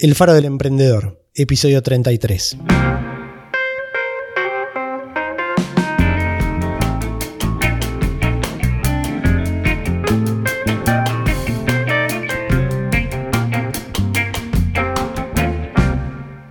El 0.00 0.14
Faro 0.14 0.32
del 0.32 0.44
Emprendedor, 0.44 1.24
episodio 1.34 1.82
33. 1.82 2.56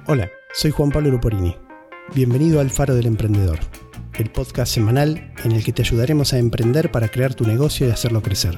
Hola, 0.07 0.29
soy 0.53 0.71
Juan 0.71 0.91
Pablo 0.91 1.11
Luporini. 1.11 1.55
Bienvenido 2.13 2.59
al 2.59 2.69
Faro 2.69 2.95
del 2.95 3.05
Emprendedor, 3.05 3.59
el 4.15 4.29
podcast 4.29 4.73
semanal 4.73 5.33
en 5.45 5.53
el 5.53 5.63
que 5.63 5.71
te 5.71 5.83
ayudaremos 5.83 6.33
a 6.33 6.37
emprender 6.37 6.91
para 6.91 7.07
crear 7.07 7.33
tu 7.33 7.45
negocio 7.45 7.87
y 7.87 7.91
hacerlo 7.91 8.21
crecer 8.21 8.57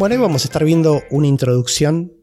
Bueno, 0.00 0.14
hoy 0.14 0.22
vamos 0.22 0.46
a 0.46 0.48
estar 0.48 0.64
viendo 0.64 1.02
una 1.10 1.26
introducción 1.26 2.14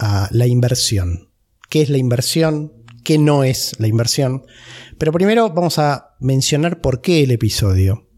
a 0.00 0.28
la 0.32 0.48
inversión. 0.48 1.30
¿Qué 1.70 1.80
es 1.80 1.88
la 1.88 1.98
inversión? 1.98 2.72
¿Qué 3.04 3.16
no 3.16 3.44
es 3.44 3.78
la 3.78 3.86
inversión? 3.86 4.44
Pero 4.98 5.12
primero 5.12 5.48
vamos 5.50 5.78
a 5.78 6.16
mencionar 6.18 6.80
por 6.80 7.00
qué 7.00 7.22
el 7.22 7.30
episodio. 7.30 8.08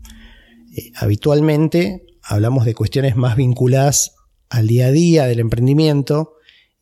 Eh, 0.75 0.91
habitualmente 0.97 2.07
hablamos 2.23 2.65
de 2.65 2.75
cuestiones 2.75 3.15
más 3.15 3.37
vinculadas 3.37 4.15
al 4.49 4.69
día 4.69 4.87
a 4.87 4.93
día 4.93 5.27
del 5.27 5.41
emprendimiento. 5.41 6.37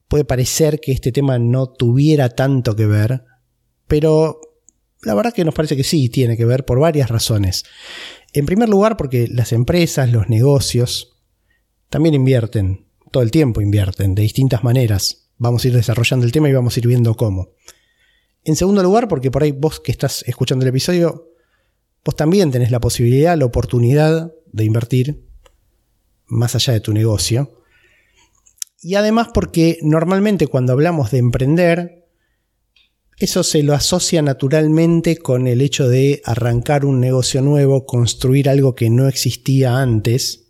Puede 0.06 0.24
parecer 0.24 0.78
que 0.78 0.92
este 0.92 1.10
tema 1.10 1.40
no 1.40 1.72
tuviera 1.72 2.28
tanto 2.28 2.76
que 2.76 2.86
ver, 2.86 3.24
pero 3.88 4.38
la 5.02 5.14
verdad 5.14 5.34
que 5.34 5.44
nos 5.44 5.54
parece 5.54 5.76
que 5.76 5.82
sí 5.82 6.08
tiene 6.08 6.36
que 6.36 6.44
ver 6.44 6.64
por 6.64 6.78
varias 6.78 7.10
razones. 7.10 7.64
En 8.32 8.46
primer 8.46 8.68
lugar, 8.68 8.96
porque 8.96 9.26
las 9.26 9.52
empresas, 9.52 10.12
los 10.12 10.28
negocios, 10.28 11.11
también 11.92 12.14
invierten, 12.14 12.86
todo 13.10 13.22
el 13.22 13.30
tiempo 13.30 13.60
invierten, 13.60 14.14
de 14.14 14.22
distintas 14.22 14.64
maneras. 14.64 15.28
Vamos 15.36 15.62
a 15.62 15.68
ir 15.68 15.74
desarrollando 15.74 16.24
el 16.24 16.32
tema 16.32 16.48
y 16.48 16.54
vamos 16.54 16.74
a 16.74 16.80
ir 16.80 16.86
viendo 16.86 17.14
cómo. 17.18 17.50
En 18.44 18.56
segundo 18.56 18.82
lugar, 18.82 19.08
porque 19.08 19.30
por 19.30 19.42
ahí 19.42 19.52
vos 19.52 19.78
que 19.78 19.92
estás 19.92 20.24
escuchando 20.26 20.64
el 20.64 20.70
episodio, 20.70 21.28
vos 22.02 22.16
también 22.16 22.50
tenés 22.50 22.70
la 22.70 22.80
posibilidad, 22.80 23.36
la 23.36 23.44
oportunidad 23.44 24.32
de 24.50 24.64
invertir 24.64 25.26
más 26.28 26.54
allá 26.54 26.72
de 26.72 26.80
tu 26.80 26.94
negocio. 26.94 27.60
Y 28.80 28.94
además 28.94 29.28
porque 29.34 29.76
normalmente 29.82 30.46
cuando 30.46 30.72
hablamos 30.72 31.10
de 31.10 31.18
emprender, 31.18 32.08
eso 33.18 33.42
se 33.42 33.62
lo 33.62 33.74
asocia 33.74 34.22
naturalmente 34.22 35.18
con 35.18 35.46
el 35.46 35.60
hecho 35.60 35.90
de 35.90 36.22
arrancar 36.24 36.86
un 36.86 37.00
negocio 37.00 37.42
nuevo, 37.42 37.84
construir 37.84 38.48
algo 38.48 38.74
que 38.74 38.88
no 38.88 39.08
existía 39.08 39.76
antes 39.76 40.41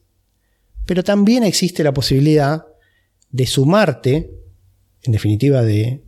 pero 0.87 1.03
también 1.03 1.45
existe 1.45 1.85
la 1.85 1.93
posibilidad 1.93 2.67
de 3.31 3.47
sumarte, 3.47 4.31
en 5.03 5.13
definitiva 5.13 5.63
de 5.63 6.03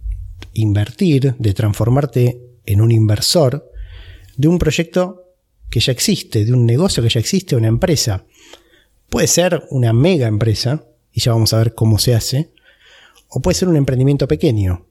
invertir, 0.52 1.34
de 1.38 1.54
transformarte 1.54 2.40
en 2.66 2.80
un 2.80 2.90
inversor 2.90 3.70
de 4.36 4.48
un 4.48 4.58
proyecto 4.58 5.24
que 5.70 5.80
ya 5.80 5.92
existe, 5.92 6.44
de 6.44 6.52
un 6.52 6.66
negocio 6.66 7.02
que 7.02 7.08
ya 7.08 7.20
existe, 7.20 7.56
una 7.56 7.68
empresa. 7.68 8.24
Puede 9.08 9.26
ser 9.26 9.64
una 9.70 9.92
mega 9.92 10.26
empresa, 10.26 10.84
y 11.12 11.20
ya 11.20 11.32
vamos 11.32 11.52
a 11.52 11.58
ver 11.58 11.74
cómo 11.74 11.98
se 11.98 12.14
hace, 12.14 12.50
o 13.28 13.40
puede 13.40 13.54
ser 13.54 13.68
un 13.68 13.76
emprendimiento 13.76 14.28
pequeño. 14.28 14.86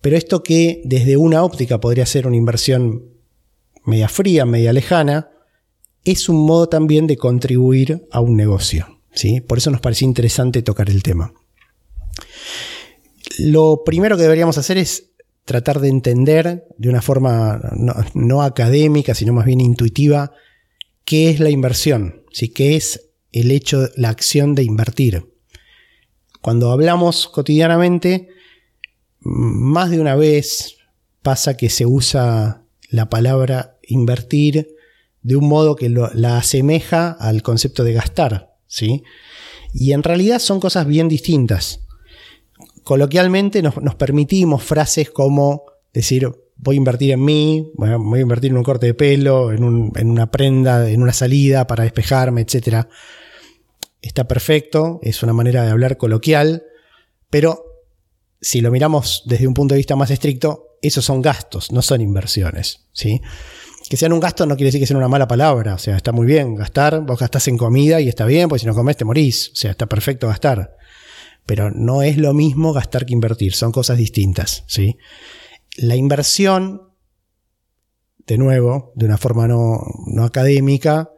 Pero 0.00 0.16
esto 0.16 0.42
que 0.42 0.82
desde 0.84 1.16
una 1.16 1.42
óptica 1.42 1.80
podría 1.80 2.06
ser 2.06 2.26
una 2.26 2.36
inversión 2.36 3.04
media 3.84 4.08
fría, 4.08 4.44
media 4.44 4.72
lejana, 4.72 5.30
es 6.06 6.28
un 6.28 6.46
modo 6.46 6.68
también 6.68 7.06
de 7.06 7.16
contribuir 7.16 8.06
a 8.12 8.20
un 8.20 8.36
negocio. 8.36 9.00
¿sí? 9.12 9.40
Por 9.40 9.58
eso 9.58 9.70
nos 9.70 9.80
pareció 9.80 10.06
interesante 10.06 10.62
tocar 10.62 10.88
el 10.88 11.02
tema. 11.02 11.34
Lo 13.38 13.82
primero 13.84 14.16
que 14.16 14.22
deberíamos 14.22 14.56
hacer 14.56 14.78
es 14.78 15.10
tratar 15.44 15.80
de 15.80 15.88
entender 15.88 16.64
de 16.78 16.88
una 16.88 17.02
forma 17.02 17.60
no, 18.14 18.42
académica, 18.42 19.14
sino 19.14 19.32
más 19.32 19.46
bien 19.46 19.60
intuitiva, 19.60 20.32
qué 21.04 21.28
es 21.28 21.40
la 21.40 21.50
inversión, 21.50 22.22
¿sí? 22.30 22.48
qué 22.48 22.76
es 22.76 23.10
el 23.32 23.50
hecho, 23.50 23.88
la 23.96 24.08
acción 24.08 24.54
de 24.54 24.62
invertir. 24.62 25.26
Cuando 26.40 26.70
hablamos 26.70 27.26
cotidianamente, 27.26 28.28
más 29.20 29.90
de 29.90 30.00
una 30.00 30.14
vez 30.14 30.76
pasa 31.22 31.56
que 31.56 31.68
se 31.68 31.84
usa 31.84 32.62
la 32.90 33.10
palabra 33.10 33.78
invertir 33.82 34.75
de 35.26 35.34
un 35.34 35.48
modo 35.48 35.74
que 35.74 35.88
la 35.88 36.38
asemeja 36.38 37.10
al 37.10 37.42
concepto 37.42 37.82
de 37.82 37.92
gastar. 37.92 38.54
¿sí? 38.68 39.02
Y 39.74 39.90
en 39.90 40.04
realidad 40.04 40.38
son 40.38 40.60
cosas 40.60 40.86
bien 40.86 41.08
distintas. 41.08 41.80
Coloquialmente 42.84 43.60
nos, 43.60 43.74
permitimos 43.96 44.62
frases 44.62 45.10
como 45.10 45.64
decir, 45.92 46.30
voy 46.54 46.76
a 46.76 46.78
invertir 46.78 47.10
en 47.10 47.24
mí, 47.24 47.72
voy 47.74 48.18
a 48.20 48.22
invertir 48.22 48.52
en 48.52 48.56
un 48.56 48.62
corte 48.62 48.86
de 48.86 48.94
pelo, 48.94 49.50
en, 49.50 49.64
una 49.64 50.30
prenda, 50.30 50.88
en 50.88 51.02
una 51.02 51.12
salida 51.12 51.66
para 51.66 51.82
despejarme, 51.82 52.42
etc. 52.42 52.86
Está 54.00 54.28
perfecto, 54.28 55.00
es 55.02 55.24
una 55.24 55.32
manera 55.32 55.64
de 55.64 55.72
hablar 55.72 55.96
coloquial, 55.96 56.62
pero 57.30 57.64
si 58.40 58.60
lo 58.60 58.70
miramos 58.70 59.24
desde 59.26 59.48
un 59.48 59.54
punto 59.54 59.74
de 59.74 59.78
vista 59.78 59.96
más 59.96 60.12
estricto, 60.12 60.78
esos 60.82 61.04
son 61.04 61.20
gastos, 61.20 61.72
no 61.72 61.82
son 61.82 62.00
inversiones. 62.00 62.86
¿sí? 62.92 63.20
Que 63.88 63.96
sean 63.96 64.12
un 64.12 64.20
gasto 64.20 64.46
no 64.46 64.56
quiere 64.56 64.68
decir 64.68 64.80
que 64.80 64.86
sea 64.86 64.96
una 64.96 65.08
mala 65.08 65.28
palabra. 65.28 65.74
O 65.74 65.78
sea, 65.78 65.96
está 65.96 66.12
muy 66.12 66.26
bien 66.26 66.54
gastar. 66.54 67.02
Vos 67.02 67.18
gastás 67.20 67.48
en 67.48 67.56
comida 67.56 68.00
y 68.00 68.08
está 68.08 68.26
bien, 68.26 68.48
porque 68.48 68.60
si 68.60 68.66
no 68.66 68.74
comés 68.74 68.96
te 68.96 69.04
morís. 69.04 69.50
O 69.52 69.56
sea, 69.56 69.70
está 69.70 69.86
perfecto 69.86 70.28
gastar. 70.28 70.76
Pero 71.44 71.70
no 71.70 72.02
es 72.02 72.16
lo 72.16 72.34
mismo 72.34 72.72
gastar 72.72 73.06
que 73.06 73.12
invertir. 73.12 73.54
Son 73.54 73.72
cosas 73.72 73.98
distintas. 73.98 74.64
¿sí? 74.66 74.96
La 75.76 75.94
inversión, 75.94 76.90
de 78.26 78.38
nuevo, 78.38 78.92
de 78.96 79.06
una 79.06 79.18
forma 79.18 79.46
no, 79.46 79.80
no 80.06 80.24
académica, 80.24 81.10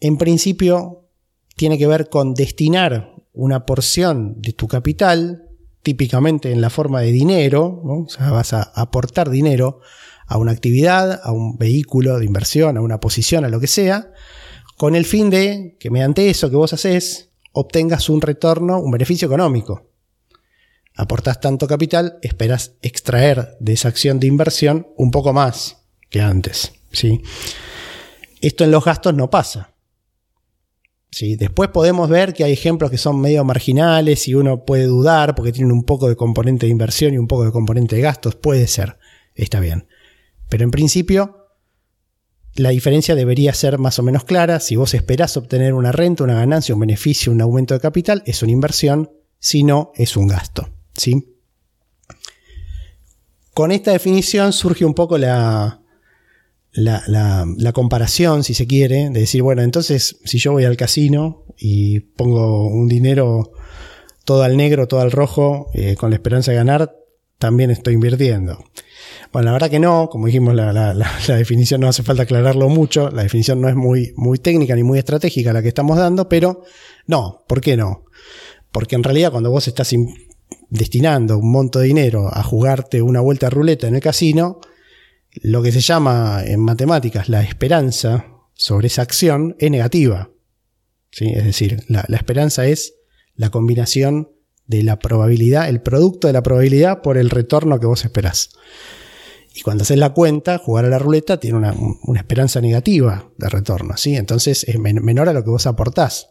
en 0.00 0.16
principio 0.18 1.08
tiene 1.56 1.78
que 1.78 1.86
ver 1.86 2.08
con 2.08 2.34
destinar 2.34 3.14
una 3.32 3.66
porción 3.66 4.40
de 4.40 4.52
tu 4.52 4.68
capital, 4.68 5.48
típicamente 5.82 6.52
en 6.52 6.60
la 6.60 6.70
forma 6.70 7.00
de 7.00 7.12
dinero, 7.12 7.82
o 7.84 8.06
sea, 8.08 8.30
vas 8.30 8.52
a 8.52 8.62
aportar 8.62 9.28
dinero 9.28 9.80
a 10.26 10.38
una 10.38 10.52
actividad, 10.52 11.20
a 11.22 11.32
un 11.32 11.58
vehículo 11.58 12.18
de 12.18 12.24
inversión, 12.24 12.76
a 12.76 12.80
una 12.80 13.00
posición, 13.00 13.44
a 13.44 13.48
lo 13.48 13.60
que 13.60 13.66
sea, 13.66 14.12
con 14.76 14.94
el 14.94 15.04
fin 15.04 15.30
de 15.30 15.76
que 15.78 15.90
mediante 15.90 16.28
eso 16.30 16.50
que 16.50 16.56
vos 16.56 16.72
haces 16.72 17.30
obtengas 17.52 18.08
un 18.08 18.20
retorno, 18.20 18.80
un 18.80 18.90
beneficio 18.90 19.26
económico. 19.26 19.90
Aportás 20.96 21.40
tanto 21.40 21.66
capital, 21.66 22.18
esperas 22.22 22.72
extraer 22.82 23.56
de 23.60 23.72
esa 23.72 23.88
acción 23.88 24.20
de 24.20 24.26
inversión 24.26 24.88
un 24.96 25.10
poco 25.10 25.32
más 25.32 25.78
que 26.10 26.20
antes. 26.20 26.72
¿sí? 26.92 27.20
Esto 28.40 28.64
en 28.64 28.70
los 28.70 28.84
gastos 28.84 29.14
no 29.14 29.30
pasa. 29.30 29.74
¿sí? 31.10 31.36
Después 31.36 31.70
podemos 31.70 32.08
ver 32.08 32.32
que 32.32 32.44
hay 32.44 32.52
ejemplos 32.52 32.90
que 32.90 32.98
son 32.98 33.20
medio 33.20 33.44
marginales 33.44 34.28
y 34.28 34.34
uno 34.34 34.64
puede 34.64 34.84
dudar 34.84 35.34
porque 35.34 35.52
tienen 35.52 35.72
un 35.72 35.84
poco 35.84 36.08
de 36.08 36.16
componente 36.16 36.66
de 36.66 36.72
inversión 36.72 37.14
y 37.14 37.18
un 37.18 37.26
poco 37.26 37.44
de 37.44 37.52
componente 37.52 37.96
de 37.96 38.02
gastos. 38.02 38.36
Puede 38.36 38.66
ser, 38.68 38.98
está 39.34 39.58
bien. 39.60 39.88
Pero 40.54 40.62
en 40.62 40.70
principio, 40.70 41.48
la 42.54 42.68
diferencia 42.68 43.16
debería 43.16 43.52
ser 43.54 43.80
más 43.80 43.98
o 43.98 44.04
menos 44.04 44.22
clara. 44.22 44.60
Si 44.60 44.76
vos 44.76 44.94
esperás 44.94 45.36
obtener 45.36 45.74
una 45.74 45.90
renta, 45.90 46.22
una 46.22 46.36
ganancia, 46.36 46.76
un 46.76 46.80
beneficio, 46.80 47.32
un 47.32 47.40
aumento 47.40 47.74
de 47.74 47.80
capital, 47.80 48.22
es 48.24 48.40
una 48.40 48.52
inversión, 48.52 49.10
si 49.40 49.64
no, 49.64 49.90
es 49.96 50.16
un 50.16 50.28
gasto. 50.28 50.68
¿sí? 50.96 51.34
Con 53.52 53.72
esta 53.72 53.90
definición 53.90 54.52
surge 54.52 54.84
un 54.84 54.94
poco 54.94 55.18
la, 55.18 55.80
la, 56.70 57.72
comparación, 57.72 58.44
si 58.44 58.54
se 58.54 58.68
quiere, 58.68 59.10
de 59.10 59.18
decir, 59.18 59.42
bueno, 59.42 59.62
entonces 59.62 60.20
si 60.22 60.38
yo 60.38 60.52
voy 60.52 60.66
al 60.66 60.76
casino 60.76 61.46
y 61.58 61.98
pongo 61.98 62.68
un 62.68 62.86
dinero 62.86 63.50
todo 64.24 64.44
al 64.44 64.56
negro, 64.56 64.86
todo 64.86 65.00
al 65.00 65.10
rojo, 65.10 65.68
eh, 65.74 65.96
con 65.96 66.10
la 66.10 66.14
esperanza 66.14 66.52
de 66.52 66.58
ganar, 66.58 66.94
también 67.40 67.72
estoy 67.72 67.94
invirtiendo. 67.94 68.64
Bueno, 69.34 69.46
la 69.46 69.52
verdad 69.54 69.68
que 69.68 69.80
no, 69.80 70.08
como 70.10 70.26
dijimos, 70.26 70.54
la, 70.54 70.72
la, 70.72 71.18
definición 71.26 71.80
no 71.80 71.88
hace 71.88 72.04
falta 72.04 72.22
aclararlo 72.22 72.68
mucho, 72.68 73.10
la 73.10 73.24
definición 73.24 73.60
no 73.60 73.68
es 73.68 73.74
muy, 73.74 74.38
técnica 74.38 74.76
ni 74.76 74.84
muy 74.84 74.96
estratégica 75.00 75.52
la 75.52 75.60
que 75.60 75.66
estamos 75.66 75.98
dando, 75.98 76.28
pero 76.28 76.62
no, 77.08 77.42
¿por 77.48 77.60
qué 77.60 77.76
no? 77.76 78.04
Porque 78.70 78.94
en 78.94 79.02
realidad 79.02 79.32
cuando 79.32 79.50
vos 79.50 79.66
estás 79.66 79.92
destinando 80.70 81.36
un 81.38 81.50
monto 81.50 81.80
de 81.80 81.88
dinero 81.88 82.28
a 82.32 82.44
jugarte 82.44 83.02
una 83.02 83.20
vuelta 83.20 83.48
a 83.48 83.50
ruleta 83.50 83.88
en 83.88 83.96
el 83.96 84.00
casino, 84.00 84.60
lo 85.42 85.64
que 85.64 85.72
se 85.72 85.80
llama 85.80 86.44
en 86.46 86.60
matemáticas 86.60 87.28
la 87.28 87.42
esperanza 87.42 88.26
sobre 88.52 88.86
esa 88.86 89.02
acción 89.02 89.56
es 89.58 89.68
negativa. 89.68 90.30
¿sí? 91.10 91.32
Es 91.34 91.44
decir, 91.44 91.82
la, 91.88 92.02
esperanza 92.02 92.66
es 92.66 92.94
la 93.34 93.50
combinación 93.50 94.30
de 94.68 94.84
la 94.84 95.00
probabilidad, 95.00 95.68
el 95.68 95.80
producto 95.80 96.28
de 96.28 96.34
la 96.34 96.44
probabilidad 96.44 97.02
por 97.02 97.18
el 97.18 97.30
retorno 97.30 97.80
que 97.80 97.86
vos 97.86 98.04
esperás. 98.04 98.50
Y 99.54 99.62
cuando 99.62 99.82
haces 99.82 99.98
la 99.98 100.12
cuenta, 100.12 100.58
jugar 100.58 100.84
a 100.84 100.88
la 100.88 100.98
ruleta 100.98 101.38
tiene 101.38 101.58
una, 101.58 101.74
esperanza 102.16 102.60
negativa 102.60 103.30
de 103.38 103.48
retorno, 103.48 103.96
¿sí? 103.96 104.16
Entonces 104.16 104.64
es 104.64 104.78
menor 104.80 105.28
a 105.28 105.32
lo 105.32 105.44
que 105.44 105.50
vos 105.50 105.66
aportás. 105.66 106.30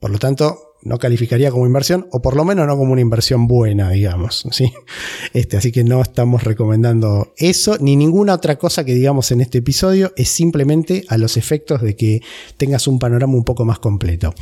Por 0.00 0.10
lo 0.10 0.18
tanto, 0.18 0.74
no 0.84 0.98
calificaría 0.98 1.50
como 1.50 1.66
inversión, 1.66 2.08
o 2.10 2.20
por 2.20 2.36
lo 2.36 2.44
menos 2.44 2.66
no 2.66 2.76
como 2.76 2.92
una 2.92 3.00
inversión 3.00 3.46
buena, 3.46 3.90
digamos. 3.90 4.46
¿sí? 4.50 4.72
Este, 5.32 5.56
así 5.56 5.72
que 5.72 5.82
no 5.82 6.00
estamos 6.00 6.44
recomendando 6.44 7.32
eso, 7.36 7.76
ni 7.80 7.96
ninguna 7.96 8.34
otra 8.34 8.56
cosa 8.56 8.84
que 8.84 8.94
digamos 8.94 9.32
en 9.32 9.40
este 9.40 9.58
episodio, 9.58 10.12
es 10.16 10.28
simplemente 10.28 11.04
a 11.08 11.18
los 11.18 11.36
efectos 11.36 11.82
de 11.82 11.96
que 11.96 12.20
tengas 12.56 12.86
un 12.86 12.98
panorama 12.98 13.34
un 13.34 13.44
poco 13.44 13.64
más 13.64 13.78
completo. 13.78 14.34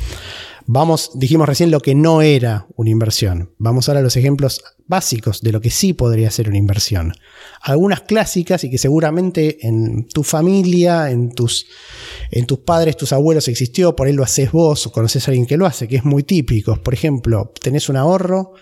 Vamos, 0.65 1.11
dijimos 1.15 1.47
recién 1.47 1.71
lo 1.71 1.81
que 1.81 1.95
no 1.95 2.21
era 2.21 2.67
una 2.75 2.89
inversión. 2.89 3.53
Vamos 3.57 3.89
ahora 3.89 3.99
a 3.99 4.03
los 4.03 4.15
ejemplos 4.15 4.63
básicos 4.85 5.41
de 5.41 5.51
lo 5.51 5.61
que 5.61 5.69
sí 5.69 5.93
podría 5.93 6.31
ser 6.31 6.47
una 6.47 6.57
inversión. 6.57 7.13
Algunas 7.65 8.01
clásicas 8.01 8.63
y 8.65 8.69
que 8.69 8.77
seguramente 8.77 9.65
en 9.65 10.07
tu 10.09 10.23
familia, 10.23 11.09
en 11.09 11.31
tus, 11.31 11.65
en 12.29 12.45
tus 12.45 12.59
padres, 12.59 12.97
tus 12.97 13.13
abuelos 13.13 13.47
existió, 13.47 13.95
por 13.95 14.07
ahí 14.07 14.13
lo 14.13 14.23
haces 14.23 14.51
vos 14.51 14.85
o 14.85 14.91
conoces 14.91 15.27
a 15.27 15.31
alguien 15.31 15.47
que 15.47 15.55
lo 15.55 15.65
hace, 15.65 15.87
que 15.87 15.95
es 15.95 16.03
muy 16.03 16.23
típico. 16.23 16.75
Por 16.81 16.93
ejemplo, 16.93 17.53
tenés 17.61 17.87
un 17.87 17.95
ahorro, 17.95 18.53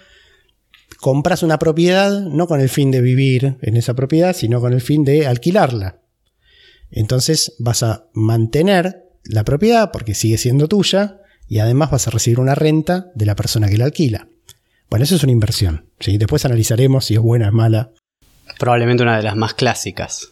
compras 0.99 1.41
una 1.41 1.57
propiedad 1.57 2.21
no 2.21 2.45
con 2.45 2.61
el 2.61 2.69
fin 2.69 2.91
de 2.91 3.01
vivir 3.01 3.57
en 3.61 3.75
esa 3.75 3.95
propiedad, 3.95 4.35
sino 4.35 4.61
con 4.61 4.71
el 4.71 4.81
fin 4.81 5.03
de 5.03 5.25
alquilarla. 5.25 6.01
Entonces 6.91 7.55
vas 7.57 7.83
a 7.83 8.05
mantener 8.13 9.09
la 9.23 9.43
propiedad 9.43 9.91
porque 9.91 10.13
sigue 10.13 10.37
siendo 10.37 10.67
tuya 10.67 11.21
y 11.47 11.59
además 11.59 11.89
vas 11.91 12.07
a 12.07 12.11
recibir 12.11 12.39
una 12.39 12.55
renta 12.55 13.11
de 13.15 13.25
la 13.25 13.35
persona 13.35 13.67
que 13.67 13.77
la 13.77 13.85
alquila. 13.85 14.27
Bueno, 14.89 15.03
eso 15.03 15.15
es 15.15 15.23
una 15.23 15.31
inversión. 15.31 15.89
¿sí? 15.99 16.17
Después 16.17 16.45
analizaremos 16.45 17.05
si 17.05 17.15
es 17.15 17.19
buena 17.19 17.45
o 17.45 17.49
es 17.49 17.53
mala. 17.53 17.91
Probablemente 18.59 19.03
una 19.03 19.17
de 19.17 19.23
las 19.23 19.35
más 19.35 19.53
clásicas, 19.53 20.29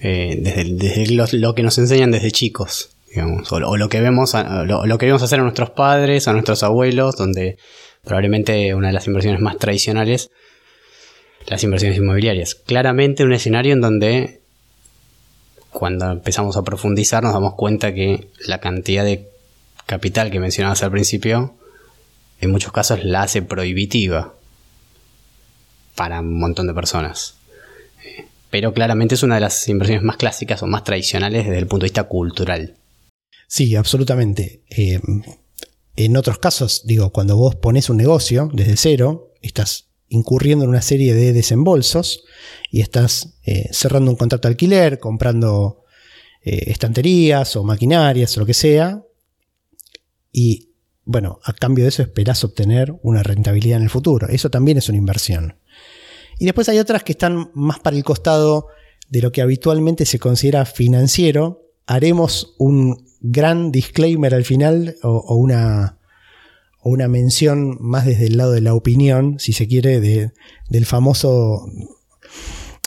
eh, 0.00 0.36
desde, 0.40 1.06
lo, 1.14 1.54
que 1.54 1.62
nos 1.62 1.78
enseñan 1.78 2.10
desde 2.10 2.30
chicos, 2.30 2.90
digamos, 3.08 3.50
o, 3.52 3.60
lo, 3.76 3.88
que 3.88 4.00
vemos 4.00 4.34
lo, 4.34 4.98
que 4.98 5.06
vemos 5.06 5.22
hacer 5.22 5.40
a 5.40 5.42
nuestros 5.42 5.70
padres, 5.70 6.28
a 6.28 6.32
nuestros 6.32 6.62
abuelos, 6.62 7.16
donde 7.16 7.58
probablemente 8.04 8.74
una 8.74 8.88
de 8.88 8.92
las 8.92 9.06
inversiones 9.06 9.40
más 9.40 9.58
tradicionales, 9.58 10.30
las 11.46 11.62
inversiones 11.64 11.98
inmobiliarias. 11.98 12.54
Claramente 12.54 13.24
un 13.24 13.32
escenario 13.32 13.72
en 13.72 13.80
donde 13.80 14.40
cuando 15.70 16.10
empezamos 16.10 16.56
a 16.56 16.62
profundizar 16.62 17.22
nos 17.22 17.32
damos 17.32 17.54
cuenta 17.54 17.94
que 17.94 18.28
la 18.46 18.58
cantidad 18.58 19.04
de 19.04 19.28
capital 19.86 20.30
que 20.30 20.40
mencionabas 20.40 20.82
al 20.82 20.90
principio, 20.90 21.54
en 22.40 22.50
muchos 22.50 22.72
casos 22.72 23.04
la 23.04 23.22
hace 23.22 23.42
prohibitiva 23.42 24.34
para 25.94 26.20
un 26.20 26.38
montón 26.38 26.66
de 26.66 26.74
personas. 26.74 27.36
Pero 28.52 28.74
claramente 28.74 29.14
es 29.14 29.22
una 29.22 29.36
de 29.36 29.40
las 29.40 29.66
inversiones 29.66 30.04
más 30.04 30.18
clásicas 30.18 30.62
o 30.62 30.66
más 30.66 30.84
tradicionales 30.84 31.46
desde 31.46 31.58
el 31.58 31.66
punto 31.66 31.84
de 31.84 31.88
vista 31.88 32.04
cultural. 32.04 32.76
Sí, 33.48 33.74
absolutamente. 33.76 34.62
Eh, 34.68 35.00
en 35.96 36.16
otros 36.18 36.38
casos, 36.38 36.82
digo, 36.84 37.12
cuando 37.12 37.34
vos 37.38 37.56
pones 37.56 37.88
un 37.88 37.96
negocio 37.96 38.50
desde 38.52 38.76
cero, 38.76 39.32
estás 39.40 39.88
incurriendo 40.08 40.66
en 40.66 40.68
una 40.68 40.82
serie 40.82 41.14
de 41.14 41.32
desembolsos 41.32 42.24
y 42.70 42.82
estás 42.82 43.38
eh, 43.46 43.70
cerrando 43.72 44.10
un 44.10 44.18
contrato 44.18 44.48
de 44.48 44.52
alquiler, 44.52 44.98
comprando 44.98 45.84
eh, 46.42 46.64
estanterías 46.66 47.56
o 47.56 47.64
maquinarias 47.64 48.36
o 48.36 48.40
lo 48.40 48.46
que 48.46 48.52
sea, 48.52 49.02
y 50.30 50.72
bueno, 51.04 51.40
a 51.42 51.54
cambio 51.54 51.84
de 51.84 51.88
eso 51.88 52.02
esperás 52.02 52.44
obtener 52.44 52.94
una 53.02 53.22
rentabilidad 53.22 53.78
en 53.78 53.84
el 53.84 53.90
futuro. 53.90 54.28
Eso 54.28 54.50
también 54.50 54.76
es 54.76 54.90
una 54.90 54.98
inversión. 54.98 55.56
Y 56.42 56.44
después 56.44 56.68
hay 56.68 56.80
otras 56.80 57.04
que 57.04 57.12
están 57.12 57.52
más 57.54 57.78
para 57.78 57.96
el 57.96 58.02
costado 58.02 58.66
de 59.08 59.22
lo 59.22 59.30
que 59.30 59.42
habitualmente 59.42 60.04
se 60.04 60.18
considera 60.18 60.64
financiero. 60.64 61.68
Haremos 61.86 62.56
un 62.58 63.06
gran 63.20 63.70
disclaimer 63.70 64.34
al 64.34 64.44
final 64.44 64.96
o, 65.04 65.36
una, 65.36 65.98
una 66.82 67.06
mención 67.06 67.78
más 67.78 68.06
desde 68.06 68.26
el 68.26 68.38
lado 68.38 68.50
de 68.50 68.60
la 68.60 68.74
opinión, 68.74 69.38
si 69.38 69.52
se 69.52 69.68
quiere, 69.68 70.00
de, 70.00 70.32
del 70.68 70.84
famoso, 70.84 71.70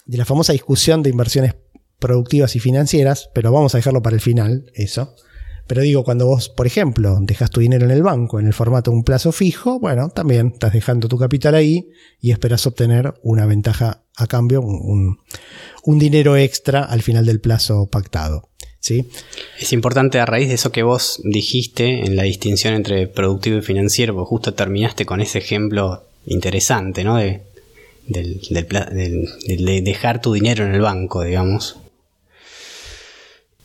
de 0.05 0.17
la 0.17 0.25
famosa 0.25 0.51
discusión 0.51 1.01
de 1.01 1.11
inversiones 1.11 1.55
productivas 1.97 2.57
y 2.57 2.59
financieras, 2.59 3.29
pero 3.33 3.53
vamos 3.53 3.73
a 3.73 3.77
dejarlo 3.77 4.01
para 4.01 4.17
el 4.17 4.21
final, 4.21 4.69
eso. 4.73 5.15
Pero 5.67 5.81
digo, 5.81 6.03
cuando 6.03 6.27
vos, 6.27 6.49
por 6.49 6.67
ejemplo, 6.67 7.17
dejas 7.21 7.49
tu 7.49 7.59
dinero 7.59 7.85
en 7.85 7.91
el 7.91 8.03
banco 8.03 8.39
en 8.39 8.45
el 8.45 8.53
formato 8.53 8.91
de 8.91 8.97
un 8.97 9.03
plazo 9.03 9.31
fijo, 9.31 9.79
bueno, 9.79 10.09
también 10.09 10.51
estás 10.53 10.73
dejando 10.73 11.07
tu 11.07 11.17
capital 11.17 11.55
ahí 11.55 11.89
y 12.21 12.31
esperas 12.31 12.67
obtener 12.67 13.15
una 13.23 13.45
ventaja 13.45 14.03
a 14.15 14.27
cambio, 14.27 14.61
un, 14.61 15.19
dinero 15.99 16.37
extra 16.37 16.83
al 16.83 17.01
final 17.01 17.25
del 17.25 17.41
plazo 17.41 17.87
pactado. 17.87 18.49
¿sí? 18.79 19.07
Es 19.59 19.73
importante 19.73 20.19
a 20.19 20.25
raíz 20.27 20.49
de 20.49 20.55
eso 20.55 20.71
que 20.71 20.83
vos 20.83 21.19
dijiste 21.23 22.05
en 22.05 22.15
la 22.15 22.23
distinción 22.23 22.75
entre 22.75 23.07
productivo 23.07 23.57
y 23.57 23.61
financiero, 23.61 24.13
porque 24.13 24.29
justo 24.29 24.53
terminaste 24.53 25.05
con 25.05 25.19
ese 25.19 25.39
ejemplo 25.39 26.03
interesante, 26.27 27.03
¿no? 27.03 27.17
De, 27.17 27.41
del, 28.07 28.39
de 28.39 29.81
dejar 29.81 30.21
tu 30.21 30.33
dinero 30.33 30.63
en 30.63 30.75
el 30.75 30.81
banco, 30.81 31.23
digamos. 31.23 31.77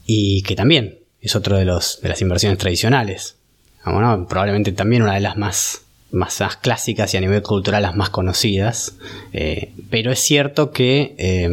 Y 0.06 0.43
que 0.43 0.56
también 0.56 1.00
es 1.20 1.37
otro 1.37 1.56
de, 1.56 1.64
los, 1.64 2.00
de 2.02 2.08
las 2.08 2.20
inversiones 2.22 2.58
tradicionales. 2.58 3.37
Bueno, 3.84 4.26
probablemente 4.28 4.72
también 4.72 5.02
una 5.02 5.14
de 5.14 5.20
las 5.20 5.37
más, 5.37 5.82
más, 6.12 6.41
clásicas 6.60 7.15
y 7.15 7.17
a 7.17 7.20
nivel 7.20 7.43
cultural 7.43 7.82
las 7.82 7.96
más 7.96 8.10
conocidas. 8.10 8.96
Eh, 9.32 9.72
pero 9.91 10.12
es 10.12 10.20
cierto 10.20 10.70
que 10.70 11.15
eh, 11.19 11.50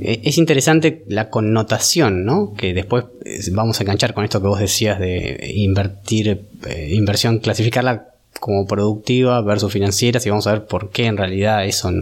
e, 0.00 0.20
es 0.24 0.38
interesante 0.38 1.04
la 1.08 1.30
connotación, 1.30 2.24
¿no? 2.24 2.54
Que 2.54 2.74
después 2.74 3.04
eh, 3.24 3.40
vamos 3.52 3.78
a 3.78 3.82
enganchar 3.84 4.14
con 4.14 4.24
esto 4.24 4.40
que 4.40 4.48
vos 4.48 4.60
decías 4.60 4.98
de 4.98 5.52
invertir, 5.54 6.42
inversión, 6.88 7.38
clasificarla 7.38 8.08
como 8.40 8.66
productiva 8.66 9.40
versus 9.42 9.72
financiera, 9.72 10.20
y 10.24 10.28
vamos 10.28 10.46
a 10.48 10.52
ver 10.52 10.66
por 10.66 10.90
qué 10.90 11.06
en 11.06 11.16
realidad 11.16 11.64
eso 11.64 11.92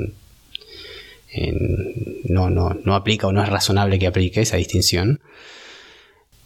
no, 2.25 2.51
no, 2.51 2.77
no 2.83 2.95
aplica 2.95 3.27
o 3.27 3.33
no 3.33 3.43
es 3.43 3.49
razonable 3.49 3.99
que 3.99 4.07
aplique 4.07 4.41
esa 4.41 4.57
distinción. 4.57 5.21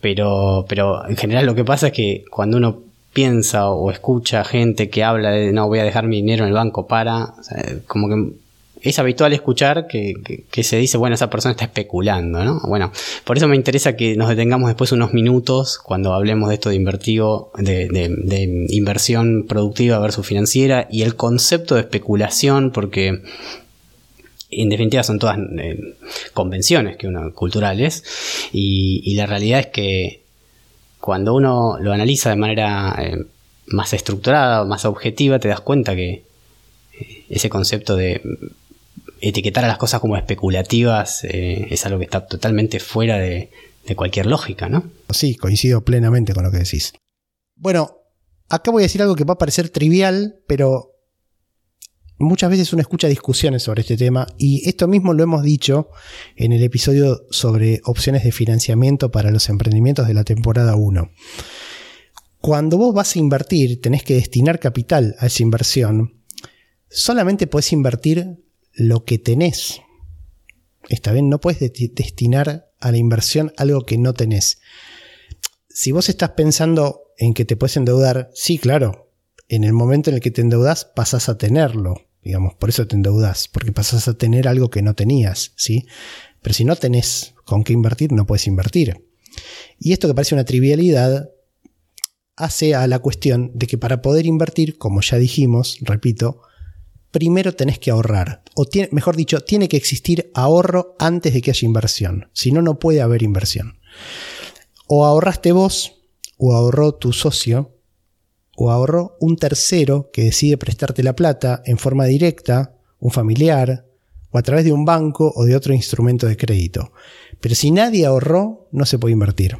Pero, 0.04 0.66
pero 0.68 1.08
en 1.08 1.16
general 1.16 1.46
lo 1.46 1.54
que 1.54 1.64
pasa 1.64 1.87
es 1.87 1.94
que 1.94 2.26
cuando 2.30 2.58
uno 2.58 2.78
piensa 3.14 3.70
o 3.70 3.90
escucha 3.90 4.44
gente 4.44 4.90
que 4.90 5.02
habla 5.02 5.30
de 5.30 5.50
no 5.50 5.66
voy 5.66 5.78
a 5.78 5.82
dejar 5.82 6.06
mi 6.06 6.16
dinero 6.16 6.44
en 6.44 6.49
el 6.49 6.54
banco 6.54 6.87
para, 6.87 7.32
como 7.87 8.11
que 8.11 8.32
es 8.82 8.99
habitual 8.99 9.32
escuchar 9.32 9.87
que, 9.87 10.44
se 10.62 10.76
dice, 10.76 10.99
bueno, 10.99 11.14
esa 11.14 11.30
persona 11.30 11.52
está 11.52 11.64
especulando, 11.64 12.44
¿no? 12.44 12.61
Bueno, 12.68 12.92
por 13.25 13.38
eso 13.38 13.49
me 13.49 13.56
interesa 13.56 13.96
que 13.96 14.14
nos 14.14 14.28
detengamos 14.28 14.68
después 14.68 14.92
unos 14.92 15.14
minutos 15.14 15.78
cuando 15.78 16.12
hablemos 16.12 16.50
de 16.50 16.56
esto 16.56 16.68
de 16.68 16.75
invertido, 16.75 17.50
de, 17.56 17.88
de 17.88 18.66
inversión 18.68 19.46
productiva 19.49 19.99
versus 20.00 20.26
financiera 20.26 20.87
y 20.90 21.00
el 21.00 21.16
concepto 21.16 21.76
de 21.76 21.80
especulación, 21.80 22.73
porque 22.73 23.23
en 24.62 24.68
definitiva 24.68 25.02
son 25.02 25.18
todas 25.18 25.38
eh, 25.58 25.96
convenciones 26.32 26.96
que 26.96 27.06
uno, 27.06 27.32
culturales 27.34 28.04
y, 28.52 29.14
la 29.14 29.26
realidad 29.26 29.61
es 29.61 29.66
que 29.68 30.23
cuando 31.00 31.34
uno 31.34 31.78
lo 31.80 31.92
analiza 31.92 32.30
de 32.30 32.37
manera 32.37 32.96
eh, 32.99 33.25
más 33.66 33.92
estructurada, 33.92 34.64
más 34.64 34.84
objetiva, 34.84 35.38
te 35.38 35.49
das 35.49 35.61
cuenta 35.61 35.94
que 35.94 36.25
eh, 36.99 37.25
ese 37.28 37.49
concepto 37.49 37.96
de 37.96 38.20
etiquetar 39.20 39.64
a 39.64 39.68
las 39.68 39.78
cosas 39.78 40.00
como 40.00 40.16
especulativas 40.16 41.25
es 41.25 41.87
algo 41.87 41.99
que 41.99 42.04
está 42.04 42.26
totalmente 42.26 42.78
fuera 42.80 43.18
de, 43.18 43.50
de 43.87 43.96
cualquier 43.96 44.26
lógica, 44.26 44.68
¿no? 44.68 44.90
Sí, 45.11 45.37
coincido 45.37 45.82
plenamente 45.82 46.34
con 46.34 46.44
lo 46.44 46.50
que 46.50 46.58
decís. 46.58 46.92
Bueno, 47.56 47.99
acá 48.49 48.70
voy 48.70 48.82
a 48.82 48.87
decir 48.87 49.02
algo 49.02 49.14
que 49.14 49.25
va 49.25 49.34
a 49.34 49.38
parecer 49.38 49.68
trivial, 49.70 50.40
pero 50.46 50.93
muchas 52.18 52.50
veces 52.50 52.73
uno 52.73 52.83
escucha 52.83 53.09
discusiones 53.09 53.62
sobre 53.62 53.83
este 53.83 53.97
tema 53.97 54.26
y 54.38 54.68
esto 54.68 54.87
mismo 54.88 55.12
lo 55.12 55.23
hemos 55.23 55.42
dicho 55.42 55.90
en 56.37 56.52
el 56.52 56.62
episodio 56.62 57.26
sobre 57.30 57.80
opciones 57.85 58.25
de 58.25 58.33
financiamiento 58.33 59.11
para 59.11 59.30
los 59.30 59.49
emprendimientos 59.49 60.06
de 60.06 60.14
la 60.14 60.25
temporada 60.25 60.76
1. 60.76 61.11
Cuando 62.40 62.76
vos 62.76 62.94
vas 62.94 63.16
a 63.16 63.18
invertir, 63.18 63.80
tenés 63.80 64.02
que 64.02 64.14
destinar 64.14 64.61
capital 64.61 65.16
a 65.18 65.26
esa 65.26 65.42
inversión, 65.42 66.23
solamente 66.90 67.47
podés 67.47 67.73
invertir 67.73 68.44
lo 68.73 69.04
que 69.04 69.18
tenés. 69.18 69.80
Está 70.88 71.12
bien, 71.12 71.30
no 71.30 71.40
puedes 71.40 71.59
destinar 71.61 72.71
a 72.80 72.90
la 72.90 72.99
inversión 72.99 73.52
algo 73.56 73.87
que 73.87 73.97
no 73.97 74.12
tenés. 74.12 74.59
Si 75.71 75.90
vos 75.90 76.09
estás 76.09 76.30
pensando 76.30 77.00
en 77.16 77.33
que 77.33 77.44
te 77.44 77.56
puedes 77.56 77.76
endeudar, 77.76 78.30
sí, 78.35 78.59
claro, 78.59 79.03
en 79.48 79.64
el 79.64 79.72
momento 79.72 80.10
en 80.10 80.16
el 80.16 80.22
que 80.22 80.30
te 80.30 80.40
endeudas 80.40 80.84
pasas 80.84 81.28
a 81.28 81.38
tenerlo, 81.38 82.06
digamos, 82.22 82.54
por 82.54 82.70
eso 82.70 82.86
te 82.86 82.96
endeudas, 82.96 83.48
porque 83.48 83.72
pasas 83.72 84.08
a 84.08 84.14
tener 84.14 84.48
algo 84.48 84.70
que 84.70 84.82
no 84.82 84.94
tenías, 84.94 85.52
¿sí? 85.56 85.86
Pero 86.42 86.54
si 86.54 86.64
no 86.64 86.76
tenés 86.76 87.34
con 87.44 87.64
qué 87.64 87.72
invertir, 87.72 88.12
no 88.12 88.26
puedes 88.26 88.46
invertir. 88.46 89.06
Y 89.78 89.92
esto 89.92 90.08
que 90.08 90.14
parece 90.14 90.34
una 90.34 90.44
trivialidad 90.44 91.30
hace 92.36 92.74
a 92.74 92.86
la 92.86 92.98
cuestión 92.98 93.52
de 93.54 93.66
que 93.66 93.78
para 93.78 94.02
poder 94.02 94.26
invertir, 94.26 94.78
como 94.78 95.00
ya 95.00 95.18
dijimos, 95.18 95.78
repito, 95.82 96.42
primero 97.10 97.54
tenés 97.54 97.78
que 97.78 97.90
ahorrar. 97.90 98.42
O 98.54 98.66
mejor 98.90 99.16
dicho, 99.16 99.40
tiene 99.40 99.68
que 99.68 99.76
existir 99.76 100.30
ahorro 100.34 100.96
antes 100.98 101.32
de 101.32 101.42
que 101.42 101.50
haya 101.50 101.66
inversión. 101.66 102.28
Si 102.32 102.50
no, 102.50 102.60
no 102.60 102.78
puede 102.78 103.02
haber 103.02 103.22
inversión. 103.22 103.78
O 104.86 105.04
ahorraste 105.04 105.52
vos, 105.52 106.02
o 106.36 106.54
ahorró 106.54 106.94
tu 106.94 107.12
socio, 107.12 107.74
o 108.56 108.70
ahorró 108.70 109.16
un 109.20 109.37
tercero 109.37 110.11
que 110.12 110.25
decide 110.25 110.56
prestarte 110.56 111.02
la 111.02 111.16
plata 111.16 111.62
en 111.64 111.78
forma 111.78 112.04
directa, 112.04 112.75
un 113.00 113.11
familiar, 113.11 113.84
o 114.30 114.38
a 114.38 114.42
través 114.42 114.64
de 114.64 114.73
un 114.73 114.84
banco 114.84 115.32
o 115.34 115.44
de 115.44 115.56
otro 115.56 115.75
instrumento 115.75 116.26
de 116.26 116.37
crédito. 116.37 116.92
Pero 117.40 117.54
si 117.54 117.70
nadie 117.70 118.06
ahorró, 118.06 118.68
no 118.73 118.87
se 118.87 118.99
puede 118.99 119.12
invertir. 119.12 119.56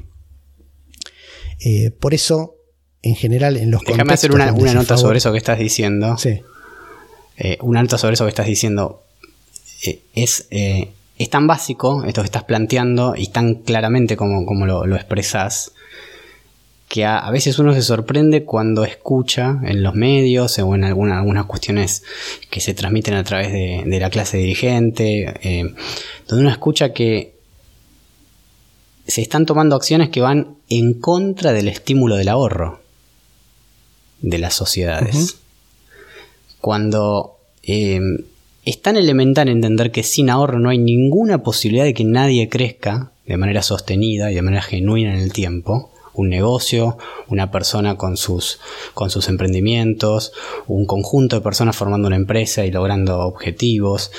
Eh, 1.64 1.90
por 1.90 2.14
eso, 2.14 2.56
en 3.02 3.14
general, 3.14 3.56
en 3.56 3.70
los 3.70 3.82
Déjame 3.82 4.14
hacer 4.14 4.32
una, 4.32 4.50
nota 4.50 4.96
sobre 4.96 5.18
eso 5.18 5.32
que 5.32 5.38
estás 5.38 5.58
diciendo. 5.58 6.16
Sí. 6.18 6.40
Eh, 7.36 7.58
una 7.62 7.82
nota 7.82 7.98
sobre 7.98 8.14
eso 8.14 8.24
que 8.24 8.30
estás 8.30 8.46
diciendo. 8.46 9.04
Eh, 9.84 10.00
es, 10.14 10.48
es 10.50 11.30
tan 11.30 11.46
básico 11.46 12.04
esto 12.04 12.22
que 12.22 12.26
estás 12.26 12.44
planteando 12.44 13.14
y 13.16 13.28
tan 13.28 13.56
claramente 13.56 14.16
como, 14.16 14.46
como 14.46 14.66
lo, 14.66 14.86
lo 14.86 14.96
expresas 14.96 15.72
que 16.94 17.04
a, 17.04 17.28
veces 17.32 17.58
uno 17.58 17.74
se 17.74 17.82
sorprende 17.82 18.44
cuando 18.44 18.84
escucha 18.84 19.58
en 19.64 19.82
los 19.82 19.96
medios 19.96 20.56
o 20.60 20.74
en 20.76 20.84
algunas 20.84 21.46
cuestiones 21.46 22.04
que 22.50 22.60
se 22.60 22.72
transmiten 22.72 23.14
a 23.14 23.24
través 23.24 23.52
de, 23.52 23.98
la 23.98 24.10
clase 24.10 24.36
dirigente, 24.36 25.34
eh, 25.42 25.74
donde 26.28 26.42
uno 26.42 26.50
escucha 26.50 26.92
que 26.92 27.34
se 29.08 29.22
están 29.22 29.44
tomando 29.44 29.74
acciones 29.74 30.10
que 30.10 30.20
van 30.20 30.54
en 30.68 30.94
contra 30.94 31.52
del 31.52 31.66
estímulo 31.66 32.14
del 32.14 32.28
ahorro 32.28 32.78
de 34.20 34.38
las 34.38 34.54
sociedades. 34.54 35.38
Cuando 36.60 37.38
eh, 37.64 37.98
es 38.64 38.82
tan 38.82 38.96
elemental 38.96 39.48
entender 39.48 39.90
que 39.90 40.04
sin 40.04 40.30
ahorro 40.30 40.60
no 40.60 40.70
hay 40.70 40.78
ninguna 40.78 41.42
posibilidad 41.42 41.86
de 41.86 41.94
que 41.94 42.04
nadie 42.04 42.48
crezca 42.48 43.10
de 43.26 43.36
manera 43.36 43.62
sostenida 43.62 44.30
y 44.30 44.36
de 44.36 44.42
manera 44.42 44.62
genuina 44.62 45.12
en 45.12 45.20
el 45.20 45.32
tiempo, 45.32 45.90
un 46.14 46.28
negocio, 46.28 46.97
una 47.28 47.50
persona 47.50 47.97
con 47.97 48.16
sus, 48.16 48.61
con 48.94 49.11
sus 49.11 49.28
emprendimientos, 49.28 50.33
un 50.66 50.87
conjunto 50.87 51.37
de 51.37 51.42
personas 51.42 51.76
formando 51.76 52.06
una 52.06 52.16
empresa 52.16 52.64
y 52.64 52.71
logrando 52.71 53.21
objetivos. 53.21 54.12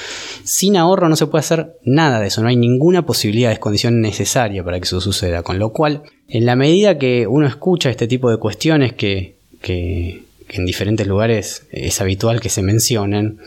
Sin 0.43 0.77
ahorro 0.77 1.09
no 1.09 1.15
se 1.15 1.27
puede 1.27 1.39
hacer 1.39 1.77
nada 1.83 2.19
de 2.19 2.27
eso, 2.27 2.41
no 2.41 2.49
hay 2.49 2.55
ninguna 2.55 3.05
posibilidad, 3.05 3.51
es 3.51 3.59
condición 3.59 4.01
necesaria 4.01 4.63
para 4.63 4.79
que 4.79 4.85
eso 4.85 5.01
suceda. 5.01 5.43
Con 5.43 5.59
lo 5.59 5.71
cual, 5.71 6.03
en 6.27 6.45
la 6.45 6.55
medida 6.55 6.97
que 6.97 7.27
uno 7.27 7.47
escucha 7.47 7.89
este 7.89 8.07
tipo 8.07 8.29
de 8.29 8.37
cuestiones 8.37 8.93
que, 8.93 9.35
que, 9.61 10.23
que 10.47 10.57
en 10.57 10.65
diferentes 10.65 11.07
lugares 11.07 11.67
es 11.71 12.01
habitual 12.01 12.41
que 12.41 12.49
se 12.49 12.61
mencionen, 12.61 13.39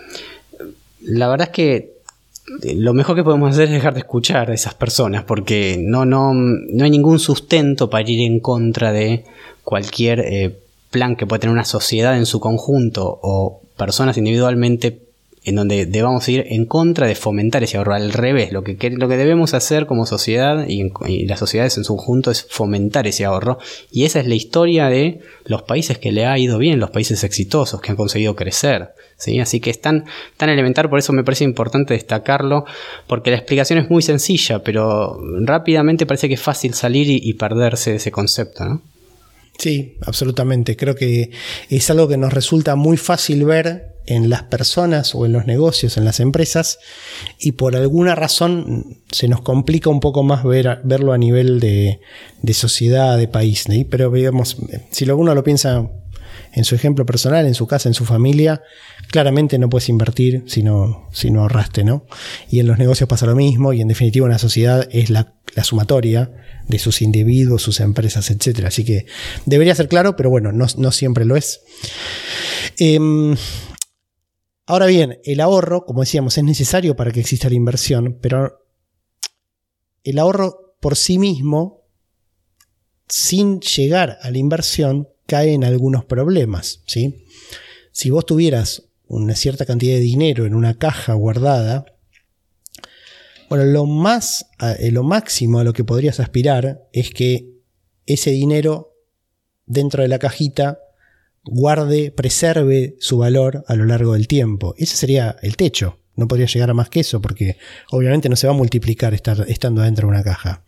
la 1.01 1.29
verdad 1.29 1.49
es 1.49 1.55
que 1.55 1.98
lo 2.77 2.95
mejor 2.95 3.17
que 3.17 3.25
podemos 3.25 3.51
hacer 3.51 3.65
es 3.65 3.71
dejar 3.71 3.95
de 3.95 4.01
escuchar 4.01 4.51
a 4.51 4.55
esas 4.55 4.75
personas 4.75 5.25
porque 5.25 5.77
no, 5.81 6.05
no, 6.05 6.33
no 6.35 6.85
hay 6.85 6.91
ningún 6.91 7.19
sustento 7.19 7.91
para 7.91 8.09
ir 8.09 8.21
en 8.21 8.41
contra 8.41 8.93
de 8.93 9.25
cualquier 9.65 10.21
eh, 10.21 10.59
plan 10.91 11.17
que 11.17 11.27
pueda 11.27 11.41
tener 11.41 11.53
una 11.53 11.65
sociedad 11.65 12.17
en 12.17 12.27
su 12.27 12.41
conjunto 12.41 13.19
o 13.23 13.61
personas 13.77 14.17
individualmente 14.17 15.08
en 15.49 15.55
donde 15.55 15.87
debamos 15.87 16.29
ir 16.29 16.45
en 16.51 16.67
contra 16.67 17.07
de 17.07 17.15
fomentar 17.15 17.63
ese 17.63 17.79
ahorro. 17.79 17.95
Al 17.95 18.13
revés, 18.13 18.53
lo 18.53 18.63
que, 18.63 18.77
lo 18.91 19.09
que 19.09 19.17
debemos 19.17 19.55
hacer 19.55 19.87
como 19.87 20.05
sociedad 20.05 20.67
y, 20.69 20.91
las 21.27 21.39
sociedades 21.39 21.79
en 21.79 21.85
su 21.85 21.97
conjunto 21.97 22.31
es 22.31 22.47
fomentar 22.51 23.07
ese 23.07 23.25
ahorro. 23.25 23.59
Y 23.91 24.05
esa 24.05 24.21
es 24.21 24.27
la 24.27 24.35
historia 24.35 24.89
de 24.89 25.21
los 25.47 25.63
países 25.63 25.97
que 25.97 26.13
le 26.13 26.27
ha 26.27 26.39
ido 26.39 26.59
bien, 26.59 26.79
los 26.79 26.91
países 26.91 27.25
exitosos 27.25 27.81
que 27.81 27.91
han 27.91 27.97
conseguido 27.97 28.37
crecer. 28.37 28.91
¿sí? 29.17 29.41
Así 29.41 29.59
que 29.61 29.71
es 29.71 29.81
tan, 29.81 30.05
elemental, 30.39 30.91
por 30.91 30.99
eso 30.99 31.15
me 31.15 31.25
parece 31.25 31.45
importante 31.45 31.95
destacarlo, 31.95 32.67
porque 33.07 33.31
la 33.31 33.39
explicación 33.39 33.79
es 33.79 33.89
muy 33.89 34.03
sencilla, 34.03 34.63
pero 34.63 35.19
rápidamente 35.41 36.05
parece 36.05 36.29
que 36.29 36.35
es 36.35 36.43
fácil 36.43 36.75
salir 36.75 37.09
y, 37.09 37.33
perderse 37.33 37.93
de 37.93 37.97
ese 37.97 38.11
concepto. 38.11 38.83
Sí, 39.57 39.97
absolutamente. 40.03 40.77
Creo 40.77 40.95
que 40.95 41.31
es 41.71 41.91
algo 41.91 42.07
que 42.07 42.19
nos 42.19 42.35
resulta 42.35 42.77
muy 42.77 42.99
fácil 42.99 43.45
ver 43.45 43.98
en 44.09 44.31
las 44.31 44.43
personas 44.45 45.15
o 45.15 45.27
en 45.27 45.33
los 45.33 45.47
negocios, 45.47 45.97
en 45.99 46.05
las 46.05 46.19
empresas, 46.19 46.79
y 47.39 47.53
por 47.53 47.77
alguna 47.77 48.15
razón 48.15 48.99
se 49.11 49.29
nos 49.29 49.43
complica 49.43 49.91
un 49.91 50.01
poco 50.01 50.23
más 50.23 50.45
ver, 50.45 50.81
verlo 50.85 51.13
a 51.13 51.19
nivel 51.19 51.61
de, 51.61 52.01
sociedad, 52.55 53.19
de 53.19 53.29
país. 53.29 53.67
Pero 53.91 54.11
digamos, 54.11 54.57
si 54.91 55.09
uno 55.09 55.35
lo 55.35 55.45
piensa 55.45 55.91
en 56.55 56.65
su 56.65 56.75
ejemplo 56.75 57.05
personal, 57.05 57.47
en 57.47 57.55
su 57.55 57.67
casa, 57.67 57.89
en 57.89 57.95
su 57.95 58.07
familia, 58.07 58.63
claramente 59.11 59.59
no 59.59 59.69
puedes 59.69 59.91
invertir 59.91 60.45
si 60.47 60.63
no, 60.63 61.09
ahorraste, 61.37 61.85
¿no? 61.85 62.07
Y 62.51 62.61
en 62.61 62.67
los 62.67 62.79
negocios 62.79 63.09
pasa 63.09 63.27
lo 63.27 63.37
mismo, 63.37 63.75
y 63.75 63.83
en 63.83 63.89
definitiva 63.89 64.27
una 64.27 64.39
sociedad 64.39 64.89
es 64.91 65.11
la, 65.11 65.35
sumatoria 65.63 66.31
de 66.69 66.79
sus 66.79 67.03
individuos, 67.03 67.63
sus 67.63 67.81
empresas, 67.81 68.31
etc. 68.31 68.67
Así 68.67 68.85
que 68.85 69.07
debería 69.45 69.75
ser 69.75 69.89
claro, 69.89 70.15
pero 70.15 70.31
bueno, 70.31 70.53
no, 70.53 70.67
no 70.77 70.93
siempre 70.93 71.25
lo 71.25 71.37
es. 71.37 71.63
Em, 72.79 73.35
Ahora 74.71 74.85
bien, 74.85 75.19
el 75.25 75.41
ahorro, 75.41 75.87
como 75.87 76.01
decíamos, 76.03 76.37
es 76.37 76.45
necesario 76.45 76.95
para 76.95 77.11
que 77.11 77.21
exista 77.21 77.49
la 77.49 77.55
inversión, 77.55 78.19
pero 78.21 78.67
el 80.05 80.19
ahorro 80.19 80.77
por 80.79 80.95
sí 80.95 81.19
mismo, 81.19 81.87
sin 83.09 83.61
llegar 83.61 84.19
a 84.21 84.31
la 84.31 84.37
inversión, 84.37 85.09
cae 85.25 85.55
en 85.55 85.65
algunos 85.65 86.05
problemas. 86.05 86.83
¿sí? 86.87 87.25
Si 87.93 88.11
vos 88.11 88.27
tuvieras 88.27 88.91
una 89.07 89.35
cierta 89.37 89.65
cantidad 89.65 89.95
de 89.95 90.01
dinero 90.01 90.45
en 90.45 90.55
una 90.55 90.77
caja 90.77 91.15
guardada, 91.15 91.87
bueno, 93.49 93.65
lo, 93.65 93.87
más, 93.87 94.51
eh, 94.61 94.91
lo 94.93 95.03
máximo 95.03 95.61
a 95.61 95.65
lo 95.65 95.73
que 95.73 95.85
podrías 95.85 96.21
aspirar 96.21 96.87
es 96.93 97.09
que 97.09 97.55
ese 98.05 98.33
dinero 98.33 98.99
dentro 99.65 100.03
de 100.03 100.09
la 100.09 100.19
cajita 100.19 100.79
guarde, 101.45 102.11
preserve 102.11 102.97
su 103.01 103.19
valor 103.19 103.65
a 103.67 103.75
lo 103.75 103.85
largo 103.85 104.15
del 104.15 104.29
tiempo. 104.29 104.75
Ese 104.79 104.97
sería 104.97 105.37
el 105.43 105.57
techo. 105.57 105.99
No 106.17 106.27
podría 106.27 106.47
llegar 106.47 106.71
a 106.71 106.75
más 106.75 106.91
que 106.91 107.01
eso 107.01 107.21
porque 107.21 107.57
obviamente 107.91 108.29
no 108.29 108.37
se 108.37 108.47
va 108.47 108.53
a 108.53 108.57
multiplicar 108.57 109.15
estar, 109.15 109.45
estando 109.49 109.83
dentro 109.83 110.09
de 110.09 110.15
una 110.15 110.25
caja. 110.25 110.65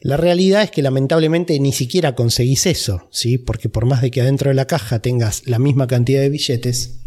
La 0.00 0.16
realidad 0.16 0.62
es 0.62 0.70
que 0.70 0.82
lamentablemente 0.82 1.58
ni 1.60 1.72
siquiera 1.72 2.14
conseguís 2.14 2.66
eso, 2.66 3.08
¿sí? 3.10 3.38
porque 3.38 3.68
por 3.68 3.86
más 3.86 4.02
de 4.02 4.10
que 4.10 4.20
adentro 4.20 4.50
de 4.50 4.54
la 4.54 4.66
caja 4.66 4.98
tengas 4.98 5.46
la 5.46 5.60
misma 5.60 5.86
cantidad 5.86 6.20
de 6.20 6.28
billetes, 6.28 6.98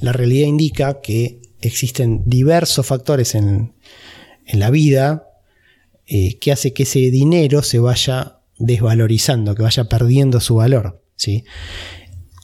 la 0.00 0.12
realidad 0.12 0.48
indica 0.48 1.00
que 1.02 1.42
existen 1.60 2.22
diversos 2.26 2.86
factores 2.86 3.34
en, 3.34 3.74
la 4.52 4.70
vida 4.70 5.28
eh, 6.06 6.38
que 6.38 6.52
hace 6.52 6.72
que 6.72 6.82
ese 6.82 6.98
dinero 7.10 7.62
se 7.62 7.78
vaya 7.78 8.40
desvalorizando, 8.58 9.54
que 9.54 9.62
vaya 9.62 9.84
perdiendo 9.84 10.40
su 10.40 10.56
valor. 10.56 11.01
¿Sí? 11.22 11.44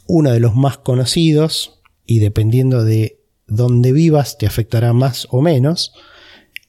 uno 0.07 0.31
de 0.31 0.41
los 0.41 0.55
más 0.55 0.79
conocidos, 0.79 1.81
y 2.07 2.21
dependiendo 2.21 2.85
de 2.85 3.21
dónde 3.47 3.93
vivas 3.93 4.39
te 4.39 4.47
afectará 4.47 4.93
más 4.93 5.27
o 5.31 5.43
menos, 5.43 5.93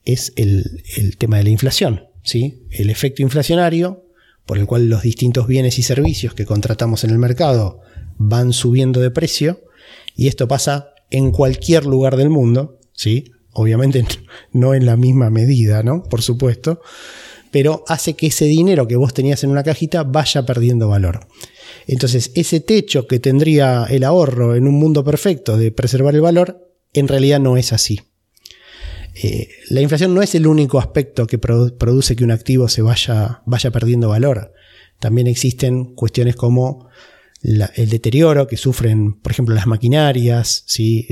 es 0.05 0.33
el, 0.35 0.81
tema 1.17 1.37
de 1.37 1.43
la 1.43 1.49
inflación. 1.51 2.05
¿sí? 2.23 2.63
El 2.71 2.89
efecto 2.89 3.21
inflacionario, 3.21 4.05
por 4.45 4.57
el 4.57 4.65
cual 4.65 4.89
los 4.89 5.03
distintos 5.03 5.47
bienes 5.47 5.77
y 5.77 5.83
servicios 5.83 6.33
que 6.33 6.45
contratamos 6.45 7.03
en 7.03 7.11
el 7.11 7.19
mercado 7.19 7.81
van 8.17 8.51
subiendo 8.51 8.99
de 8.99 9.11
precio, 9.11 9.61
y 10.15 10.27
esto 10.27 10.47
pasa 10.47 10.89
en 11.11 11.31
cualquier 11.31 11.85
lugar 11.85 12.17
del 12.17 12.29
mundo, 12.29 12.79
¿sí? 12.93 13.31
obviamente 13.53 14.03
no 14.51 14.73
en 14.73 14.85
la 14.85 14.97
misma 14.97 15.29
medida, 15.29 15.83
¿no? 15.83 16.03
por 16.03 16.23
supuesto, 16.23 16.81
pero 17.51 17.83
hace 17.87 18.15
que 18.15 18.27
ese 18.27 18.45
dinero 18.45 18.87
que 18.87 18.95
vos 18.95 19.13
tenías 19.13 19.43
en 19.43 19.51
una 19.51 19.63
cajita 19.63 20.03
vaya 20.03 20.45
perdiendo 20.45 20.89
valor. 20.89 21.27
Entonces, 21.87 22.31
ese 22.35 22.59
techo 22.59 23.07
que 23.07 23.19
tendría 23.19 23.85
el 23.89 24.03
ahorro 24.03 24.55
en 24.55 24.67
un 24.67 24.75
mundo 24.75 25.03
perfecto 25.03 25.57
de 25.57 25.71
preservar 25.71 26.15
el 26.15 26.21
valor, 26.21 26.67
en 26.93 27.07
realidad 27.07 27.39
no 27.39 27.57
es 27.57 27.73
así. 27.73 28.01
Eh, 29.15 29.49
la 29.69 29.81
inflación 29.81 30.13
no 30.13 30.21
es 30.21 30.35
el 30.35 30.47
único 30.47 30.79
aspecto 30.79 31.27
que 31.27 31.37
produce 31.37 32.15
que 32.15 32.23
un 32.23 32.31
activo 32.31 32.69
se 32.69 32.81
vaya, 32.81 33.41
vaya 33.45 33.71
perdiendo 33.71 34.09
valor. 34.09 34.53
También 34.99 35.27
existen 35.27 35.95
cuestiones 35.95 36.35
como 36.35 36.89
el 37.41 37.89
deterioro 37.89 38.47
que 38.47 38.57
sufren, 38.57 39.13
por 39.13 39.31
ejemplo, 39.31 39.55
las 39.55 39.65
maquinarias, 39.65 40.63
¿sí? 40.67 41.07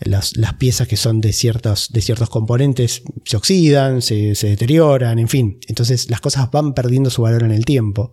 las, 0.00 0.32
piezas 0.58 0.88
que 0.88 0.96
son 0.96 1.20
de 1.20 1.32
ciertos, 1.32 1.92
de 1.92 2.00
ciertos 2.00 2.28
componentes 2.28 3.02
se 3.24 3.36
oxidan, 3.36 4.02
se, 4.02 4.34
deterioran, 4.34 5.18
en 5.18 5.28
fin. 5.28 5.58
Entonces 5.68 6.10
las 6.10 6.20
cosas 6.20 6.50
van 6.50 6.74
perdiendo 6.74 7.10
su 7.10 7.22
valor 7.22 7.44
en 7.44 7.52
el 7.52 7.64
tiempo. 7.64 8.12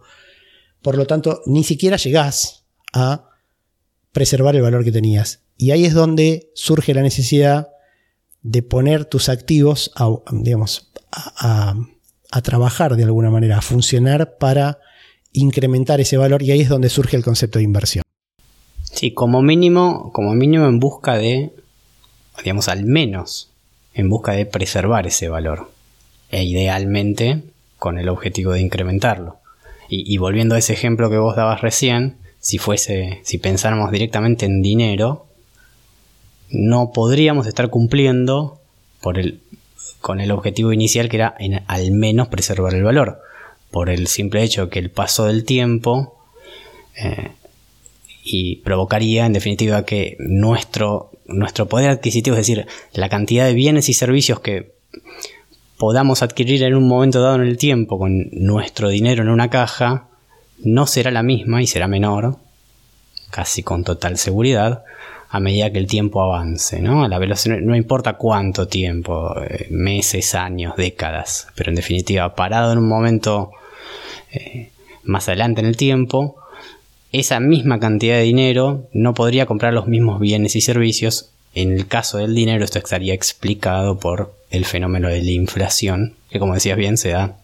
Por 0.81 0.97
lo 0.97 1.05
tanto, 1.05 1.41
ni 1.45 1.63
siquiera 1.63 1.97
llegás 1.97 2.65
a 2.93 3.29
preservar 4.11 4.55
el 4.55 4.61
valor 4.61 4.83
que 4.83 4.91
tenías. 4.91 5.41
Y 5.57 5.71
ahí 5.71 5.85
es 5.85 5.93
donde 5.93 6.51
surge 6.55 6.93
la 6.93 7.01
necesidad 7.01 7.69
de 8.41 8.63
poner 8.63 9.05
tus 9.05 9.29
activos 9.29 9.91
a, 9.95 10.09
digamos, 10.31 10.91
a, 11.11 11.75
trabajar 12.43 12.95
de 12.95 13.03
alguna 13.03 13.29
manera, 13.29 13.57
a 13.57 13.61
funcionar 13.61 14.37
para 14.37 14.79
incrementar 15.33 15.99
ese 15.99 16.17
valor 16.17 16.41
y 16.41 16.51
ahí 16.51 16.61
es 16.61 16.69
donde 16.69 16.89
surge 16.89 17.17
el 17.17 17.23
concepto 17.23 17.59
de 17.59 17.65
inversión. 17.65 18.03
Sí, 18.83 19.13
como 19.13 19.41
mínimo, 19.41 20.11
como 20.13 20.33
mínimo 20.33 20.67
en 20.67 20.79
busca 20.79 21.17
de, 21.17 21.51
digamos, 22.43 22.69
al 22.69 22.85
menos 22.85 23.49
en 23.93 24.09
busca 24.09 24.31
de 24.31 24.45
preservar 24.45 25.07
ese 25.07 25.27
valor. 25.29 25.71
E 26.31 26.43
idealmente 26.43 27.41
con 27.77 27.97
el 27.97 28.07
objetivo 28.07 28.51
de 28.53 28.61
incrementarlo. 28.61 29.38
Y, 29.91 30.17
volviendo 30.17 30.53
a 30.53 30.59
ese 30.59 30.73
ejemplo 30.73 31.09
que 31.09 31.17
vos 31.17 31.35
dabas 31.35 31.61
recién, 31.61 32.17
si 32.39 32.59
fuese, 32.59 33.21
si 33.23 33.39
pensáramos 33.39 33.91
directamente 33.91 34.45
en 34.45 34.61
dinero, 34.61 35.25
no 36.51 36.91
podríamos 36.91 37.47
estar 37.47 37.69
cumpliendo 37.71 38.59
por 39.01 39.17
el, 39.17 39.41
con 39.99 40.21
el 40.21 40.31
objetivo 40.31 40.73
inicial 40.73 41.09
que 41.09 41.17
era 41.17 41.35
en, 41.39 41.63
al 41.65 41.91
menos 41.91 42.27
preservar 42.27 42.75
el 42.75 42.83
valor, 42.83 43.19
por 43.71 43.89
el 43.89 44.05
simple 44.05 44.43
hecho 44.43 44.69
que 44.69 44.77
el 44.77 44.91
paso 44.91 45.25
del 45.25 45.43
tiempo 45.43 46.15
eh, 46.95 47.31
y 48.23 48.57
provocaría 48.57 49.25
en 49.25 49.33
definitiva 49.33 49.85
que 49.85 50.17
nuestro, 50.19 51.11
nuestro 51.25 51.67
poder 51.67 51.89
adquisitivo, 51.89 52.35
es 52.35 52.41
decir, 52.45 52.67
la 52.93 53.09
cantidad 53.09 53.45
de 53.45 53.53
bienes 53.53 53.89
y 53.89 53.93
servicios 53.93 54.39
que 54.39 54.73
podamos 55.79 56.21
adquirir 56.21 56.61
en 56.63 56.75
un 56.75 56.87
momento 56.87 57.21
dado 57.21 57.35
en 57.35 57.47
el 57.47 57.57
tiempo 57.57 57.97
con 57.97 58.27
nuestro 58.33 58.89
dinero 58.89 59.23
en 59.23 59.29
una 59.29 59.49
caja, 59.49 60.09
no 60.61 60.85
será 60.85 61.09
la 61.09 61.23
misma 61.23 61.61
y 61.61 61.67
será 61.67 61.87
menor, 61.87 62.35
casi 63.31 63.63
con 63.63 63.85
total 63.85 64.17
seguridad, 64.17 64.83
a 65.29 65.39
medida 65.39 65.71
que 65.71 65.79
el 65.79 65.87
tiempo 65.87 66.21
avance, 66.21 66.81
¿no? 66.81 67.05
A 67.05 67.07
la 67.07 67.17
velocidad, 67.17 67.59
no 67.61 67.77
importa 67.77 68.17
cuánto 68.17 68.67
tiempo, 68.67 69.33
eh, 69.41 69.67
meses, 69.69 70.35
años, 70.35 70.75
décadas, 70.75 71.47
pero 71.55 71.69
en 71.69 71.75
definitiva, 71.75 72.35
parado 72.35 72.73
en 72.73 72.79
un 72.79 72.87
momento 72.89 73.51
eh, 74.33 74.71
más 75.03 75.29
adelante 75.29 75.61
en 75.61 75.67
el 75.67 75.77
tiempo, 75.77 76.35
esa 77.13 77.39
misma 77.39 77.79
cantidad 77.79 78.15
de 78.15 78.23
dinero 78.23 78.89
no 78.91 79.13
podría 79.13 79.45
comprar 79.45 79.73
los 79.73 79.87
mismos 79.87 80.19
bienes 80.19 80.57
y 80.57 80.61
servicios. 80.61 81.31
En 81.55 81.71
el 81.71 81.87
caso 81.87 82.17
del 82.17 82.35
dinero, 82.35 82.65
esto 82.65 82.79
estaría 82.79 83.13
explicado 83.13 83.97
por 83.97 84.38
el 84.49 84.65
fenómeno 84.65 85.09
de 85.09 85.21
la 85.21 85.31
inflación, 85.31 86.15
que 86.29 86.39
como 86.39 86.53
decías 86.53 86.77
bien, 86.77 86.97
se 86.97 87.09
da 87.09 87.37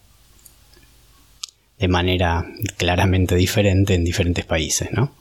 de 1.79 1.87
manera 1.87 2.45
claramente 2.77 3.35
diferente 3.35 3.95
en 3.95 4.03
diferentes 4.03 4.45
países, 4.45 4.89
¿no? 4.91 5.13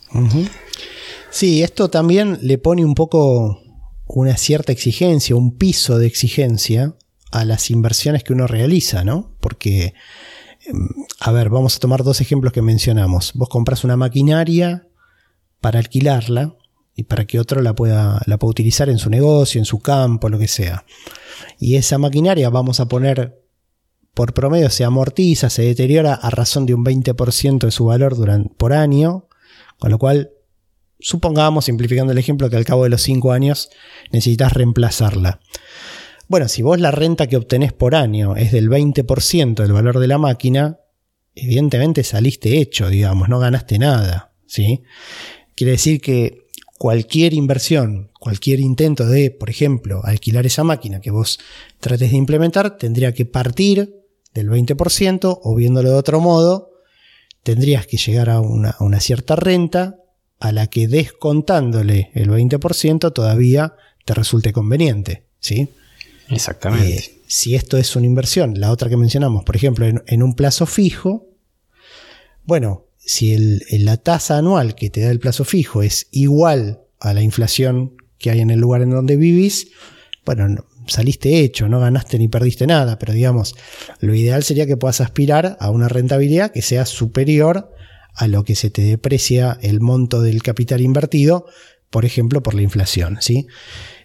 Sí, 1.30 1.62
esto 1.62 1.90
también 1.90 2.38
le 2.42 2.58
pone 2.58 2.84
un 2.84 2.94
poco 2.94 3.60
una 4.06 4.36
cierta 4.36 4.70
exigencia, 4.72 5.34
un 5.34 5.56
piso 5.56 5.98
de 5.98 6.06
exigencia 6.06 6.94
a 7.32 7.44
las 7.44 7.70
inversiones 7.70 8.22
que 8.22 8.32
uno 8.32 8.46
realiza, 8.46 9.02
¿no? 9.02 9.34
Porque, 9.40 9.94
em, 10.66 10.88
a 11.18 11.32
ver, 11.32 11.48
vamos 11.48 11.76
a 11.76 11.80
tomar 11.80 12.04
dos 12.04 12.20
ejemplos 12.20 12.52
que 12.52 12.62
mencionamos. 12.62 13.32
Vos 13.34 13.48
compras 13.48 13.82
una 13.82 13.96
maquinaria 13.96 14.86
para 15.60 15.80
alquilarla 15.80 16.54
y 16.94 17.04
para 17.04 17.24
que 17.24 17.40
otro 17.40 17.60
la 17.60 17.74
pueda, 17.74 18.22
la 18.26 18.38
pueda 18.38 18.50
utilizar 18.50 18.88
en 18.88 18.98
su 18.98 19.10
negocio, 19.10 19.58
en 19.58 19.64
su 19.64 19.80
campo, 19.80 20.28
lo 20.28 20.38
que 20.38 20.46
sea. 20.46 20.84
Y 21.58 21.76
esa 21.76 21.98
maquinaria 21.98 22.50
vamos 22.50 22.80
a 22.80 22.86
poner 22.86 23.40
por 24.14 24.32
promedio 24.32 24.70
se 24.70 24.84
amortiza, 24.84 25.50
se 25.50 25.62
deteriora 25.62 26.14
a 26.14 26.30
razón 26.30 26.66
de 26.66 26.74
un 26.74 26.84
20% 26.84 27.58
de 27.58 27.70
su 27.72 27.86
valor 27.86 28.16
durante, 28.16 28.54
por 28.56 28.72
año, 28.72 29.26
con 29.78 29.90
lo 29.90 29.98
cual 29.98 30.30
supongamos, 31.00 31.64
simplificando 31.64 32.12
el 32.12 32.18
ejemplo, 32.18 32.48
que 32.48 32.56
al 32.56 32.64
cabo 32.64 32.84
de 32.84 32.90
los 32.90 33.02
5 33.02 33.32
años 33.32 33.70
necesitas 34.12 34.52
reemplazarla. 34.52 35.40
Bueno, 36.28 36.48
si 36.48 36.62
vos 36.62 36.80
la 36.80 36.92
renta 36.92 37.26
que 37.26 37.36
obtenés 37.36 37.72
por 37.72 37.94
año 37.94 38.36
es 38.36 38.52
del 38.52 38.70
20% 38.70 39.54
del 39.54 39.72
valor 39.72 39.98
de 39.98 40.06
la 40.06 40.18
máquina, 40.18 40.78
evidentemente 41.34 42.04
saliste 42.04 42.58
hecho, 42.58 42.88
digamos, 42.88 43.28
no 43.28 43.40
ganaste 43.40 43.78
nada. 43.78 44.32
¿sí? 44.46 44.84
Quiere 45.56 45.72
decir 45.72 46.00
que 46.00 46.43
cualquier 46.78 47.34
inversión, 47.34 48.10
cualquier 48.18 48.60
intento 48.60 49.06
de, 49.06 49.30
por 49.30 49.50
ejemplo, 49.50 50.00
alquilar 50.04 50.46
esa 50.46 50.64
máquina 50.64 51.00
que 51.00 51.10
vos 51.10 51.38
trates 51.80 52.10
de 52.10 52.16
implementar, 52.16 52.76
tendría 52.78 53.12
que 53.12 53.24
partir 53.24 53.94
del 54.34 54.50
20% 54.50 55.40
o 55.42 55.54
viéndolo 55.54 55.90
de 55.90 55.96
otro 55.96 56.20
modo, 56.20 56.72
tendrías 57.42 57.86
que 57.86 57.96
llegar 57.96 58.30
a 58.30 58.40
una, 58.40 58.70
a 58.70 58.84
una 58.84 59.00
cierta 59.00 59.36
renta 59.36 59.96
a 60.40 60.52
la 60.52 60.66
que 60.66 60.88
descontándole 60.88 62.10
el 62.14 62.28
20% 62.28 63.12
todavía 63.12 63.74
te 64.04 64.14
resulte 64.14 64.52
conveniente. 64.52 65.24
¿sí? 65.38 65.68
Exactamente. 66.28 66.96
Eh, 66.96 67.20
si 67.26 67.54
esto 67.54 67.76
es 67.78 67.96
una 67.96 68.06
inversión, 68.06 68.60
la 68.60 68.70
otra 68.70 68.88
que 68.88 68.96
mencionamos, 68.96 69.44
por 69.44 69.56
ejemplo, 69.56 69.86
en, 69.86 70.22
un 70.22 70.34
plazo 70.34 70.66
fijo, 70.66 71.26
bueno, 72.44 72.86
si 73.06 73.36
la 73.70 73.96
tasa 73.96 74.38
anual 74.38 74.74
que 74.74 74.90
te 74.90 75.00
da 75.00 75.10
el 75.10 75.20
plazo 75.20 75.44
fijo 75.44 75.82
es 75.82 76.08
igual 76.10 76.80
a 77.00 77.14
la 77.14 77.22
inflación 77.22 77.96
que 78.18 78.30
hay 78.30 78.40
en 78.40 78.50
el 78.50 78.60
lugar 78.60 78.82
en 78.82 78.90
donde 78.90 79.16
vivís, 79.16 79.68
bueno, 80.24 80.64
saliste 80.86 81.40
hecho, 81.40 81.68
no 81.68 81.80
ganaste 81.80 82.18
ni 82.18 82.28
perdiste 82.28 82.66
nada, 82.66 82.98
pero 82.98 83.12
digamos, 83.12 83.54
lo 84.00 84.14
ideal 84.14 84.42
sería 84.42 84.66
que 84.66 84.76
puedas 84.76 85.00
aspirar 85.00 85.56
a 85.60 85.70
una 85.70 85.88
rentabilidad 85.88 86.52
que 86.52 86.62
sea 86.62 86.86
superior 86.86 87.72
a 88.14 88.28
lo 88.28 88.44
que 88.44 88.54
se 88.54 88.70
te 88.70 88.82
deprecia 88.82 89.58
el 89.60 89.80
monto 89.80 90.22
del 90.22 90.42
capital 90.42 90.80
invertido, 90.80 91.46
por 91.90 92.04
ejemplo, 92.04 92.42
por 92.42 92.54
la 92.54 92.62
inflación, 92.62 93.18
¿sí? 93.20 93.46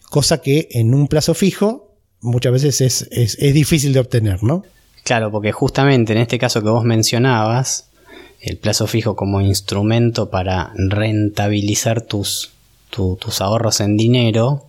Cosa 0.10 0.42
que 0.42 0.68
en 0.72 0.94
un 0.94 1.08
plazo 1.08 1.34
fijo 1.34 1.96
muchas 2.22 2.52
veces 2.52 2.82
es, 2.82 3.08
es, 3.12 3.54
difícil 3.54 3.94
de 3.94 4.00
obtener, 4.00 4.44
¿no? 4.44 4.64
Claro, 5.04 5.32
porque 5.32 5.52
justamente 5.52 6.14
en 6.14 6.20
este 6.20 6.40
caso 6.40 6.62
que 6.62 6.70
vos 6.70 6.84
mencionabas, 6.84 7.89
el 8.42 8.58
plazo 8.58 8.88
fijo 8.88 9.16
como 9.16 9.42
instrumento 9.42 10.30
para 10.30 10.72
rentabilizar 10.76 12.02
tus, 12.02 12.52
tus 12.90 13.42
ahorros 13.42 13.82
en 13.82 13.98
dinero, 13.98 14.66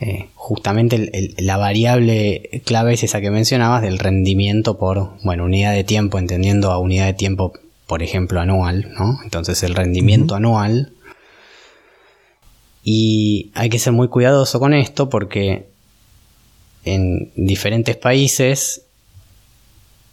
eh, 0.00 0.28
justamente 0.34 1.34
la 1.38 1.56
variable 1.56 2.62
clave 2.64 2.94
es 2.94 3.02
esa 3.02 3.20
que 3.20 3.30
mencionabas 3.30 3.82
del 3.82 3.98
rendimiento 3.98 4.78
por, 4.78 5.10
bueno, 5.24 5.44
unidad 5.44 5.72
de 5.72 5.82
tiempo, 5.82 6.18
entendiendo 6.18 6.70
a 6.70 6.78
unidad 6.78 7.06
de 7.06 7.14
tiempo 7.14 7.52
por 7.88 8.02
ejemplo, 8.02 8.38
anual, 8.38 8.92
¿no? 8.98 9.18
Entonces 9.24 9.62
el 9.62 9.74
rendimiento 9.74 10.34
anual. 10.34 10.92
Y 12.84 13.50
hay 13.54 13.70
que 13.70 13.78
ser 13.78 13.94
muy 13.94 14.08
cuidadoso 14.08 14.60
con 14.60 14.74
esto 14.74 15.08
porque 15.08 15.68
en 16.84 17.32
diferentes 17.34 17.96
países 17.96 18.82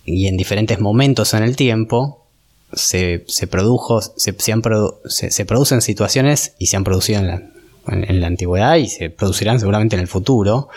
y 0.05 0.27
en 0.27 0.37
diferentes 0.37 0.79
momentos 0.79 1.33
en 1.33 1.43
el 1.43 1.55
tiempo 1.55 2.25
se, 2.73 3.25
produjo, 3.49 4.01
se, 4.01 4.35
se, 4.37 5.45
producen 5.45 5.81
situaciones 5.81 6.53
y 6.59 6.67
se 6.67 6.77
han 6.77 6.83
producido 6.83 7.19
en 7.19 7.27
la, 7.27 7.41
en 7.87 8.21
la 8.21 8.27
antigüedad 8.27 8.75
y 8.75 8.87
se 8.87 9.09
producirán 9.09 9.59
seguramente 9.59 9.95
en 9.95 10.01
el 10.01 10.07
futuro, 10.07 10.69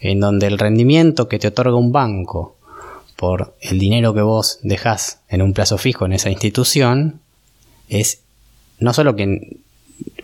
en 0.00 0.20
donde 0.20 0.46
el 0.46 0.58
rendimiento 0.58 1.28
que 1.28 1.38
te 1.38 1.48
otorga 1.48 1.76
un 1.76 1.92
banco 1.92 2.56
por 3.16 3.54
el 3.60 3.78
dinero 3.78 4.12
que 4.14 4.22
vos 4.22 4.58
dejás 4.62 5.20
en 5.28 5.42
un 5.42 5.52
plazo 5.52 5.78
fijo 5.78 6.04
en 6.04 6.12
esa 6.12 6.30
institución 6.30 7.20
es 7.88 8.20
no 8.78 8.92
solo 8.92 9.14
que, 9.14 9.58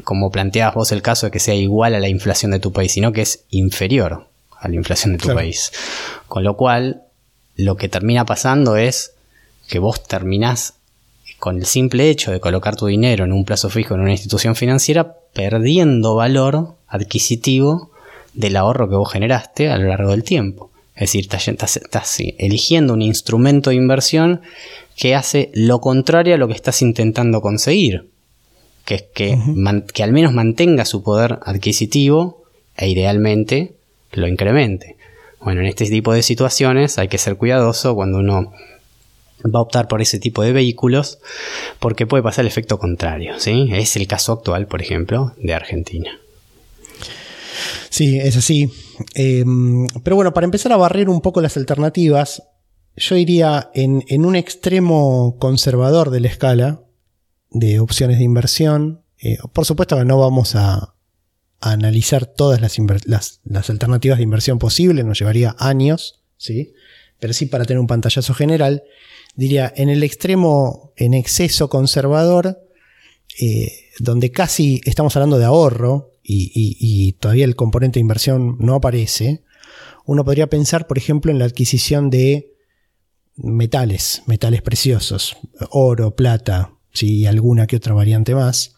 como 0.04 0.30
planteabas 0.30 0.74
vos 0.74 0.92
el 0.92 1.02
caso 1.02 1.26
de 1.26 1.32
que 1.32 1.38
sea 1.38 1.54
igual 1.54 1.94
a 1.94 2.00
la 2.00 2.08
inflación 2.08 2.50
de 2.50 2.58
tu 2.58 2.72
país, 2.72 2.92
sino 2.92 3.12
que 3.12 3.22
es 3.22 3.44
inferior 3.50 4.26
a 4.58 4.68
la 4.68 4.74
inflación 4.74 5.12
de 5.12 5.18
tu 5.18 5.32
país. 5.32 5.72
Con 6.28 6.44
lo 6.44 6.56
cual, 6.56 7.02
lo 7.56 7.76
que 7.76 7.88
termina 7.88 8.24
pasando 8.24 8.76
es 8.76 9.14
que 9.68 9.78
vos 9.78 10.02
terminás 10.02 10.74
con 11.38 11.56
el 11.56 11.66
simple 11.66 12.10
hecho 12.10 12.30
de 12.30 12.40
colocar 12.40 12.76
tu 12.76 12.86
dinero 12.86 13.24
en 13.24 13.32
un 13.32 13.44
plazo 13.44 13.70
fijo 13.70 13.94
en 13.94 14.02
una 14.02 14.12
institución 14.12 14.54
financiera, 14.54 15.16
perdiendo 15.32 16.14
valor 16.14 16.74
adquisitivo 16.86 17.90
del 18.34 18.56
ahorro 18.56 18.88
que 18.88 18.96
vos 18.96 19.10
generaste 19.10 19.70
a 19.70 19.78
lo 19.78 19.88
largo 19.88 20.10
del 20.10 20.22
tiempo. 20.22 20.70
Es 20.94 21.12
decir, 21.12 21.28
estás, 21.32 22.20
eligiendo 22.36 22.92
un 22.92 23.00
instrumento 23.00 23.70
de 23.70 23.76
inversión 23.76 24.42
que 24.96 25.14
hace 25.14 25.50
lo 25.54 25.80
contrario 25.80 26.34
a 26.34 26.38
lo 26.38 26.46
que 26.46 26.52
estás 26.54 26.82
intentando 26.82 27.40
conseguir, 27.40 28.10
que 28.84 28.96
es 28.96 29.02
que, 29.14 29.38
que 29.94 30.02
al 30.02 30.12
menos 30.12 30.34
mantenga 30.34 30.84
su 30.84 31.02
poder 31.02 31.38
adquisitivo 31.42 32.44
e 32.76 32.90
idealmente 32.90 33.72
lo 34.12 34.28
incremente. 34.28 34.96
Bueno, 35.40 35.60
en 35.60 35.66
este 35.66 35.86
tipo 35.86 36.12
de 36.12 36.22
situaciones 36.22 36.98
hay 36.98 37.08
que 37.08 37.18
ser 37.18 37.36
cuidadoso 37.36 37.94
cuando 37.94 38.18
uno 38.18 38.52
va 39.44 39.60
a 39.60 39.62
optar 39.62 39.88
por 39.88 40.02
ese 40.02 40.18
tipo 40.18 40.42
de 40.42 40.52
vehículos 40.52 41.18
porque 41.78 42.06
puede 42.06 42.22
pasar 42.22 42.42
el 42.44 42.48
efecto 42.48 42.78
contrario. 42.78 43.34
¿sí? 43.38 43.70
Es 43.72 43.96
el 43.96 44.06
caso 44.06 44.32
actual, 44.32 44.66
por 44.66 44.82
ejemplo, 44.82 45.32
de 45.38 45.54
Argentina. 45.54 46.10
Sí, 47.88 48.18
es 48.18 48.36
así. 48.36 48.70
Em, 49.14 49.86
pero 50.04 50.16
bueno, 50.16 50.32
para 50.32 50.44
empezar 50.44 50.72
a 50.72 50.76
barrer 50.76 51.08
un 51.08 51.20
poco 51.20 51.40
las 51.40 51.56
alternativas, 51.56 52.42
yo 52.96 53.16
iría 53.16 53.70
en, 53.74 54.24
un 54.24 54.36
extremo 54.36 55.36
conservador 55.38 56.10
de 56.10 56.20
la 56.20 56.28
escala 56.28 56.82
de 57.50 57.80
opciones 57.80 58.18
de 58.18 58.24
inversión. 58.24 59.02
Eh, 59.18 59.38
por 59.52 59.64
supuesto 59.64 59.96
que 59.96 60.04
no 60.04 60.18
vamos 60.18 60.54
a, 60.54 60.94
analizar 61.60 62.26
todas 62.26 62.60
las, 62.60 63.40
alternativas 63.70 64.18
de 64.18 64.24
inversión 64.24 64.58
posibles, 64.58 65.04
nos 65.04 65.18
llevaría 65.18 65.54
años, 65.58 66.22
¿sí? 66.36 66.72
pero 67.18 67.32
sí 67.32 67.46
para 67.46 67.64
tener 67.64 67.80
un 67.80 67.86
pantallazo 67.86 68.34
general 68.34 68.82
diría, 69.34 69.72
en 69.76 69.88
el 69.88 70.02
extremo, 70.02 70.92
en 70.96 71.14
exceso 71.14 71.68
conservador, 71.68 72.60
eh, 73.40 73.72
donde 73.98 74.30
casi 74.30 74.80
estamos 74.84 75.16
hablando 75.16 75.38
de 75.38 75.44
ahorro 75.44 76.12
y, 76.22 77.12
todavía 77.14 77.44
el 77.44 77.56
componente 77.56 77.98
de 77.98 78.02
inversión 78.02 78.56
no 78.60 78.76
aparece, 78.76 79.42
uno 80.06 80.24
podría 80.24 80.48
pensar, 80.48 80.86
por 80.86 80.98
ejemplo, 80.98 81.30
en 81.32 81.38
la 81.38 81.44
adquisición 81.44 82.10
de 82.10 82.54
metales, 83.36 84.22
metales 84.26 84.62
preciosos, 84.62 85.36
oro, 85.70 86.14
plata, 86.14 86.74
y 87.00 87.26
alguna 87.26 87.66
que 87.66 87.76
otra 87.76 87.94
variante 87.94 88.34
más, 88.34 88.74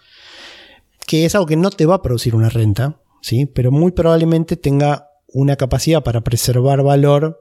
que 1.13 1.27
es 1.27 1.35
algo 1.35 1.47
que 1.47 1.59
no 1.59 1.69
te 1.69 1.85
va 1.85 1.97
a 1.97 2.01
producir 2.01 2.35
una 2.35 2.49
renta, 2.49 3.03
¿sí? 3.21 3.45
pero 3.45 3.71
muy 3.71 3.93
probablemente 3.93 4.57
tenga 4.57 5.11
una 5.27 5.57
capacidad 5.57 6.03
para 6.03 6.23
preservar 6.23 6.83
valor 6.83 7.39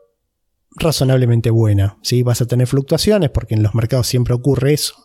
razonablemente 0.72 1.52
buena. 1.52 1.98
¿sí? 2.02 2.22
Vas 2.22 2.42
a 2.42 2.48
tener 2.48 2.68
fluctuaciones 2.68 3.30
porque 3.30 3.56
en 3.56 3.64
los 3.64 3.74
mercados 3.74 4.08
siempre 4.08 4.34
ocurre 4.34 4.74
eso, 4.74 4.96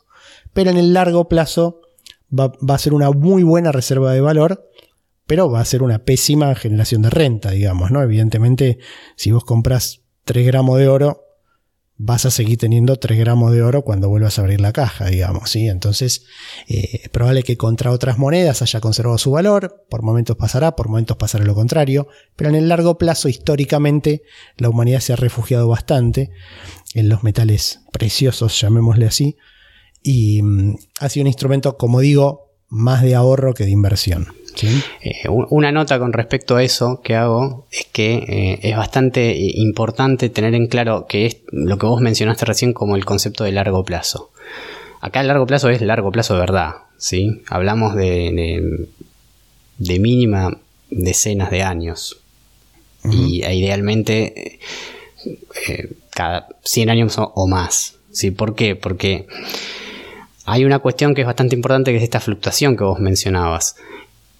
pero 0.52 0.70
en 0.70 0.78
el 0.78 0.94
largo 0.94 1.28
plazo 1.28 1.80
va, 2.36 2.54
a 2.74 2.78
ser 2.78 2.92
una 2.92 3.08
muy 3.12 3.44
buena 3.44 3.70
reserva 3.70 4.12
de 4.12 4.20
valor, 4.20 4.68
pero 5.28 5.48
va 5.48 5.60
a 5.60 5.64
ser 5.64 5.84
una 5.84 6.00
pésima 6.00 6.52
generación 6.56 7.02
de 7.02 7.10
renta, 7.10 7.52
digamos, 7.52 7.92
¿no? 7.92 8.02
Evidentemente, 8.02 8.80
si 9.14 9.30
vos 9.30 9.44
compras 9.44 10.02
3 10.24 10.44
gramos 10.44 10.80
de 10.80 10.88
oro, 10.88 11.25
vas 11.98 12.26
a 12.26 12.30
seguir 12.30 12.58
teniendo 12.58 12.96
3 12.96 13.18
gramos 13.18 13.52
de 13.52 13.62
oro 13.62 13.82
cuando 13.82 14.08
vuelvas 14.08 14.38
a 14.38 14.42
abrir 14.42 14.60
la 14.60 14.72
caja, 14.72 15.06
digamos, 15.06 15.50
¿sí? 15.50 15.68
Entonces, 15.68 16.24
eh, 16.68 17.00
es 17.04 17.08
probable 17.08 17.42
que 17.42 17.56
contra 17.56 17.90
otras 17.90 18.18
monedas 18.18 18.62
haya 18.62 18.80
conservado 18.80 19.16
su 19.18 19.30
valor, 19.30 19.86
por 19.88 20.02
momentos 20.02 20.36
pasará, 20.36 20.76
por 20.76 20.88
momentos 20.88 21.16
pasará 21.16 21.44
lo 21.44 21.54
contrario, 21.54 22.08
pero 22.36 22.50
en 22.50 22.56
el 22.56 22.68
largo 22.68 22.98
plazo, 22.98 23.28
históricamente, 23.28 24.22
la 24.56 24.68
humanidad 24.68 25.00
se 25.00 25.14
ha 25.14 25.16
refugiado 25.16 25.68
bastante 25.68 26.30
en 26.94 27.08
los 27.08 27.22
metales 27.22 27.80
preciosos, 27.92 28.60
llamémosle 28.60 29.06
así, 29.06 29.36
y 30.02 30.42
mm, 30.42 30.76
ha 31.00 31.08
sido 31.08 31.24
un 31.24 31.28
instrumento, 31.28 31.78
como 31.78 32.00
digo, 32.00 32.52
más 32.68 33.02
de 33.02 33.14
ahorro 33.14 33.54
que 33.54 33.64
de 33.64 33.70
inversión. 33.70 34.28
Eh, 34.62 35.28
una 35.28 35.72
nota 35.72 35.98
con 35.98 36.12
respecto 36.12 36.56
a 36.56 36.62
eso 36.62 37.00
que 37.02 37.14
hago 37.14 37.66
es 37.70 37.86
que 37.92 38.14
eh, 38.14 38.58
es 38.62 38.76
bastante 38.76 39.34
importante 39.36 40.28
tener 40.28 40.54
en 40.54 40.66
claro 40.66 41.06
que 41.08 41.26
es 41.26 41.38
lo 41.50 41.78
que 41.78 41.86
vos 41.86 42.00
mencionaste 42.00 42.44
recién 42.44 42.72
como 42.72 42.96
el 42.96 43.04
concepto 43.04 43.44
de 43.44 43.52
largo 43.52 43.84
plazo. 43.84 44.30
Acá 45.00 45.20
el 45.20 45.28
largo 45.28 45.46
plazo 45.46 45.68
es 45.68 45.80
largo 45.82 46.10
plazo 46.10 46.34
de 46.34 46.40
verdad, 46.40 46.74
¿sí? 46.96 47.42
Hablamos 47.48 47.94
de, 47.94 48.88
de, 49.78 49.98
mínima 49.98 50.56
decenas 50.90 51.50
de 51.50 51.62
años. 51.62 52.18
Y 53.08 53.42
e 53.44 53.54
idealmente 53.54 54.58
eh, 55.68 55.92
cada 56.10 56.48
100 56.64 56.90
años 56.90 57.16
o, 57.18 57.46
más. 57.46 57.96
¿sí? 58.10 58.30
¿Por 58.30 58.54
qué? 58.54 58.74
Porque 58.74 59.26
hay 60.44 60.64
una 60.64 60.78
cuestión 60.78 61.14
que 61.14 61.20
es 61.22 61.26
bastante 61.26 61.54
importante 61.54 61.92
que 61.92 61.98
es 61.98 62.02
esta 62.02 62.20
fluctuación 62.20 62.76
que 62.76 62.84
vos 62.84 62.98
mencionabas. 62.98 63.76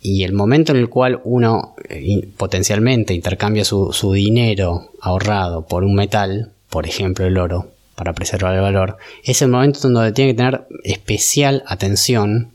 Y 0.09 0.23
el 0.23 0.35
momento 0.35 0.71
en 0.71 0.79
el 0.79 0.89
cual 0.89 1.21
uno 1.25 1.75
eh, 1.89 2.29
potencialmente 2.37 3.13
intercambia 3.13 3.65
su, 3.65 4.13
dinero 4.15 4.93
ahorrado 5.01 5.67
por 5.67 5.83
un 5.83 5.97
metal, 5.97 6.53
por 6.71 6.87
ejemplo 6.87 7.27
el 7.27 7.37
oro, 7.37 7.73
para 7.97 8.13
preservar 8.13 8.55
el 8.55 8.61
valor, 8.61 8.99
es 9.25 9.43
el 9.43 9.49
momento 9.49 9.81
donde 9.81 10.13
tiene 10.13 10.31
que 10.31 10.37
tener 10.37 10.69
especial 10.85 11.65
atención 11.67 12.53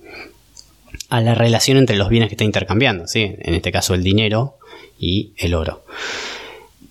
a 1.10 1.20
la 1.20 1.36
relación 1.36 1.76
entre 1.76 1.98
los 1.98 2.08
bienes 2.08 2.30
que 2.30 2.36
está 2.36 2.46
intercambiando, 2.46 3.06
¿sí? 3.06 3.36
en 3.38 3.54
este 3.54 3.74
caso 3.74 3.96
el 3.96 4.04
dinero 4.04 4.56
y 4.98 5.34
el 5.36 5.54
oro. 5.54 5.84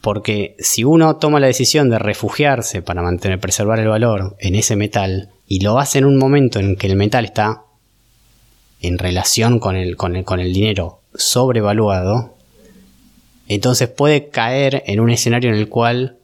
Porque 0.02 0.56
si 0.58 0.84
uno 0.84 1.16
toma 1.16 1.40
la 1.40 1.46
decisión 1.46 1.88
de 1.88 1.98
refugiarse 1.98 2.82
para 2.82 3.00
mantener, 3.00 3.40
preservar 3.40 3.80
el 3.80 3.88
valor 3.88 4.36
en 4.38 4.56
ese 4.56 4.76
metal, 4.76 5.30
y 5.48 5.60
lo 5.60 5.78
hace 5.78 6.00
en 6.00 6.04
un 6.04 6.18
momento 6.18 6.58
en 6.58 6.76
que 6.76 6.86
el 6.86 6.96
metal 6.96 7.24
está 7.24 7.62
en 8.80 8.98
relación 8.98 9.58
con 9.58 9.76
el, 9.76 9.96
con 9.96 10.16
el, 10.16 10.52
dinero 10.52 11.00
sobrevaluado, 11.14 12.34
entonces 13.48 13.88
puede 13.88 14.28
caer 14.28 14.82
en 14.86 15.00
un 15.00 15.10
escenario 15.10 15.50
en 15.50 15.56
el 15.56 15.68
cual 15.68 16.16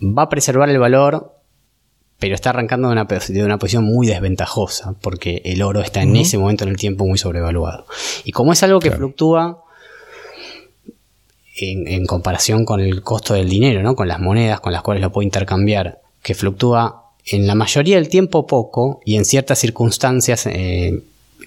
va 0.00 0.22
a 0.22 0.28
preservar 0.28 0.70
el 0.70 0.78
valor, 0.78 1.32
pero 2.18 2.34
está 2.34 2.50
arrancando 2.50 2.88
de 2.88 2.92
una, 2.92 3.04
de 3.04 3.44
una 3.44 3.58
posición 3.58 3.84
muy 3.84 4.06
desventajosa, 4.06 4.94
porque 5.00 5.42
el 5.44 5.62
oro 5.62 5.80
está 5.80 6.02
en 6.02 6.16
ese 6.16 6.38
momento 6.38 6.64
en 6.64 6.70
el 6.70 6.76
tiempo 6.76 7.06
muy 7.06 7.18
sobrevaluado. 7.18 7.86
Y 8.24 8.32
como 8.32 8.52
es 8.52 8.62
algo 8.62 8.78
que 8.80 8.90
fluctúa 8.90 9.62
en, 11.56 11.86
en, 11.86 12.06
comparación 12.06 12.64
con 12.64 12.80
el 12.80 13.02
costo 13.02 13.34
del 13.34 13.48
dinero, 13.48 13.82
¿no? 13.82 13.94
con 13.94 14.08
las 14.08 14.20
monedas 14.20 14.60
con 14.60 14.72
las 14.72 14.82
cuales 14.82 15.02
lo 15.02 15.12
puede 15.12 15.26
intercambiar, 15.26 16.00
que 16.22 16.34
fluctúa 16.34 17.03
en 17.26 17.46
la 17.46 17.54
mayoría 17.54 17.96
del 17.96 18.08
tiempo 18.08 18.46
poco 18.46 19.00
y 19.04 19.16
en 19.16 19.24
ciertas 19.24 19.58
circunstancias 19.58 20.46
eh, 20.46 21.02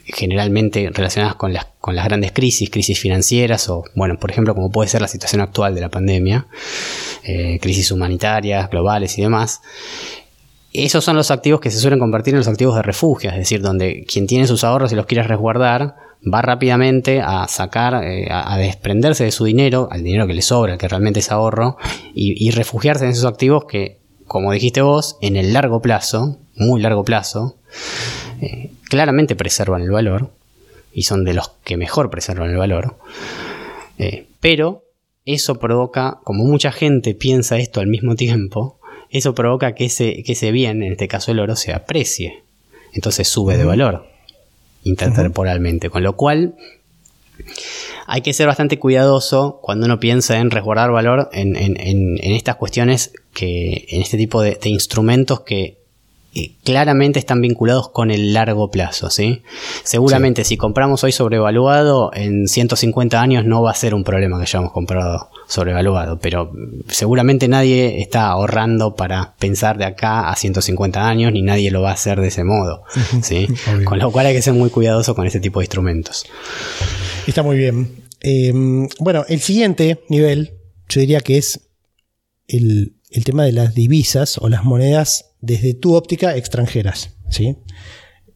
generalmente 0.05 0.89
relacionadas 0.93 1.35
con 1.35 1.53
las, 1.53 1.65
grandes 1.81 2.31
crisis, 2.31 2.69
crisis 2.69 2.99
financieras 2.99 3.69
o, 3.69 3.83
bueno, 3.95 4.17
por 4.17 4.31
ejemplo, 4.31 4.55
como 4.55 4.71
puede 4.71 4.89
ser 4.89 5.01
la 5.01 5.07
situación 5.07 5.41
actual 5.41 5.75
de 5.75 5.81
la 5.81 5.89
pandemia, 5.89 6.47
eh, 7.23 7.59
crisis 7.61 7.91
humanitarias, 7.91 8.69
globales 8.69 9.17
y 9.17 9.21
demás. 9.21 9.61
Esos 10.73 11.03
son 11.03 11.15
los 11.15 11.31
activos 11.31 11.59
que 11.59 11.71
se 11.71 11.79
suelen 11.79 11.99
convertir 11.99 12.33
en 12.33 12.39
los 12.39 12.47
activos 12.47 12.75
de 12.75 12.81
refugio, 12.81 13.29
es 13.29 13.37
decir, 13.37 13.61
donde 13.61 14.05
quien 14.05 14.27
tiene 14.27 14.47
sus 14.47 14.63
ahorros 14.63 14.91
y 14.91 14.95
los 14.95 15.05
quiere 15.05 15.23
resguardar 15.23 15.95
va 16.33 16.41
rápidamente 16.41 17.21
a 17.21 17.47
sacar, 17.47 18.03
eh, 18.03 18.27
a, 18.29 18.57
desprenderse 18.57 19.23
de 19.23 19.31
su 19.31 19.45
dinero, 19.45 19.87
al 19.91 20.03
dinero 20.03 20.27
que 20.27 20.33
le 20.33 20.41
sobra, 20.41 20.77
que 20.77 20.87
realmente 20.87 21.19
es 21.19 21.31
ahorro, 21.31 21.77
y, 22.13 22.45
y 22.45 22.51
refugiarse 22.51 23.05
en 23.05 23.11
esos 23.11 23.25
activos 23.25 23.65
que 23.65 23.99
como 24.27 24.51
dijiste 24.51 24.81
vos, 24.81 25.17
en 25.21 25.35
el 25.35 25.53
largo 25.53 25.81
plazo, 25.81 26.37
muy 26.55 26.81
largo 26.81 27.03
plazo, 27.03 27.55
eh, 28.41 28.71
claramente 28.89 29.35
preservan 29.35 29.81
el 29.81 29.91
valor 29.91 30.29
y 30.93 31.03
son 31.03 31.23
de 31.23 31.33
los 31.33 31.49
que 31.63 31.77
mejor 31.77 32.09
preservan 32.09 32.51
el 32.51 32.57
valor. 32.57 32.97
Eh, 33.97 34.27
pero 34.39 34.83
eso 35.25 35.59
provoca, 35.59 36.19
como 36.23 36.43
mucha 36.43 36.71
gente 36.71 37.13
piensa 37.13 37.57
esto 37.57 37.79
al 37.79 37.87
mismo 37.87 38.15
tiempo, 38.15 38.79
eso 39.09 39.33
provoca 39.33 39.73
que 39.73 39.85
ese, 39.85 40.23
que 40.23 40.33
ese 40.33 40.51
bien, 40.51 40.83
en 40.83 40.91
este 40.91 41.07
caso 41.07 41.31
el 41.31 41.39
oro, 41.39 41.55
se 41.55 41.73
aprecie. 41.73 42.43
Entonces 42.93 43.27
sube 43.27 43.57
de 43.57 43.63
valor 43.63 44.05
intertemporalmente. 44.83 45.89
Con 45.89 46.03
lo 46.03 46.15
cual 46.15 46.55
hay 48.05 48.21
que 48.21 48.33
ser 48.33 48.47
bastante 48.47 48.79
cuidadoso 48.79 49.59
cuando 49.61 49.85
uno 49.85 49.99
piensa 49.99 50.37
en 50.37 50.51
resguardar 50.51 50.91
valor 50.91 51.29
en, 51.33 51.55
estas 52.21 52.55
cuestiones, 52.55 53.13
que, 53.33 53.85
en 53.89 54.01
este 54.01 54.17
tipo 54.17 54.41
de, 54.41 54.57
instrumentos 54.65 55.41
que 55.41 55.85
claramente 56.63 57.19
están 57.19 57.41
vinculados 57.41 57.89
con 57.89 58.11
el 58.11 58.33
largo 58.33 58.69
plazo. 58.69 59.09
¿sí? 59.09 59.43
Seguramente 59.83 60.43
si 60.43 60.57
compramos 60.57 61.03
hoy 61.03 61.11
sobrevaluado, 61.11 62.11
en 62.13 62.47
150 62.47 63.21
años 63.21 63.45
no 63.45 63.61
va 63.61 63.71
a 63.71 63.75
ser 63.75 63.93
un 63.93 64.03
problema 64.03 64.37
que 64.37 64.43
hayamos 64.43 64.71
comprado 64.71 65.29
sobrevaluado, 65.47 66.19
pero 66.19 66.51
seguramente 66.89 67.47
nadie 67.47 68.01
está 68.01 68.27
ahorrando 68.27 68.95
para 68.95 69.35
pensar 69.39 69.77
de 69.77 69.85
acá 69.85 70.29
a 70.29 70.35
150 70.35 71.07
años, 71.07 71.31
ni 71.31 71.41
nadie 71.41 71.71
lo 71.71 71.81
va 71.81 71.91
a 71.91 71.93
hacer 71.93 72.19
de 72.19 72.27
ese 72.27 72.43
modo. 72.43 72.83
¿sí? 73.21 73.47
Con 73.85 73.99
lo 73.99 74.11
cual 74.11 74.25
hay 74.25 74.33
que 74.35 74.41
ser 74.41 74.53
muy 74.53 74.69
cuidadoso 74.69 75.15
con 75.15 75.25
este 75.25 75.39
tipo 75.39 75.59
de 75.59 75.65
instrumentos. 75.65 76.25
Está 77.25 77.43
muy 77.43 77.57
bien. 77.57 78.03
Em, 78.19 78.87
bueno, 78.99 79.25
el 79.27 79.39
siguiente 79.39 80.01
nivel, 80.09 80.53
yo 80.89 81.01
diría 81.01 81.21
que 81.21 81.37
es 81.37 81.61
el, 82.47 82.96
tema 83.23 83.45
de 83.45 83.51
las 83.51 83.73
divisas 83.73 84.37
o 84.37 84.49
las 84.49 84.63
monedas 84.63 85.31
desde 85.41 85.73
tu 85.73 85.95
óptica 85.95 86.35
extranjeras. 86.35 87.15
¿sí? 87.29 87.57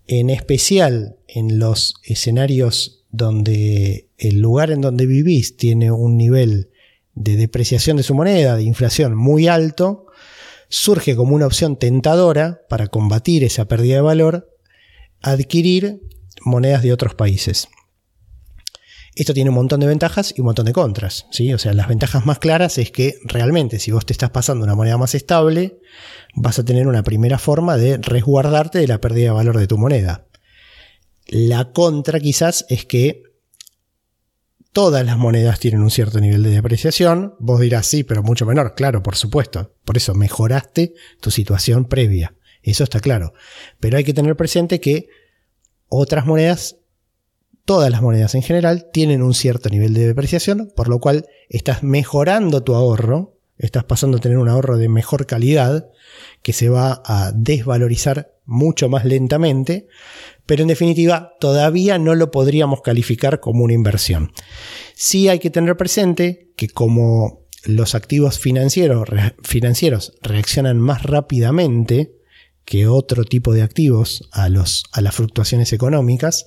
En 0.08 0.30
especial 0.30 1.18
en 1.28 1.60
los 1.60 1.96
escenarios 2.04 3.06
donde 3.12 4.08
el 4.18 4.40
lugar 4.40 4.72
en 4.72 4.82
donde 4.82 5.06
vivís 5.06 5.58
tiene 5.58 5.92
un 5.92 6.18
nivel 6.18 6.70
de 7.14 7.36
depreciación 7.36 7.98
de 7.98 8.04
su 8.04 8.16
moneda, 8.16 8.56
de 8.56 8.64
inflación 8.64 9.16
muy 9.16 9.48
alto, 9.48 10.06
surge 10.70 11.16
como 11.16 11.36
una 11.36 11.46
opción 11.46 11.76
tentadora 11.76 12.62
para 12.70 12.88
combatir 12.88 13.44
esa 13.44 13.66
pérdida 13.66 13.96
de 13.96 14.02
valor 14.02 14.52
adquirir 15.22 16.02
monedas 16.44 16.82
de 16.84 16.94
otros 16.94 17.16
países. 17.16 17.68
Esto 19.16 19.34
tiene 19.34 19.50
un 19.50 19.56
montón 19.56 19.82
de 19.82 19.88
ventajas 19.88 20.34
y 20.36 20.42
un 20.42 20.46
montón 20.46 20.66
de 20.66 20.74
contras. 20.74 21.26
¿sí? 21.32 21.54
O 21.54 21.58
sea, 21.58 21.74
las 21.74 21.88
ventajas 21.88 22.26
más 22.26 22.40
claras 22.40 22.78
es 22.78 22.92
que 22.92 23.16
realmente 23.26 23.80
si 23.80 23.92
vos 23.92 24.06
te 24.06 24.14
estás 24.14 24.30
pasando 24.30 24.64
una 24.64 24.76
moneda 24.76 24.98
más 24.98 25.16
estable, 25.16 25.80
vas 26.34 26.60
a 26.60 26.66
tener 26.66 26.88
una 26.88 27.04
primera 27.04 27.38
forma 27.38 27.78
de 27.78 27.98
resguardarte 27.98 28.80
de 28.80 28.88
la 28.88 29.02
pérdida 29.02 29.26
de 29.26 29.32
valor 29.32 29.58
de 29.58 29.68
tu 29.68 29.78
moneda. 29.78 30.28
La 31.28 31.72
contra 31.72 32.20
quizás 32.20 32.66
es 32.70 32.86
que 32.86 33.24
todas 34.74 35.06
las 35.06 35.18
monedas 35.18 35.60
tienen 35.60 35.82
un 35.82 35.92
cierto 35.92 36.20
nivel 36.20 36.44
de 36.44 36.52
depreciación. 36.52 37.36
Vos 37.40 37.60
dirás, 37.60 37.88
sí, 37.88 38.04
pero 38.04 38.24
mucho 38.24 38.46
menor. 38.46 38.76
Claro, 38.76 39.04
por 39.04 39.16
supuesto. 39.16 39.76
Por 39.86 39.98
eso 39.98 40.14
mejoraste 40.14 40.94
tu 41.20 41.32
situación 41.32 41.86
previa. 41.86 42.36
Eso 42.64 42.84
está 42.84 43.00
claro. 43.00 43.34
Pero 43.80 43.98
hay 43.98 44.04
que 44.04 44.14
tener 44.14 44.36
presente 44.36 44.80
que 44.80 45.08
otras 45.88 46.26
monedas, 46.26 46.78
todas 47.66 47.90
las 47.92 48.02
monedas 48.02 48.36
en 48.36 48.42
general, 48.42 48.90
tienen 48.92 49.22
un 49.22 49.34
cierto 49.34 49.70
nivel 49.70 49.94
de 49.94 50.08
depreciación, 50.08 50.72
por 50.76 50.88
lo 50.88 51.00
cual 51.00 51.28
estás 51.50 51.84
mejorando 51.84 52.64
tu 52.64 52.76
ahorro, 52.76 53.38
estás 53.58 53.84
pasando 53.84 54.18
a 54.18 54.22
tener 54.22 54.38
un 54.38 54.50
ahorro 54.50 54.78
de 54.78 54.90
mejor 54.90 55.26
calidad, 55.26 55.90
que 56.42 56.54
se 56.54 56.70
va 56.70 57.02
a 57.06 57.32
desvalorizar 57.34 58.34
mucho 58.46 58.90
más 58.90 59.06
lentamente, 59.06 59.88
pero 60.46 60.64
en 60.64 60.68
definitiva 60.68 61.36
todavía 61.40 61.98
no 61.98 62.16
lo 62.16 62.32
podríamos 62.32 62.82
calificar 62.82 63.40
como 63.40 63.64
una 63.64 63.74
inversión. 63.74 64.34
Sí 64.96 65.30
hay 65.30 65.40
que 65.40 65.52
tener 65.52 65.78
presente 65.78 66.50
que 66.56 66.68
como 66.68 67.42
los 67.64 67.94
activos 67.94 68.40
financieros, 68.40 69.08
reaccionan 70.22 70.80
más 70.80 71.04
rápidamente 71.04 72.16
que 72.66 72.88
otro 72.88 73.24
tipo 73.24 73.54
de 73.54 73.62
activos 73.62 74.28
a 74.32 74.50
las 74.50 74.84
fluctuaciones 75.12 75.72
económicas, 75.74 76.46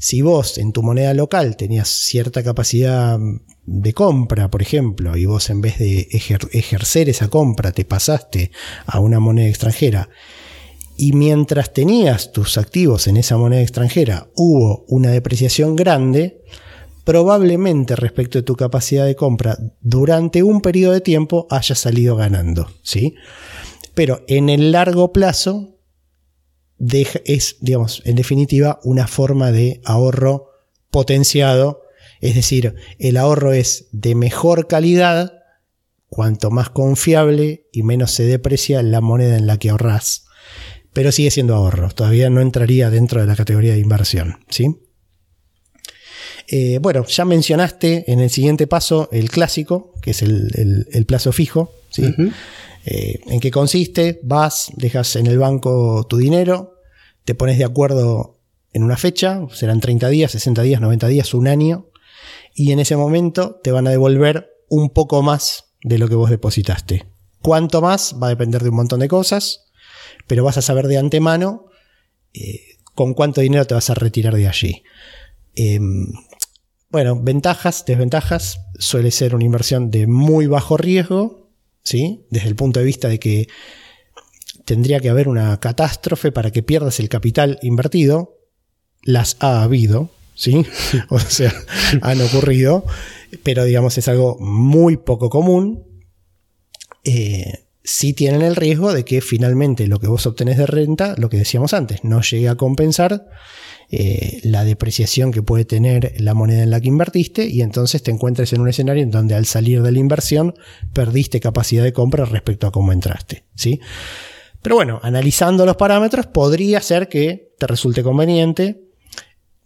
si 0.00 0.22
vos 0.22 0.56
en 0.56 0.72
tu 0.72 0.82
moneda 0.82 1.12
local 1.12 1.56
tenías 1.56 1.88
cierta 1.88 2.42
capacidad 2.42 3.18
de 3.66 3.92
compra, 3.92 4.50
por 4.50 4.62
ejemplo, 4.62 5.14
y 5.14 5.26
vos 5.26 5.50
en 5.50 5.60
vez 5.60 5.78
de 5.78 6.08
ejercer 6.10 7.10
esa 7.10 7.28
compra 7.28 7.70
te 7.70 7.84
pasaste 7.84 8.50
a 8.86 8.98
una 8.98 9.20
moneda 9.20 9.48
extranjera, 9.48 10.08
y 10.96 11.12
mientras 11.12 11.74
tenías 11.74 12.32
tus 12.32 12.56
activos 12.56 13.08
en 13.08 13.18
esa 13.18 13.36
moneda 13.36 13.60
extranjera 13.60 14.28
hubo 14.36 14.86
una 14.88 15.10
depreciación 15.10 15.76
grande, 15.76 16.40
probablemente 17.04 17.94
respecto 17.94 18.38
de 18.38 18.42
tu 18.42 18.56
capacidad 18.56 19.04
de 19.04 19.16
compra 19.16 19.58
durante 19.82 20.42
un 20.42 20.62
periodo 20.62 20.94
de 20.94 21.02
tiempo 21.02 21.46
hayas 21.50 21.78
salido 21.78 22.16
ganando, 22.16 22.70
¿sí? 22.82 23.16
Pero 23.94 24.24
en 24.28 24.48
el 24.48 24.72
largo 24.72 25.12
plazo 25.12 25.76
es, 27.24 27.56
digamos, 27.60 28.02
en 28.04 28.16
definitiva, 28.16 28.80
una 28.84 29.06
forma 29.06 29.52
de 29.52 29.80
ahorro 29.84 30.50
potenciado, 30.90 31.82
es 32.20 32.34
decir, 32.34 32.74
el 32.98 33.16
ahorro 33.16 33.52
es 33.52 33.88
de 33.92 34.14
mejor 34.14 34.66
calidad 34.66 35.34
cuanto 36.08 36.50
más 36.50 36.70
confiable 36.70 37.68
y 37.72 37.82
menos 37.82 38.10
se 38.10 38.24
deprecia 38.24 38.82
la 38.82 39.00
moneda 39.00 39.36
en 39.36 39.46
la 39.46 39.58
que 39.58 39.70
ahorras 39.70 40.24
pero 40.92 41.12
sigue 41.12 41.30
siendo 41.30 41.54
ahorro. 41.54 41.90
Todavía 41.90 42.30
no 42.30 42.40
entraría 42.40 42.90
dentro 42.90 43.20
de 43.20 43.26
la 43.26 43.36
categoría 43.36 43.74
de 43.74 43.80
inversión. 43.80 44.44
¿sí? 44.48 44.80
Eh, 46.48 46.78
bueno, 46.80 47.04
ya 47.06 47.24
mencionaste 47.24 48.10
en 48.10 48.20
el 48.20 48.30
siguiente 48.30 48.66
paso 48.66 49.08
el 49.12 49.30
clásico, 49.30 49.94
que 50.02 50.10
es 50.10 50.22
el, 50.22 51.04
plazo 51.06 51.32
fijo. 51.32 51.72
¿sí? 51.90 52.12
Eh, 52.84 53.20
¿En 53.26 53.40
qué 53.40 53.50
consiste? 53.50 54.20
Vas, 54.22 54.72
dejas 54.76 55.16
en 55.16 55.26
el 55.26 55.38
banco 55.38 56.06
tu 56.08 56.16
dinero, 56.16 56.69
te 57.24 57.34
pones 57.34 57.58
de 57.58 57.64
acuerdo 57.64 58.38
en 58.72 58.82
una 58.82 58.96
fecha, 58.96 59.40
serán 59.52 59.80
30 59.80 60.08
días, 60.08 60.32
60 60.32 60.62
días, 60.62 60.80
90 60.80 61.08
días, 61.08 61.34
un 61.34 61.48
año, 61.48 61.88
y 62.54 62.72
en 62.72 62.80
ese 62.80 62.96
momento 62.96 63.60
te 63.62 63.72
van 63.72 63.86
a 63.86 63.90
devolver 63.90 64.50
un 64.68 64.90
poco 64.90 65.22
más 65.22 65.72
de 65.82 65.98
lo 65.98 66.08
que 66.08 66.14
vos 66.14 66.30
depositaste. 66.30 67.06
¿Cuánto 67.42 67.80
más? 67.80 68.16
Va 68.22 68.26
a 68.26 68.30
depender 68.30 68.62
de 68.62 68.68
un 68.68 68.76
montón 68.76 69.00
de 69.00 69.08
cosas 69.08 69.70
pero 70.30 70.44
vas 70.44 70.56
a 70.56 70.62
saber 70.62 70.86
de 70.86 70.96
antemano 70.96 71.66
eh, 72.32 72.60
con 72.94 73.14
cuánto 73.14 73.40
dinero 73.40 73.66
te 73.66 73.74
vas 73.74 73.90
a 73.90 73.94
retirar 73.94 74.36
de 74.36 74.46
allí. 74.46 74.84
Em, 75.56 76.06
bueno, 76.88 77.20
ventajas, 77.20 77.84
desventajas, 77.84 78.60
suele 78.78 79.10
ser 79.10 79.34
una 79.34 79.44
inversión 79.44 79.90
de 79.90 80.06
muy 80.06 80.46
bajo 80.46 80.76
riesgo, 80.76 81.50
¿sí? 81.82 82.26
Desde 82.30 82.48
el 82.48 82.54
punto 82.54 82.78
de 82.78 82.86
vista 82.86 83.08
de 83.08 83.18
que 83.18 83.48
tendría 84.70 85.00
que 85.00 85.08
haber 85.08 85.26
una 85.26 85.58
catástrofe 85.58 86.30
para 86.30 86.52
que 86.52 86.62
pierdas 86.62 87.00
el 87.00 87.08
capital 87.08 87.58
invertido. 87.60 88.36
Las 89.02 89.36
ha 89.40 89.64
habido, 89.64 90.10
¿sí? 90.36 90.64
o 91.08 91.18
sea, 91.18 91.52
han 92.02 92.20
ocurrido, 92.20 92.84
pero 93.42 93.64
digamos 93.64 93.98
es 93.98 94.06
algo 94.06 94.36
muy 94.38 94.96
poco 94.96 95.28
común. 95.28 95.82
Eh, 97.02 97.64
sí 97.82 98.12
tienen 98.12 98.42
el 98.42 98.54
riesgo 98.54 98.92
de 98.92 99.04
que 99.04 99.20
finalmente 99.20 99.88
lo 99.88 99.98
que 99.98 100.06
vos 100.06 100.24
obtenés 100.26 100.56
de 100.56 100.66
renta, 100.66 101.16
lo 101.18 101.30
que 101.30 101.38
decíamos 101.38 101.74
antes, 101.74 102.04
no 102.04 102.20
llegue 102.22 102.48
a 102.48 102.54
compensar 102.54 103.26
eh, 103.90 104.38
la 104.44 104.64
depreciación 104.64 105.32
que 105.32 105.42
puede 105.42 105.64
tener 105.64 106.14
la 106.20 106.34
moneda 106.34 106.62
en 106.62 106.70
la 106.70 106.80
que 106.80 106.86
invertiste 106.86 107.46
y 107.46 107.62
entonces 107.62 108.04
te 108.04 108.12
encuentres 108.12 108.52
en 108.52 108.60
un 108.60 108.68
escenario 108.68 109.02
en 109.02 109.10
donde 109.10 109.34
al 109.34 109.46
salir 109.46 109.82
de 109.82 109.90
la 109.90 109.98
inversión 109.98 110.54
perdiste 110.92 111.40
capacidad 111.40 111.82
de 111.82 111.92
compra 111.92 112.24
respecto 112.24 112.68
a 112.68 112.70
cómo 112.70 112.92
entraste. 112.92 113.46
¿sí? 113.56 113.80
Pero 114.62 114.76
bueno, 114.76 115.00
analizando 115.02 115.64
los 115.64 115.76
parámetros 115.76 116.26
podría 116.26 116.80
ser 116.80 117.08
que 117.08 117.52
te 117.58 117.66
resulte 117.66 118.02
conveniente. 118.02 118.82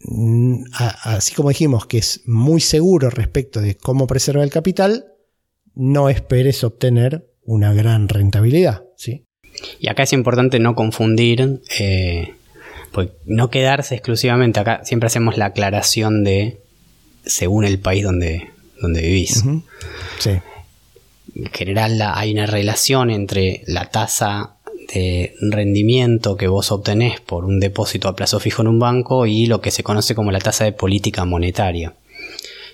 Mm, 0.01 0.65
así 0.73 1.35
como 1.35 1.49
dijimos 1.49 1.87
que 1.87 1.99
es 1.99 2.23
muy 2.27 2.61
seguro 2.61 3.11
respecto 3.11 3.61
de 3.61 3.77
cómo 3.77 4.07
preserva 4.07 4.45
el 4.45 4.51
capital, 4.51 5.07
no 5.75 6.09
esperes 6.09 6.63
obtener 6.63 7.27
una 7.45 7.73
gran 7.73 8.09
rentabilidad. 8.09 8.85
¿sí? 8.97 9.25
Y 9.81 9.89
acá 9.89 10.05
es 10.05 10.13
importante 10.13 10.59
no 10.59 10.75
confundir, 10.75 11.63
eh, 11.79 12.35
pues 12.93 13.11
no 13.25 13.51
quedarse 13.51 13.95
exclusivamente 13.95 14.61
acá. 14.61 14.85
Siempre 14.85 15.09
hacemos 15.09 15.37
la 15.37 15.47
aclaración 15.47 16.23
de 16.23 16.61
según 17.25 17.65
el 17.65 17.79
país 17.79 18.05
donde, 18.05 18.51
donde 18.81 19.03
vivís. 19.03 19.43
sí. 20.19 20.31
En 21.35 21.51
general 21.51 22.01
hay 22.15 22.33
una 22.33 22.47
relación 22.47 23.11
entre 23.11 23.63
la 23.67 23.91
tasa 23.91 24.54
de 24.93 25.35
rendimiento 25.41 26.37
que 26.37 26.49
vos 26.49 26.73
obtenés 26.73 27.21
por 27.21 27.45
un 27.45 27.61
depósito 27.61 28.09
a 28.09 28.17
plazo 28.17 28.41
fijo 28.41 28.63
en 28.63 28.69
un 28.69 28.79
banco 28.79 29.27
y 29.27 29.47
lo 29.47 29.61
que 29.61 29.71
se 29.71 29.83
conoce 29.83 30.15
como 30.15 30.33
la 30.33 30.41
tasa 30.41 30.65
de 30.65 30.73
política 30.73 31.25
monetaria. 31.25 31.95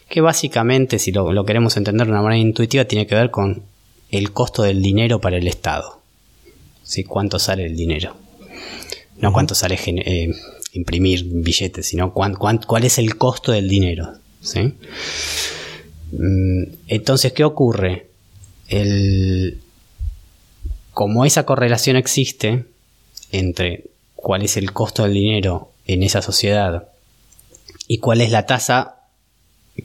Que 0.08 0.20
básicamente, 0.20 0.98
si 0.98 1.12
lo, 1.12 1.32
lo 1.32 1.44
queremos 1.44 1.76
entender 1.76 2.06
de 2.06 2.12
una 2.12 2.22
manera 2.22 2.40
intuitiva, 2.40 2.84
tiene 2.84 3.06
que 3.06 3.14
ver 3.14 3.30
con 3.30 3.62
el 4.10 4.32
costo 4.32 4.62
del 4.62 4.82
dinero 4.82 5.20
para 5.20 5.36
el 5.36 5.46
Estado. 5.46 6.00
¿Sí? 6.82 7.04
¿Cuánto 7.04 7.38
sale 7.38 7.66
el 7.66 7.76
dinero? 7.76 8.16
No 9.18 9.32
cuánto 9.32 9.54
sale 9.54 9.78
eh, 9.86 10.30
imprimir 10.72 11.24
billetes, 11.24 11.86
sino 11.86 12.12
cuál 12.12 12.84
es 12.84 12.98
el 12.98 13.16
costo 13.16 13.52
del 13.52 13.68
dinero. 13.68 14.14
¿sí? 14.40 14.74
Mm, 16.12 16.62
entonces, 16.88 17.32
¿qué 17.32 17.44
ocurre? 17.44 18.06
El, 18.68 19.60
como 21.00 21.24
esa 21.24 21.46
correlación 21.46 21.96
existe 21.96 22.66
entre 23.32 23.84
cuál 24.14 24.42
es 24.42 24.58
el 24.58 24.74
costo 24.74 25.04
del 25.04 25.14
dinero 25.14 25.70
en 25.86 26.02
esa 26.02 26.20
sociedad 26.20 26.90
y 27.88 28.00
cuál 28.00 28.20
es 28.20 28.30
la 28.30 28.44
tasa 28.44 28.96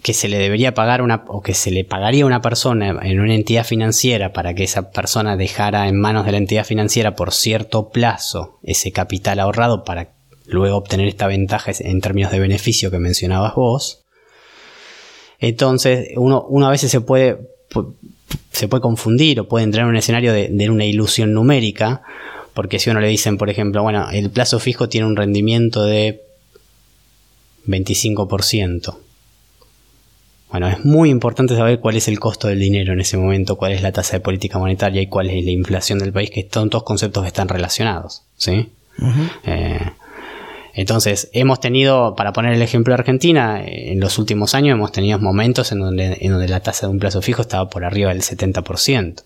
que 0.03 0.13
se 0.13 0.27
le 0.27 0.37
debería 0.37 0.73
pagar 0.73 1.01
una, 1.01 1.23
o 1.29 1.41
que 1.41 1.53
se 1.53 1.71
le 1.71 1.85
pagaría 1.85 2.25
a 2.25 2.27
una 2.27 2.41
persona 2.41 2.99
en 3.01 3.21
una 3.21 3.33
entidad 3.33 3.63
financiera 3.63 4.33
para 4.33 4.55
que 4.55 4.65
esa 4.65 4.91
persona 4.91 5.37
dejara 5.37 5.87
en 5.87 5.97
manos 5.97 6.25
de 6.25 6.33
la 6.33 6.37
entidad 6.37 6.65
financiera 6.65 7.15
por 7.15 7.31
cierto 7.31 7.91
plazo 7.91 8.59
ese 8.63 8.91
capital 8.91 9.39
ahorrado 9.39 9.85
para 9.85 10.09
luego 10.47 10.75
obtener 10.75 11.07
esta 11.07 11.27
ventaja 11.27 11.71
en 11.79 12.01
términos 12.01 12.33
de 12.33 12.39
beneficio 12.39 12.91
que 12.91 12.99
mencionabas 12.99 13.55
vos. 13.55 14.03
Entonces, 15.39 16.09
uno, 16.17 16.45
uno 16.49 16.67
a 16.67 16.71
veces 16.71 16.91
se 16.91 16.99
puede, 16.99 17.54
se 18.51 18.67
puede 18.67 18.81
confundir 18.81 19.39
o 19.39 19.47
puede 19.47 19.65
entrar 19.65 19.83
en 19.83 19.89
un 19.89 19.97
escenario 19.97 20.33
de, 20.33 20.49
de 20.49 20.69
una 20.69 20.85
ilusión 20.85 21.33
numérica, 21.33 22.01
porque 22.53 22.79
si 22.79 22.89
uno 22.89 23.01
le 23.01 23.07
dicen, 23.07 23.37
por 23.37 23.49
ejemplo, 23.49 23.83
bueno, 23.83 24.09
el 24.11 24.29
plazo 24.29 24.59
fijo 24.59 24.89
tiene 24.89 25.07
un 25.07 25.15
rendimiento 25.15 25.83
de 25.83 26.21
25%. 27.67 28.97
Bueno, 30.51 30.69
es 30.69 30.85
muy 30.85 31.09
importante 31.09 31.55
saber 31.55 31.79
cuál 31.79 31.97
es 31.97 32.07
el 32.07 32.19
costo 32.19 32.47
del 32.47 32.59
dinero 32.59 32.93
en 32.93 33.01
ese 33.01 33.17
momento, 33.17 33.57
cuál 33.57 33.73
es 33.73 33.81
la 33.81 33.91
tasa 33.91 34.13
de 34.13 34.19
política 34.21 34.57
monetaria 34.57 35.01
y 35.01 35.07
cuál 35.07 35.29
es 35.29 35.43
la 35.43 35.51
inflación 35.51 35.99
del 35.99 36.13
país, 36.13 36.29
que 36.29 36.47
son 36.49 36.69
todos 36.69 36.83
conceptos 36.83 37.23
que 37.23 37.27
están 37.27 37.49
relacionados. 37.49 38.23
¿sí? 38.37 38.69
Eh, 39.43 39.81
entonces, 40.75 41.29
hemos 41.31 41.61
tenido, 41.61 42.15
para 42.15 42.33
poner 42.33 42.53
el 42.53 42.61
ejemplo 42.61 42.93
de 42.93 42.99
Argentina, 42.99 43.63
eh, 43.63 43.93
en 43.93 44.01
los 44.01 44.17
últimos 44.17 44.53
años 44.55 44.75
hemos 44.75 44.91
tenido 44.91 45.17
momentos 45.19 45.71
en 45.71 45.79
donde, 45.79 46.17
en 46.19 46.31
donde 46.33 46.49
la 46.49 46.59
tasa 46.59 46.87
de 46.87 46.91
un 46.91 46.99
plazo 46.99 47.21
fijo 47.21 47.41
estaba 47.41 47.69
por 47.69 47.85
arriba 47.85 48.09
del 48.09 48.21
70%. 48.21 49.23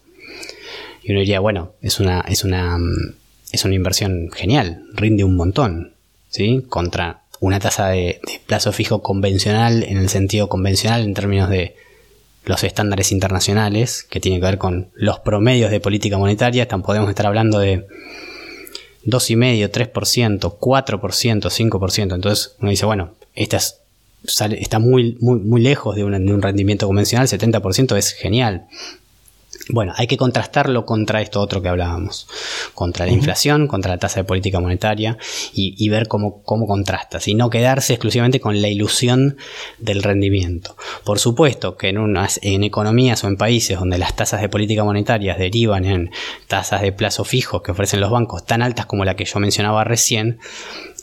Y 1.01 1.11
uno 1.11 1.21
diría, 1.21 1.39
bueno, 1.39 1.73
es 1.81 1.99
una, 1.99 2.21
es 2.21 2.43
una, 2.43 2.77
mm, 2.77 3.15
es 3.51 3.65
una 3.65 3.73
inversión 3.73 4.29
genial, 4.31 4.83
rinde 4.93 5.23
un 5.23 5.35
montón, 5.35 5.93
¿sí? 6.29 6.63
Contra 6.69 7.23
una 7.39 7.59
tasa 7.59 7.87
de, 7.87 8.21
plazo 8.45 8.71
fijo 8.71 9.01
convencional, 9.01 9.81
en 9.83 9.97
el 9.97 10.09
sentido 10.09 10.49
convencional 10.49 11.01
en 11.01 11.15
términos 11.15 11.49
de 11.49 11.75
los 12.45 12.63
estándares 12.63 13.11
internacionales, 13.11 14.05
que 14.07 14.19
tiene 14.19 14.39
que 14.39 14.45
ver 14.45 14.57
con 14.59 14.89
los 14.93 15.19
promedios 15.19 15.71
de 15.71 15.79
política 15.79 16.19
monetaria, 16.19 16.67
podemos 16.67 17.09
estar 17.09 17.25
hablando 17.25 17.57
de 17.57 17.87
2,5%, 19.05 19.69
3%, 19.71 20.57
4%, 20.59 21.49
5%. 21.49 22.15
Entonces 22.15 22.55
uno 22.59 22.69
dice, 22.69 22.85
bueno, 22.85 23.11
esta 23.35 23.59
está 24.23 24.79
muy, 24.79 25.17
muy, 25.21 25.39
muy 25.39 25.61
lejos 25.61 25.95
de 25.95 26.03
un, 26.03 26.25
de 26.25 26.33
un 26.33 26.41
rendimiento 26.41 26.87
convencional, 26.87 27.27
70% 27.27 27.97
es 27.97 28.13
genial. 28.13 28.67
Bueno, 29.67 29.93
hay 29.97 30.07
que 30.07 30.17
contrastarlo 30.17 30.85
contra 30.85 31.21
esto 31.21 31.41
otro 31.41 31.61
que 31.61 31.69
hablábamos, 31.69 32.27
contra 32.73 33.05
la 33.05 33.11
inflación, 33.11 33.67
contra 33.67 33.91
la 33.91 33.97
tasa 33.99 34.21
de 34.21 34.23
política 34.23 34.59
monetaria 34.59 35.17
y, 35.53 35.89
ver 35.89 36.07
cómo, 36.07 36.41
cómo 36.43 36.65
contrasta, 36.65 37.19
y 37.25 37.35
no 37.35 37.49
quedarse 37.49 37.93
exclusivamente 37.93 38.39
con 38.39 38.61
la 38.61 38.67
ilusión 38.67 39.37
del 39.77 40.01
rendimiento. 40.01 40.75
Por 41.03 41.19
supuesto 41.19 41.77
que 41.77 41.89
en, 41.89 41.99
unas, 41.99 42.39
en 42.41 42.63
economías 42.63 43.23
o 43.23 43.27
en 43.27 43.37
países 43.37 43.77
donde 43.77 43.99
las 43.99 44.15
tasas 44.15 44.41
de 44.41 44.49
política 44.49 44.83
monetaria 44.83 45.35
derivan 45.35 45.85
en 45.85 46.11
tasas 46.47 46.81
de 46.81 46.91
plazo 46.91 47.23
fijo 47.23 47.61
que 47.61 47.71
ofrecen 47.71 47.99
los 47.99 48.09
bancos 48.09 48.45
tan 48.45 48.63
altas 48.63 48.87
como 48.87 49.05
la 49.05 49.15
que 49.15 49.25
yo 49.25 49.39
mencionaba 49.39 49.83
recién, 49.83 50.39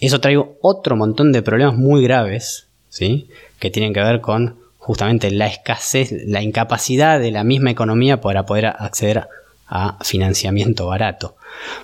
eso 0.01 0.21
trae 0.21 0.37
otro 0.61 0.97
montón 0.97 1.33
de 1.33 1.43
problemas 1.43 1.77
muy 1.77 2.03
graves, 2.03 2.67
¿sí? 2.89 3.29
que 3.59 3.71
tienen 3.71 3.93
que 3.93 4.01
ver 4.01 4.21
con 4.21 4.66
justamente 4.87 5.33
la 5.33 5.49
escasez, 5.49 6.13
la 6.13 6.43
incapacidad 6.43 7.19
de 7.19 7.33
la 7.33 7.43
misma 7.43 7.73
economía 7.73 8.21
para 8.21 8.47
poder 8.47 8.67
acceder 8.67 9.27
a 9.67 9.99
financiamiento 10.05 10.87
barato. 10.87 11.35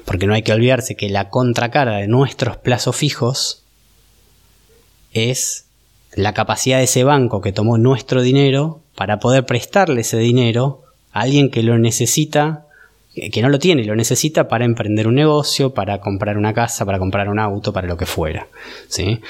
Porque 0.04 0.28
no 0.28 0.34
hay 0.34 0.42
que 0.42 0.52
olvidarse 0.52 0.94
que 0.94 1.10
la 1.10 1.28
contracara 1.28 1.96
de 1.96 2.06
nuestros 2.06 2.58
plazos 2.58 2.94
fijos 2.94 3.64
es 5.12 5.64
la 6.14 6.32
capacidad 6.32 6.78
de 6.78 6.84
ese 6.84 7.02
banco 7.02 7.40
que 7.40 7.50
tomó 7.50 7.76
nuestro 7.76 8.22
dinero 8.22 8.78
para 8.94 9.18
poder 9.18 9.46
prestarle 9.46 10.02
ese 10.02 10.18
dinero 10.18 10.84
a 11.12 11.22
alguien 11.22 11.50
que 11.50 11.64
lo 11.64 11.80
necesita 11.80 12.66
que 13.14 13.42
no 13.42 13.50
lo 13.50 13.58
tiene, 13.58 13.84
lo 13.84 13.94
necesita 13.94 14.48
para 14.48 14.64
emprender 14.64 15.06
un 15.06 15.16
negocio, 15.16 15.74
para 15.74 16.00
comprar 16.00 16.38
una 16.38 16.54
casa, 16.54 16.86
para 16.86 16.98
comprar 16.98 17.28
un 17.28 17.38
auto, 17.38 17.72
para 17.72 17.86
lo 17.86 17.96
que 17.96 18.06
fuera. 18.06 18.46
¿sí? 18.88 19.20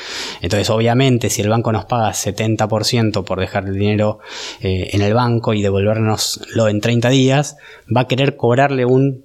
Entonces, 0.41 0.71
obviamente, 0.71 1.31
si 1.31 1.43
el 1.43 1.49
banco 1.49 1.73
nos 1.73 1.87
paga 1.87 2.11
70% 2.13 3.25
por 3.25 3.41
dejar 3.41 3.67
el 3.67 3.75
dinero 3.75 4.21
eh, 4.61 4.91
en 4.93 5.03
el 5.03 5.15
banco 5.15 5.53
y 5.53 5.63
devolvernoslo 5.63 6.69
en 6.69 6.81
30 6.81 7.09
días, 7.09 7.57
va 7.95 8.03
a 8.03 8.09
querer 8.09 8.37
cobrarle 8.37 8.85
un, 8.85 9.25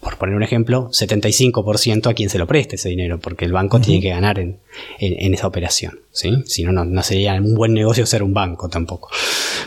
por 0.00 0.18
poner 0.18 0.34
un 0.34 0.42
ejemplo, 0.42 0.88
75% 0.90 2.08
a 2.08 2.14
quien 2.14 2.30
se 2.30 2.38
lo 2.38 2.48
preste 2.48 2.74
ese 2.74 2.88
dinero, 2.88 3.20
porque 3.20 3.44
el 3.44 3.52
banco 3.52 3.80
tiene 3.80 4.02
que 4.02 4.10
ganar 4.10 4.40
en, 4.40 4.58
esa 4.98 5.46
operación. 5.46 6.00
¿sí? 6.10 6.42
Si 6.46 6.64
no, 6.64 6.72
no, 6.72 7.02
sería 7.04 7.34
un 7.34 7.54
buen 7.54 7.72
negocio 7.72 8.06
ser 8.06 8.24
un 8.24 8.34
banco 8.34 8.68
tampoco. 8.68 9.08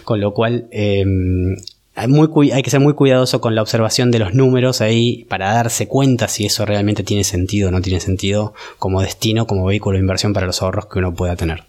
Con 0.03 0.19
lo 0.19 0.33
cual, 0.33 0.67
em, 0.71 1.55
hay, 1.97 2.62
que 2.62 2.69
ser 2.69 2.79
muy 2.79 2.93
cuidadoso 2.93 3.41
con 3.41 3.55
la 3.55 3.63
observación 3.63 4.12
de 4.12 4.19
los 4.19 4.36
números 4.36 4.81
ahí 4.81 5.25
para 5.29 5.51
darse 5.53 5.88
cuenta 5.88 6.27
si 6.27 6.45
eso 6.45 6.63
realmente 6.63 7.03
tiene 7.03 7.23
sentido 7.23 7.69
o 7.69 7.71
no 7.71 7.81
tiene 7.81 7.99
sentido 7.99 8.53
como 8.77 9.01
destino, 9.01 9.47
como 9.47 9.65
vehículo 9.65 9.97
de 9.97 10.01
inversión 10.01 10.31
para 10.31 10.45
los 10.45 10.62
ahorros 10.62 10.86
que 10.86 10.99
uno 10.99 11.15
pueda 11.15 11.36
tener. 11.36 11.63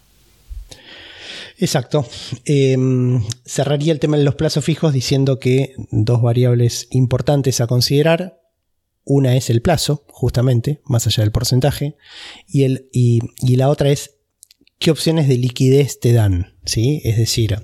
Exacto. 1.57 2.05
Em, 2.45 3.23
cerraría 3.43 3.91
el 3.91 3.99
tema 3.99 4.17
de 4.17 4.23
los 4.23 4.35
plazos 4.35 4.63
fijos 4.63 4.93
diciendo 4.93 5.39
que 5.39 5.73
dos 5.89 6.21
variables 6.21 6.87
importantes 6.91 7.59
a 7.59 7.67
considerar. 7.67 8.39
Una 9.05 9.35
es 9.35 9.49
el 9.49 9.63
plazo, 9.63 10.05
justamente, 10.09 10.81
más 10.85 11.07
allá 11.07 11.23
del 11.23 11.31
porcentaje, 11.31 11.95
y, 12.47 12.63
el, 12.63 12.87
y, 12.93 13.21
y 13.41 13.55
la 13.55 13.69
otra 13.69 13.89
es 13.89 14.17
qué 14.77 14.91
opciones 14.91 15.27
de 15.27 15.37
liquidez 15.37 15.99
te 15.99 16.13
dan. 16.13 16.53
¿sí? 16.65 17.01
Es 17.03 17.17
decir, 17.17 17.57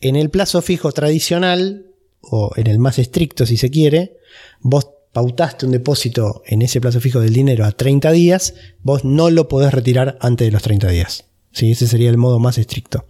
en 0.00 0.14
el 0.14 0.30
plazo 0.30 0.62
fijo 0.62 0.92
tradicional, 0.92 1.93
o 2.30 2.52
en 2.56 2.66
el 2.66 2.78
más 2.78 2.98
estricto 2.98 3.46
si 3.46 3.56
se 3.56 3.70
quiere, 3.70 4.18
vos 4.60 4.88
pautaste 5.12 5.64
un 5.64 5.72
depósito 5.72 6.42
en 6.44 6.62
ese 6.62 6.80
plazo 6.80 7.00
fijo 7.00 7.20
del 7.20 7.32
dinero 7.32 7.64
a 7.64 7.72
30 7.72 8.10
días, 8.10 8.54
vos 8.82 9.04
no 9.04 9.30
lo 9.30 9.48
podés 9.48 9.72
retirar 9.72 10.18
antes 10.20 10.46
de 10.46 10.50
los 10.50 10.62
30 10.62 10.88
días. 10.88 11.26
¿sí? 11.52 11.70
Ese 11.70 11.86
sería 11.86 12.10
el 12.10 12.18
modo 12.18 12.40
más 12.40 12.58
estricto. 12.58 13.06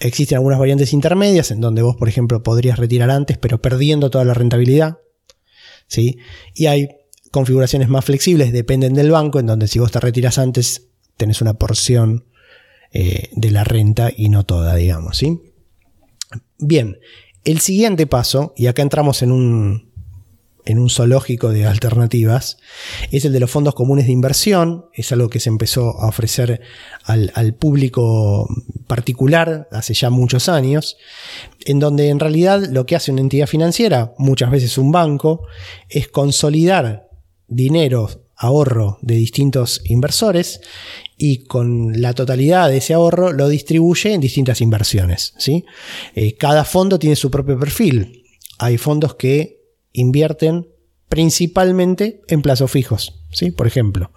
Existen 0.00 0.36
algunas 0.36 0.60
variantes 0.60 0.92
intermedias 0.92 1.50
en 1.50 1.60
donde 1.60 1.82
vos, 1.82 1.96
por 1.96 2.08
ejemplo, 2.08 2.42
podrías 2.42 2.78
retirar 2.78 3.10
antes, 3.10 3.38
pero 3.38 3.60
perdiendo 3.60 4.08
toda 4.08 4.24
la 4.24 4.34
rentabilidad. 4.34 4.98
¿sí? 5.88 6.18
Y 6.54 6.66
hay 6.66 6.88
configuraciones 7.32 7.88
más 7.88 8.04
flexibles, 8.04 8.52
dependen 8.52 8.94
del 8.94 9.10
banco, 9.10 9.40
en 9.40 9.46
donde 9.46 9.66
si 9.66 9.80
vos 9.80 9.90
te 9.90 9.98
retiras 9.98 10.38
antes, 10.38 10.88
tenés 11.16 11.40
una 11.40 11.54
porción 11.54 12.24
eh, 12.92 13.30
de 13.32 13.50
la 13.50 13.64
renta 13.64 14.12
y 14.14 14.28
no 14.28 14.44
toda, 14.44 14.76
digamos. 14.76 15.16
¿sí? 15.16 15.40
Bien, 16.58 16.98
el 17.44 17.60
siguiente 17.60 18.06
paso, 18.06 18.52
y 18.56 18.66
acá 18.66 18.82
entramos 18.82 19.22
en 19.22 19.32
un, 19.32 19.92
en 20.64 20.78
un 20.78 20.90
zoológico 20.90 21.50
de 21.50 21.66
alternativas, 21.66 22.58
es 23.10 23.24
el 23.24 23.32
de 23.32 23.40
los 23.40 23.50
fondos 23.50 23.74
comunes 23.74 24.06
de 24.06 24.12
inversión. 24.12 24.86
Es 24.94 25.12
algo 25.12 25.28
que 25.28 25.40
se 25.40 25.48
empezó 25.48 26.00
a 26.00 26.08
ofrecer 26.08 26.60
al, 27.04 27.54
público 27.54 28.48
particular 28.86 29.68
hace 29.72 29.94
ya 29.94 30.10
muchos 30.10 30.48
años, 30.48 30.96
en 31.64 31.80
donde 31.80 32.08
en 32.08 32.20
realidad 32.20 32.62
lo 32.70 32.86
que 32.86 32.96
hace 32.96 33.10
una 33.10 33.20
entidad 33.20 33.46
financiera, 33.46 34.14
muchas 34.18 34.50
veces 34.50 34.78
un 34.78 34.92
banco, 34.92 35.46
es 35.88 36.08
consolidar 36.08 37.08
dinero, 37.48 38.08
ahorro 38.36 38.98
de 39.02 39.14
distintos 39.14 39.82
inversores 39.84 40.60
y 41.24 41.44
con 41.44 42.02
la 42.02 42.14
totalidad 42.14 42.68
de 42.68 42.78
ese 42.78 42.94
ahorro 42.94 43.32
lo 43.32 43.48
distribuye 43.48 44.12
en 44.12 44.20
distintas 44.20 44.60
inversiones. 44.60 45.34
¿sí? 45.38 45.64
Eh, 46.16 46.34
cada 46.34 46.64
fondo 46.64 46.98
tiene 46.98 47.14
su 47.14 47.30
propio 47.30 47.56
perfil. 47.56 48.24
Hay 48.58 48.76
fondos 48.76 49.14
que 49.14 49.62
invierten 49.92 50.66
principalmente 51.08 52.22
en 52.26 52.42
plazos 52.42 52.72
fijos, 52.72 53.20
¿sí? 53.30 53.52
por 53.52 53.68
ejemplo, 53.68 54.10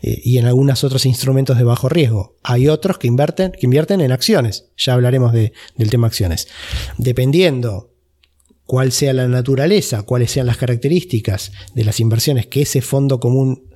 eh, 0.00 0.18
y 0.24 0.38
en 0.38 0.46
algunos 0.46 0.82
otros 0.82 1.04
instrumentos 1.04 1.58
de 1.58 1.64
bajo 1.64 1.90
riesgo. 1.90 2.38
Hay 2.42 2.68
otros 2.68 2.96
que 2.96 3.06
invierten, 3.06 3.52
que 3.52 3.66
invierten 3.66 4.00
en 4.00 4.10
acciones. 4.10 4.70
Ya 4.78 4.94
hablaremos 4.94 5.34
del 5.34 5.90
tema 5.90 6.06
acciones. 6.06 6.48
Dependiendo 6.96 7.92
cuál 8.64 8.92
sea 8.92 9.12
la 9.12 9.28
naturaleza, 9.28 10.04
cuáles 10.04 10.30
sean 10.30 10.46
las 10.46 10.56
características 10.56 11.52
de 11.74 11.84
las 11.84 12.00
inversiones 12.00 12.46
que 12.46 12.62
ese 12.62 12.80
fondo 12.80 13.20
común 13.20 13.75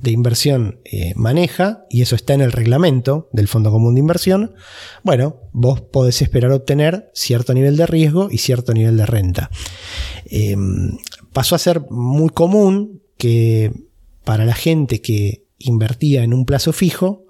de 0.00 0.10
inversión 0.10 0.80
eh, 0.84 1.12
maneja, 1.16 1.84
y 1.90 2.02
eso 2.02 2.16
está 2.16 2.34
en 2.34 2.40
el 2.40 2.52
reglamento 2.52 3.28
del 3.32 3.48
Fondo 3.48 3.70
Común 3.70 3.94
de 3.94 4.00
Inversión, 4.00 4.54
bueno, 5.02 5.36
vos 5.52 5.80
podés 5.80 6.22
esperar 6.22 6.52
obtener 6.52 7.10
cierto 7.14 7.54
nivel 7.54 7.76
de 7.76 7.86
riesgo 7.86 8.28
y 8.30 8.38
cierto 8.38 8.72
nivel 8.72 8.96
de 8.96 9.06
renta. 9.06 9.50
Em, 10.26 10.98
pasó 11.32 11.54
a 11.54 11.58
ser 11.58 11.82
muy 11.90 12.30
común 12.30 13.02
que 13.16 13.72
para 14.24 14.44
la 14.44 14.54
gente 14.54 15.00
que 15.00 15.44
invertía 15.58 16.22
en 16.22 16.32
un 16.32 16.46
plazo 16.46 16.72
fijo, 16.72 17.26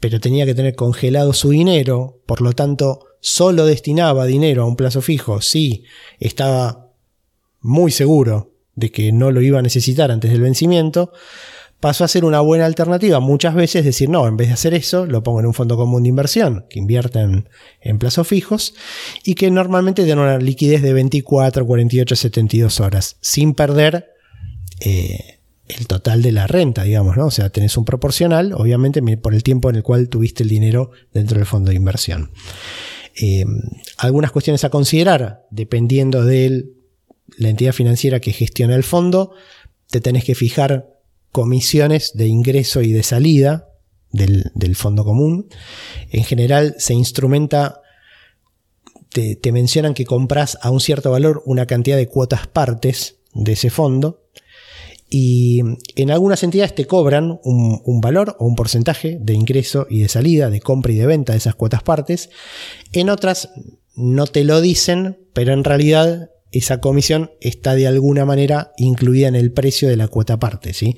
pero 0.00 0.20
tenía 0.20 0.46
que 0.46 0.54
tener 0.54 0.74
congelado 0.74 1.32
su 1.32 1.50
dinero, 1.50 2.20
por 2.26 2.40
lo 2.40 2.52
tanto, 2.52 3.04
solo 3.20 3.66
destinaba 3.66 4.26
dinero 4.26 4.62
a 4.62 4.66
un 4.66 4.76
plazo 4.76 5.02
fijo 5.02 5.40
si 5.40 5.84
estaba 6.20 6.92
muy 7.60 7.90
seguro 7.90 8.52
de 8.74 8.90
que 8.90 9.10
no 9.12 9.32
lo 9.32 9.42
iba 9.42 9.58
a 9.58 9.62
necesitar 9.62 10.10
antes 10.10 10.30
del 10.30 10.40
vencimiento, 10.40 11.12
pasó 11.80 12.04
a 12.04 12.08
ser 12.08 12.24
una 12.24 12.40
buena 12.40 12.66
alternativa 12.66 13.20
muchas 13.20 13.54
veces 13.54 13.84
decir, 13.84 14.08
no, 14.08 14.26
en 14.26 14.36
vez 14.36 14.48
de 14.48 14.54
hacer 14.54 14.74
eso, 14.74 15.06
lo 15.06 15.22
pongo 15.22 15.40
en 15.40 15.46
un 15.46 15.54
fondo 15.54 15.76
común 15.76 16.02
de 16.02 16.08
inversión 16.08 16.66
que 16.68 16.78
invierte 16.78 17.20
en, 17.20 17.98
plazos 17.98 18.26
fijos 18.26 18.74
y 19.24 19.34
que 19.34 19.50
normalmente 19.50 20.04
tiene 20.04 20.20
una 20.20 20.38
liquidez 20.38 20.82
de 20.82 20.92
24, 20.92 21.66
48, 21.66 22.16
72 22.16 22.80
horas, 22.80 23.16
sin 23.20 23.54
perder 23.54 24.12
eh, 24.80 25.38
el 25.68 25.86
total 25.86 26.22
de 26.22 26.32
la 26.32 26.46
renta, 26.46 26.82
digamos, 26.82 27.16
¿no? 27.16 27.26
O 27.26 27.30
sea, 27.30 27.50
tenés 27.50 27.76
un 27.76 27.84
proporcional, 27.84 28.52
obviamente, 28.54 29.02
por 29.16 29.34
el 29.34 29.42
tiempo 29.42 29.70
en 29.70 29.76
el 29.76 29.82
cual 29.82 30.08
tuviste 30.08 30.42
el 30.42 30.48
dinero 30.48 30.90
dentro 31.12 31.38
del 31.38 31.46
fondo 31.46 31.70
de 31.70 31.76
inversión. 31.76 32.30
Eh, 33.20 33.44
algunas 33.98 34.30
cuestiones 34.30 34.64
a 34.64 34.70
considerar, 34.70 35.46
dependiendo 35.50 36.24
de 36.24 36.66
la 37.36 37.48
entidad 37.48 37.72
financiera 37.72 38.20
que 38.20 38.32
gestiona 38.32 38.74
el 38.74 38.84
fondo, 38.84 39.32
te 39.90 40.00
tenés 40.00 40.24
que 40.24 40.34
fijar 40.34 40.97
comisiones 41.32 42.12
de 42.14 42.26
ingreso 42.26 42.82
y 42.82 42.92
de 42.92 43.02
salida 43.02 43.68
del, 44.10 44.76
fondo 44.76 45.04
común. 45.04 45.48
En 46.10 46.24
general 46.24 46.74
se 46.78 46.94
instrumenta, 46.94 47.82
te, 49.10 49.52
mencionan 49.52 49.94
que 49.94 50.04
compras 50.04 50.58
a 50.62 50.70
un 50.70 50.80
cierto 50.80 51.10
valor 51.10 51.42
una 51.46 51.66
cantidad 51.66 51.96
de 51.96 52.08
cuotas 52.08 52.46
partes 52.46 53.16
de 53.34 53.52
ese 53.52 53.70
fondo. 53.70 54.24
Y 55.10 55.60
en 55.96 56.10
algunas 56.10 56.42
entidades 56.42 56.74
te 56.74 56.86
cobran 56.86 57.40
un, 57.42 57.80
un, 57.82 58.00
valor 58.02 58.36
o 58.38 58.44
un 58.44 58.54
porcentaje 58.54 59.16
de 59.18 59.32
ingreso 59.32 59.86
y 59.88 60.00
de 60.00 60.08
salida, 60.08 60.50
de 60.50 60.60
compra 60.60 60.92
y 60.92 60.96
de 60.96 61.06
venta 61.06 61.32
de 61.32 61.38
esas 61.38 61.54
cuotas 61.54 61.82
partes. 61.82 62.28
En 62.92 63.08
otras 63.08 63.48
no 63.94 64.26
te 64.26 64.44
lo 64.44 64.60
dicen, 64.60 65.18
pero 65.32 65.54
en 65.54 65.64
realidad 65.64 66.30
esa 66.50 66.80
comisión 66.80 67.30
está 67.40 67.74
de 67.74 67.86
alguna 67.86 68.24
manera 68.24 68.72
incluida 68.78 69.28
en 69.28 69.34
el 69.34 69.52
precio 69.52 69.88
de 69.88 69.96
la 69.96 70.08
cuota 70.08 70.38
parte. 70.38 70.72
¿sí? 70.72 70.96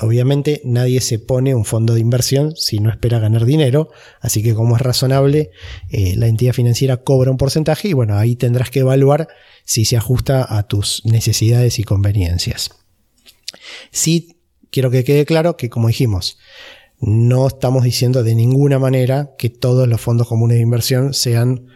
Obviamente 0.00 0.60
nadie 0.64 1.00
se 1.00 1.18
pone 1.18 1.54
un 1.54 1.64
fondo 1.64 1.94
de 1.94 2.00
inversión 2.00 2.56
si 2.56 2.80
no 2.80 2.90
espera 2.90 3.18
ganar 3.18 3.44
dinero, 3.44 3.90
así 4.20 4.42
que 4.42 4.54
como 4.54 4.76
es 4.76 4.82
razonable, 4.82 5.50
eh, 5.90 6.14
la 6.16 6.26
entidad 6.26 6.52
financiera 6.52 6.98
cobra 6.98 7.30
un 7.30 7.36
porcentaje 7.36 7.88
y 7.88 7.92
bueno, 7.92 8.16
ahí 8.16 8.34
tendrás 8.34 8.70
que 8.70 8.80
evaluar 8.80 9.28
si 9.64 9.84
se 9.84 9.96
ajusta 9.96 10.46
a 10.48 10.64
tus 10.64 11.04
necesidades 11.04 11.78
y 11.78 11.84
conveniencias. 11.84 12.70
Sí, 13.90 14.36
quiero 14.70 14.90
que 14.90 15.04
quede 15.04 15.24
claro 15.24 15.56
que 15.56 15.70
como 15.70 15.88
dijimos, 15.88 16.38
no 17.00 17.46
estamos 17.46 17.84
diciendo 17.84 18.24
de 18.24 18.34
ninguna 18.34 18.78
manera 18.78 19.30
que 19.38 19.50
todos 19.50 19.86
los 19.86 20.00
fondos 20.00 20.26
comunes 20.26 20.56
de 20.56 20.62
inversión 20.62 21.14
sean 21.14 21.68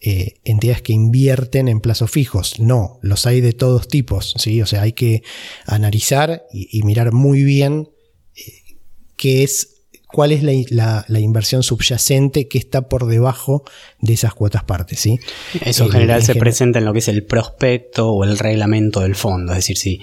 eh, 0.00 0.40
entidades 0.44 0.82
que 0.82 0.92
invierten 0.92 1.68
en 1.68 1.80
plazos 1.80 2.10
fijos. 2.10 2.60
No, 2.60 2.98
los 3.02 3.26
hay 3.26 3.40
de 3.40 3.52
todos 3.52 3.88
tipos, 3.88 4.34
¿sí? 4.36 4.60
O 4.60 4.66
sea, 4.66 4.82
hay 4.82 4.92
que 4.92 5.22
analizar 5.64 6.44
y, 6.52 6.82
mirar 6.82 7.12
muy 7.12 7.44
bien 7.44 7.88
eh, 8.34 8.76
qué 9.16 9.42
es 9.42 9.75
cuál 10.06 10.32
es 10.32 10.42
la, 10.70 11.04
inversión 11.18 11.62
subyacente 11.62 12.48
que 12.48 12.58
está 12.58 12.88
por 12.88 13.06
debajo 13.06 13.64
de 14.00 14.14
esas 14.14 14.34
cuotas 14.34 14.64
partes. 14.64 15.00
¿sí? 15.00 15.18
Eso 15.60 15.84
en 15.84 15.90
general 15.90 16.22
se 16.22 16.34
presenta 16.34 16.78
en 16.78 16.84
lo 16.84 16.92
que 16.92 17.00
es 17.00 17.08
el 17.08 17.24
prospecto 17.24 18.10
o 18.10 18.24
el 18.24 18.38
reglamento 18.38 19.00
del 19.00 19.14
fondo. 19.14 19.52
Es 19.52 19.58
decir, 19.58 19.76
si, 19.76 20.00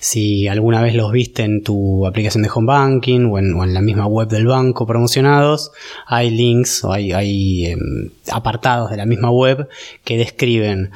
si 0.00 0.48
alguna 0.48 0.82
vez 0.82 0.94
los 0.94 1.12
viste 1.12 1.44
en 1.44 1.62
tu 1.62 2.06
aplicación 2.06 2.42
de 2.42 2.50
home 2.54 2.66
banking 2.66 3.26
o 3.26 3.38
en, 3.38 3.74
la 3.74 3.80
misma 3.80 4.06
web 4.06 4.28
del 4.28 4.46
banco 4.46 4.86
promocionados, 4.86 5.72
hay 6.06 6.30
links 6.30 6.84
o 6.84 6.92
hay, 6.92 7.12
hay 7.12 7.66
em, 7.66 8.10
apartados 8.30 8.90
de 8.90 8.96
la 8.96 9.06
misma 9.06 9.30
web 9.30 9.68
que 10.04 10.16
describen 10.16 10.90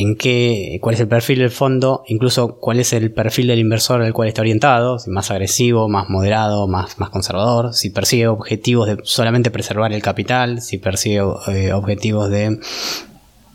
en 0.00 0.16
qué, 0.16 0.78
cuál 0.80 0.94
es 0.94 1.00
el 1.00 1.08
perfil 1.08 1.40
del 1.40 1.50
fondo, 1.50 2.02
incluso 2.06 2.56
cuál 2.58 2.80
es 2.80 2.92
el 2.92 3.12
perfil 3.12 3.46
del 3.46 3.58
inversor 3.58 4.02
al 4.02 4.12
cual 4.12 4.28
está 4.28 4.42
orientado, 4.42 4.98
si 4.98 5.10
más 5.10 5.30
agresivo, 5.30 5.88
más 5.88 6.08
moderado, 6.08 6.66
más, 6.66 6.98
más 6.98 7.10
conservador, 7.10 7.74
si 7.74 7.90
persigue 7.90 8.28
objetivos 8.28 8.88
de 8.88 8.98
solamente 9.04 9.50
preservar 9.50 9.92
el 9.92 10.02
capital, 10.02 10.60
si 10.60 10.78
persigue 10.78 11.22
eh, 11.48 11.72
objetivos 11.72 12.30
de 12.30 12.58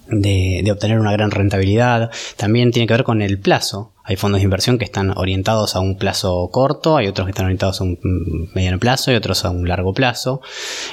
de, 0.09 0.69
obtener 0.71 0.99
una 0.99 1.11
gran 1.11 1.31
rentabilidad. 1.31 2.11
También 2.35 2.71
tiene 2.71 2.87
que 2.87 2.93
ver 2.93 3.03
con 3.03 3.21
el 3.21 3.39
plazo. 3.39 3.91
Hay 4.07 4.15
fondos 4.15 4.39
de 4.39 4.45
inversión 4.45 4.77
que 4.77 4.85
están 4.85 5.11
orientados 5.17 5.75
a 5.75 5.81
un 5.81 5.97
plazo 5.97 6.49
corto, 6.49 6.95
hay 6.95 7.07
otros 7.07 7.25
que 7.25 7.31
están 7.31 7.43
orientados 7.43 7.81
a 7.81 7.83
un 7.83 8.49
mediano 8.55 8.79
plazo 8.79 9.11
y 9.11 9.15
otros 9.15 9.43
a 9.43 9.49
un 9.49 9.67
largo 9.67 9.93
plazo. 9.93 10.39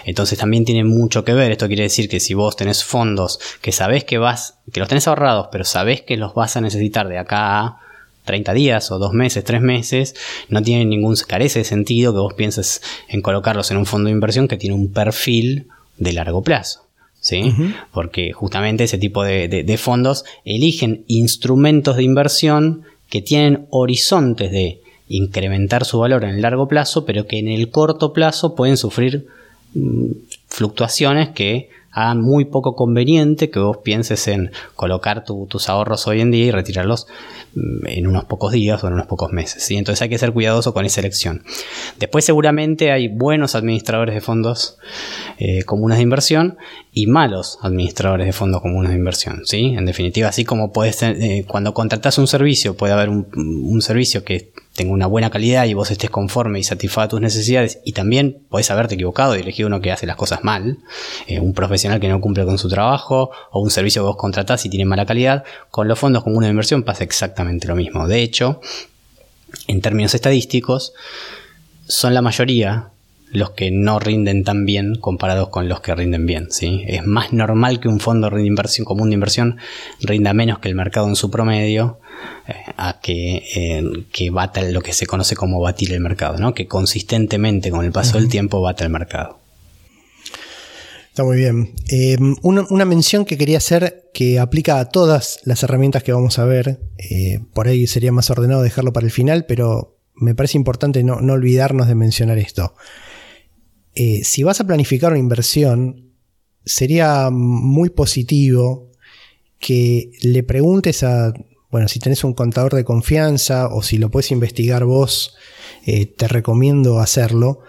Entonces 0.05 0.37
también 0.37 0.65
tiene 0.65 0.83
mucho 0.83 1.25
que 1.25 1.33
ver. 1.33 1.53
Esto 1.53 1.69
quiere 1.69 1.85
decir 1.85 2.09
que 2.09 2.19
si 2.19 2.35
vos 2.35 2.57
tenés 2.57 2.83
fondos 2.83 3.39
que 3.63 3.71
sabés 3.71 4.03
que 4.03 4.19
vas, 4.19 4.59
que 4.73 4.81
los 4.81 4.89
tenés 4.89 5.07
ahorrados, 5.07 5.47
pero 5.53 5.63
sabés 5.63 6.03
que 6.03 6.17
los 6.17 6.35
vas 6.35 6.57
a 6.57 6.61
necesitar 6.61 7.07
de 7.07 7.19
acá 7.19 7.61
a 7.61 7.81
30 8.25 8.53
días 8.53 8.91
o 8.91 8.99
2 8.99 9.13
meses, 9.13 9.45
3 9.45 9.61
meses, 9.61 10.17
no 10.49 10.61
tiene 10.61 10.85
ningún, 10.85 11.15
carece 11.15 11.61
de 11.61 11.65
sentido 11.65 12.13
que 12.13 12.19
vos 12.19 12.35
pienses 12.35 12.83
en 13.09 13.23
colocarlos 13.23 13.71
en 13.71 13.77
un 13.77 13.87
fondo 13.87 14.09
de 14.09 14.13
inversión 14.13 14.49
que 14.49 14.57
tiene 14.57 14.75
un 14.75 14.93
perfil 14.93 15.69
de 15.99 16.13
largo 16.15 16.43
plazo. 16.43 16.85
¿sí? 17.25 17.55
Porque 17.91 18.33
justamente 18.33 18.85
ese 18.85 18.99
tipo 18.99 19.25
de, 19.25 19.79
fondos 19.79 20.27
eligen 20.45 21.05
instrumentos 21.07 21.97
de 21.97 22.03
inversión 22.03 22.83
que 23.09 23.23
tienen 23.23 23.67
horizontes 23.71 24.51
de 24.51 24.81
incrementar 25.09 25.85
su 25.85 25.99
valor 25.99 26.25
en 26.25 26.31
el 26.31 26.43
largo 26.43 26.69
plazo, 26.69 27.05
pero 27.05 27.27
que 27.27 27.39
en 27.39 27.49
el 27.49 27.71
corto 27.71 28.13
plazo 28.13 28.55
pueden 28.55 28.77
sufrir 28.77 29.27
mm, 29.75 30.11
fluctuaciones 30.49 31.31
que 31.31 31.69
hagan 31.95 32.21
muy 32.21 32.45
poco 32.45 32.75
conveniente 32.75 33.51
que 33.51 33.61
vos 33.61 33.79
pienses 33.79 34.27
en 34.29 34.51
colocar 34.75 35.25
tus 35.25 35.69
ahorros 35.69 36.07
hoy 36.09 36.21
en 36.21 36.33
día 36.33 36.47
y 36.47 36.51
retirarlos 36.51 37.07
mm, 37.55 37.87
en 37.87 38.07
unos 38.07 38.25
pocos 38.25 38.53
días 38.53 38.83
o 38.83 38.89
en 38.89 38.95
unos 38.95 39.07
pocos 39.07 39.33
meses. 39.33 39.71
Entonces 39.71 40.03
hay 40.03 40.09
que 40.09 40.19
ser 40.19 40.33
cuidadoso 40.33 40.75
con 40.75 40.85
esa 40.85 41.01
elección. 41.01 41.45
Después 41.99 42.25
seguramente 42.25 42.91
hay 42.91 43.09
buenos 43.09 43.55
administradores 43.55 44.15
de 44.15 44.21
fondos 44.21 44.79
eh, 45.39 45.63
comunes 45.65 45.99
de 45.99 46.03
inversión 46.03 46.59
y 46.93 47.07
malos 47.07 47.59
administradores 47.63 48.27
de 48.27 48.33
fondos 48.33 48.61
comunes 48.61 48.91
de 48.91 48.99
inversión. 48.99 49.43
¿sí? 49.45 49.75
En 49.77 49.87
definitiva, 49.87 50.29
así 50.29 50.45
como 50.45 50.73
puedes 50.73 51.03
eh, 51.03 51.45
cuando 51.47 51.75
contratas 51.75 52.19
un 52.19 52.27
servicio, 52.27 52.77
puede 52.77 52.93
haber 52.93 53.09
un 53.09 53.81
servicio 53.81 54.25
que 54.25 54.53
tenga 54.75 54.93
una 54.93 55.07
buena 55.07 55.31
calidad 55.31 55.65
y 55.67 55.75
vos 55.75 55.91
estés 55.91 56.11
conforme 56.11 56.59
y 56.59 56.65
satisfaga 56.65 57.09
tus 57.09 57.21
necesidades 57.21 57.79
y 57.85 57.93
también 57.93 58.39
podés 58.49 58.71
haberte 58.71 58.97
equivocado 58.97 59.37
y 59.37 59.41
elegir 59.41 59.67
uno 59.67 59.81
que 59.81 59.93
hace 59.93 60.07
las 60.07 60.17
cosas 60.17 60.43
mal, 60.43 60.79
eh, 61.27 61.41
un 61.41 61.55
profesional 61.55 62.01
que 62.01 62.09
no 62.09 62.21
cumple 62.21 62.45
con 62.45 62.59
su 62.59 62.69
trabajo 62.69 63.31
o 63.53 63.61
un 63.61 63.71
servicio 63.71 64.03
que 64.03 64.07
vos 64.07 64.17
contratás 64.17 64.67
y 64.67 64.71
tiene 64.71 64.85
mala 64.85 65.07
calidad, 65.07 65.45
con 65.71 65.87
los 65.87 65.99
fondos 65.99 66.25
comunes 66.25 66.49
de 66.49 66.51
inversión 66.51 66.83
pasa 66.83 67.05
exactamente 67.05 67.69
lo 67.69 67.77
mismo. 67.77 68.09
De 68.09 68.21
hecho, 68.21 68.61
en 69.69 69.81
términos 69.81 70.15
estadísticos, 70.15 70.93
son 71.87 72.15
la 72.15 72.23
mayoría 72.23 72.89
los 73.31 73.51
que 73.51 73.71
no 73.71 73.99
rinden 73.99 74.45
tan 74.45 74.65
bien 74.65 74.95
comparados 74.95 75.49
con 75.49 75.69
los 75.69 75.81
que 75.81 75.95
rinden 75.95 76.25
bien. 76.25 76.51
¿sí? 76.51 76.85
Es 76.87 77.05
más 77.05 77.33
normal 77.33 77.81
que 77.81 77.89
un 77.89 78.01
fondo 78.01 78.31
de 78.31 78.47
inversión, 78.47 78.85
común 78.85 79.11
de 79.11 79.15
inversión 79.15 79.59
rinda 80.01 80.33
menos 80.33 80.61
que 80.61 80.69
el 80.69 80.77
mercado 80.77 81.09
en 81.09 81.17
su 81.17 81.31
promedio 81.31 81.99
a 82.77 83.01
que, 83.01 83.43
eh, 83.55 83.83
que 84.13 84.31
bata 84.31 84.63
lo 84.63 84.83
que 84.83 84.93
se 84.93 85.07
conoce 85.07 85.37
como 85.37 85.61
batir 85.61 85.93
el 85.93 86.01
mercado, 86.01 86.39
¿no? 86.39 86.55
que 86.55 86.67
consistentemente 86.67 87.71
con 87.71 87.85
el 87.85 87.93
paso 87.93 88.19
del 88.19 88.29
tiempo 88.29 88.61
bata 88.61 88.85
el 88.85 88.91
mercado. 88.91 89.39
Está 91.09 91.23
muy 91.23 91.37
bien. 91.37 91.75
Eh, 91.89 92.17
una, 92.43 92.85
mención 92.85 93.25
que 93.25 93.39
quería 93.39 93.59
hacer 93.59 94.11
que 94.13 94.41
aplica 94.41 94.81
a 94.81 94.89
todas 94.89 95.41
las 95.45 95.63
herramientas 95.63 96.03
que 96.03 96.13
vamos 96.13 96.39
a 96.39 96.45
ver. 96.45 96.81
por 97.53 97.69
ahí 97.69 97.87
sería 97.87 98.11
más 98.11 98.31
ordenado 98.31 98.63
dejarlo 98.63 98.93
para 98.93 99.07
el 99.07 99.13
final, 99.13 99.47
pero 99.47 99.97
me 100.17 100.35
parece 100.35 100.59
importante 100.59 101.05
no 101.05 101.15
olvidarnos 101.15 101.87
de 101.87 101.95
mencionar 101.95 102.39
esto. 102.39 102.75
Eh, 103.95 104.25
si 104.25 104.43
vas 104.43 104.61
a 104.61 104.67
planificar 104.67 105.13
una 105.13 105.21
inversión, 105.21 106.11
sería 106.65 107.31
muy 107.31 107.91
positivo 107.91 108.91
que 109.61 110.11
le 110.23 110.43
preguntes 110.43 111.03
a, 111.03 111.33
bueno, 111.75 111.89
si 111.89 111.99
tenés 111.99 112.23
un 112.23 112.35
contador 112.35 112.73
de 112.73 112.85
confianza 112.85 113.67
o 113.67 113.83
si 113.83 113.99
lo 113.99 114.09
puedes 114.09 114.31
investigar 114.31 114.85
vos, 114.85 115.35
eh, 115.85 116.07
te 116.07 116.29
recomiendo 116.29 117.01
hacerlo, 117.01 117.63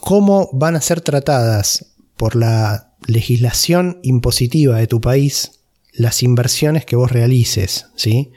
cómo 0.00 0.50
van 0.52 0.74
a 0.74 0.80
ser 0.80 1.02
tratadas 1.02 1.94
por 2.16 2.34
la 2.34 2.96
legislación 3.06 4.00
impositiva 4.02 4.78
de 4.78 4.88
tu 4.88 5.00
país 5.00 5.52
las 5.92 6.24
inversiones 6.24 6.84
que 6.84 6.96
vos 6.96 7.12
realices, 7.12 7.86
¿sí? 7.94 8.32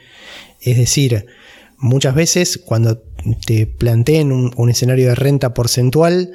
Es 0.61 0.77
decir, 0.77 1.25
muchas 1.79 2.13
veces 2.13 2.59
cuando 2.63 3.01
te 3.47 3.65
planteen 3.65 4.31
un 4.31 4.69
escenario 4.69 5.07
de 5.07 5.15
renta 5.15 5.55
porcentual, 5.55 6.33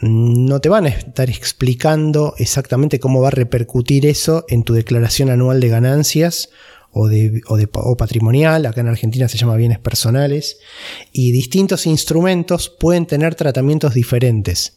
no 0.00 0.60
te 0.60 0.68
van 0.68 0.86
a 0.86 0.90
estar 0.90 1.28
explicando 1.28 2.34
exactamente 2.38 3.00
cómo 3.00 3.20
va 3.20 3.28
a 3.28 3.32
repercutir 3.32 4.06
eso 4.06 4.44
en 4.48 4.62
tu 4.62 4.74
declaración 4.74 5.28
anual 5.28 5.58
de 5.58 5.68
ganancias 5.70 6.50
o, 6.94 7.08
de, 7.08 7.42
o, 7.46 7.96
patrimonial, 7.96 8.66
acá 8.66 8.80
en 8.80 8.88
Argentina 8.88 9.28
se 9.28 9.36
llama 9.36 9.56
bienes 9.56 9.80
personales, 9.80 10.58
y 11.12 11.32
distintos 11.32 11.86
instrumentos 11.86 12.68
pueden 12.68 13.06
tener 13.06 13.34
tratamientos 13.34 13.94
diferentes. 13.94 14.76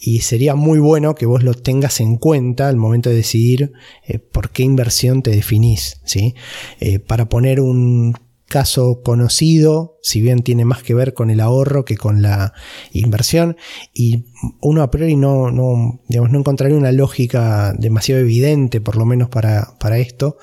Y 0.00 0.20
sería 0.20 0.56
muy 0.56 0.80
bueno 0.80 1.14
que 1.14 1.26
vos 1.26 1.44
lo 1.44 1.54
tengas 1.54 2.00
en 2.00 2.16
cuenta 2.16 2.68
al 2.68 2.76
momento 2.76 3.10
de 3.10 3.16
decidir 3.16 3.72
eh, 4.06 4.18
por 4.18 4.50
qué 4.50 4.64
inversión 4.64 5.22
te 5.22 5.30
definís. 5.30 6.00
¿sí? 6.04 6.34
Eh, 6.80 6.98
para 6.98 7.28
poner 7.28 7.60
un 7.60 8.14
caso 8.52 9.00
conocido, 9.02 9.96
si 10.02 10.20
bien 10.20 10.42
tiene 10.42 10.66
más 10.66 10.82
que 10.82 10.92
ver 10.92 11.14
con 11.14 11.30
el 11.30 11.40
ahorro 11.40 11.86
que 11.86 11.96
con 11.96 12.20
la 12.20 12.52
inversión, 12.92 13.56
y 13.94 14.26
uno 14.60 14.82
a 14.82 14.90
priori 14.90 15.16
no, 15.16 15.50
no, 15.50 16.02
no 16.10 16.38
encontraría 16.38 16.76
una 16.76 16.92
lógica 16.92 17.72
demasiado 17.78 18.20
evidente, 18.20 18.82
por 18.82 18.96
lo 18.98 19.06
menos 19.06 19.30
para, 19.30 19.78
para 19.80 19.96
esto, 19.96 20.36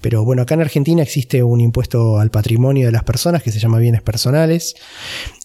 pero 0.00 0.24
bueno, 0.24 0.40
acá 0.40 0.54
en 0.54 0.62
Argentina 0.62 1.02
existe 1.02 1.42
un 1.42 1.60
impuesto 1.60 2.18
al 2.18 2.30
patrimonio 2.30 2.86
de 2.86 2.92
las 2.92 3.04
personas 3.04 3.42
que 3.42 3.52
se 3.52 3.58
llama 3.58 3.78
bienes 3.78 4.00
personales, 4.00 4.74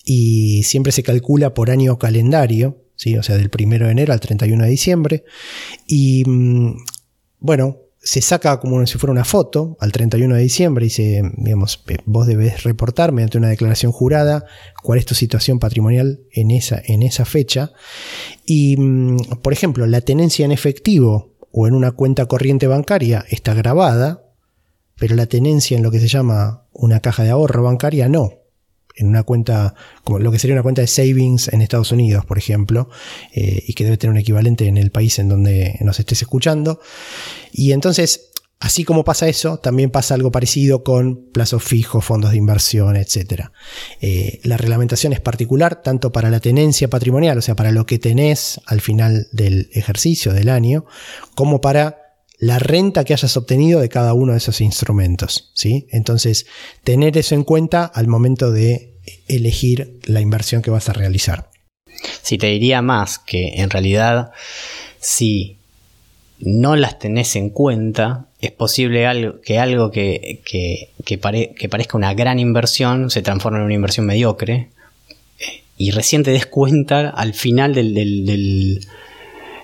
y 0.06 0.64
siempre 0.64 0.94
se 0.94 1.04
calcula 1.04 1.54
por 1.54 1.70
año 1.70 2.00
calendario, 2.00 2.78
¿sí? 2.96 3.18
o 3.18 3.24
sea, 3.24 3.36
del 3.36 3.52
1 3.54 3.88
de 3.88 3.92
enero 3.92 4.14
al 4.14 4.22
31 4.22 4.64
de 4.64 4.70
diciembre, 4.70 5.26
y 5.86 6.24
mm, 6.26 6.78
bueno, 7.40 7.85
se 8.06 8.22
saca 8.22 8.60
como 8.60 8.86
si 8.86 9.00
fuera 9.00 9.12
una 9.12 9.26
foto 9.26 9.78
al 9.80 9.92
31 9.92 10.36
de 10.36 10.42
diciembre 10.44 10.86
y 10.86 10.92
se, 10.92 11.24
digamos, 11.38 11.84
vos 12.06 12.28
debes 12.28 12.64
reportar 12.64 13.12
mediante 13.12 13.40
una 13.40 13.50
declaración 13.50 13.92
jurada 13.92 14.46
cuál 14.84 15.00
es 15.00 15.06
tu 15.06 15.16
situación 15.16 15.58
patrimonial 15.58 16.20
en 16.32 16.52
esa, 16.52 16.80
en 16.86 17.02
esa 17.02 17.26
fecha. 17.26 17.72
Y, 18.46 18.78
mm, 18.78 19.42
por 19.42 19.54
ejemplo, 19.54 19.88
la 19.88 20.02
tenencia 20.02 20.46
en 20.46 20.52
efectivo 20.52 21.34
o 21.52 21.68
en 21.68 21.74
una 21.74 21.94
cuenta 21.94 22.28
corriente 22.28 22.68
bancaria 22.68 23.26
está 23.28 23.56
grabada, 23.56 24.24
pero 25.00 25.16
la 25.16 25.26
tenencia 25.26 25.76
en 25.76 25.82
lo 25.82 25.90
que 25.90 26.00
se 26.00 26.08
llama 26.08 26.68
una 26.74 27.00
caja 27.00 27.24
de 27.24 27.32
ahorro 27.32 27.64
bancaria 27.64 28.08
no 28.08 28.45
en 28.96 29.08
una 29.08 29.24
cuenta, 29.24 29.76
como 30.04 30.20
lo 30.20 30.32
que 30.32 30.40
sería 30.40 30.56
una 30.56 30.64
cuenta 30.64 30.82
de 30.82 30.88
savings 30.88 31.50
en 31.50 31.62
Estados 31.62 31.92
Unidos, 31.92 32.26
por 32.26 32.38
ejemplo, 32.38 32.90
eh, 33.34 33.64
y 33.68 33.74
que 33.74 33.84
debe 33.84 33.98
tener 33.98 34.12
un 34.12 34.20
equivalente 34.20 34.68
en 34.68 34.78
el 34.78 34.92
país 34.92 35.20
en 35.20 35.30
donde 35.30 35.78
nos 35.82 36.00
estés 36.00 36.22
escuchando. 36.22 36.80
Y 37.52 37.72
entonces, 37.72 38.32
Así 38.58 38.86
como 38.86 39.04
pasa 39.04 39.28
eso, 39.28 39.58
también 39.58 39.92
pasa 39.92 40.16
algo 40.16 40.32
parecido 40.32 40.84
con 40.84 41.30
plazos 41.32 41.62
fijos, 41.62 42.06
fondos 42.06 42.32
de 42.32 42.38
inversión, 42.38 42.96
etc. 42.96 43.50
Eh, 44.00 44.40
la 44.44 44.56
reglamentación 44.56 45.12
es 45.12 45.20
particular 45.20 45.82
tanto 45.84 46.12
para 46.12 46.30
la 46.30 46.40
tenencia 46.40 46.90
patrimonial, 46.90 47.38
o 47.38 47.42
sea, 47.42 47.56
para 47.56 47.72
lo 47.72 47.86
que 47.86 48.00
tenés 48.00 48.62
al 48.66 48.80
final 48.80 49.28
del 49.34 49.70
ejercicio 49.74 50.34
del 50.34 50.50
año, 50.50 50.86
como 51.36 51.60
para 51.60 52.05
la 52.40 52.60
renta 52.60 53.04
que 53.04 53.14
hayas 53.14 53.38
obtenido 53.38 53.80
de 53.80 53.90
cada 53.90 54.14
uno 54.14 54.34
de 54.34 54.40
esos 54.40 54.62
instrumentos. 54.62 55.52
¿sí? 55.54 55.88
Entonces, 55.92 56.48
tener 56.84 57.18
eso 57.18 57.36
en 57.36 57.44
cuenta 57.44 57.86
al 57.86 58.08
momento 58.08 58.52
de 58.52 58.94
elegir 59.28 60.00
la 60.06 60.22
inversión 60.22 60.62
que 60.62 60.72
vas 60.72 60.90
a 60.90 60.94
realizar. 60.94 61.50
Si 62.22 62.38
te 62.38 62.48
diría 62.48 62.82
más 62.82 63.20
que 63.20 63.62
en 63.62 63.70
realidad, 63.70 64.32
si 65.00 65.58
no 66.40 66.76
las 66.76 67.00
tenés 67.00 67.36
en 67.36 67.50
cuenta, 67.50 68.28
es 68.42 68.52
posible 68.52 69.08
que 69.44 69.60
algo 69.60 69.92
que, 69.92 70.42
que, 70.44 71.18
parezca 71.18 71.98
una 71.98 72.14
gran 72.14 72.40
inversión 72.40 73.10
se 73.10 73.22
transforme 73.22 73.60
en 73.60 73.66
una 73.66 73.74
inversión 73.74 74.06
mediocre 74.06 74.70
eh, 75.40 75.64
y 75.78 75.92
recién 75.92 76.24
te 76.24 76.32
des 76.32 76.46
cuenta 76.46 77.10
al 77.10 77.34
final 77.34 77.74
del, 77.74 77.94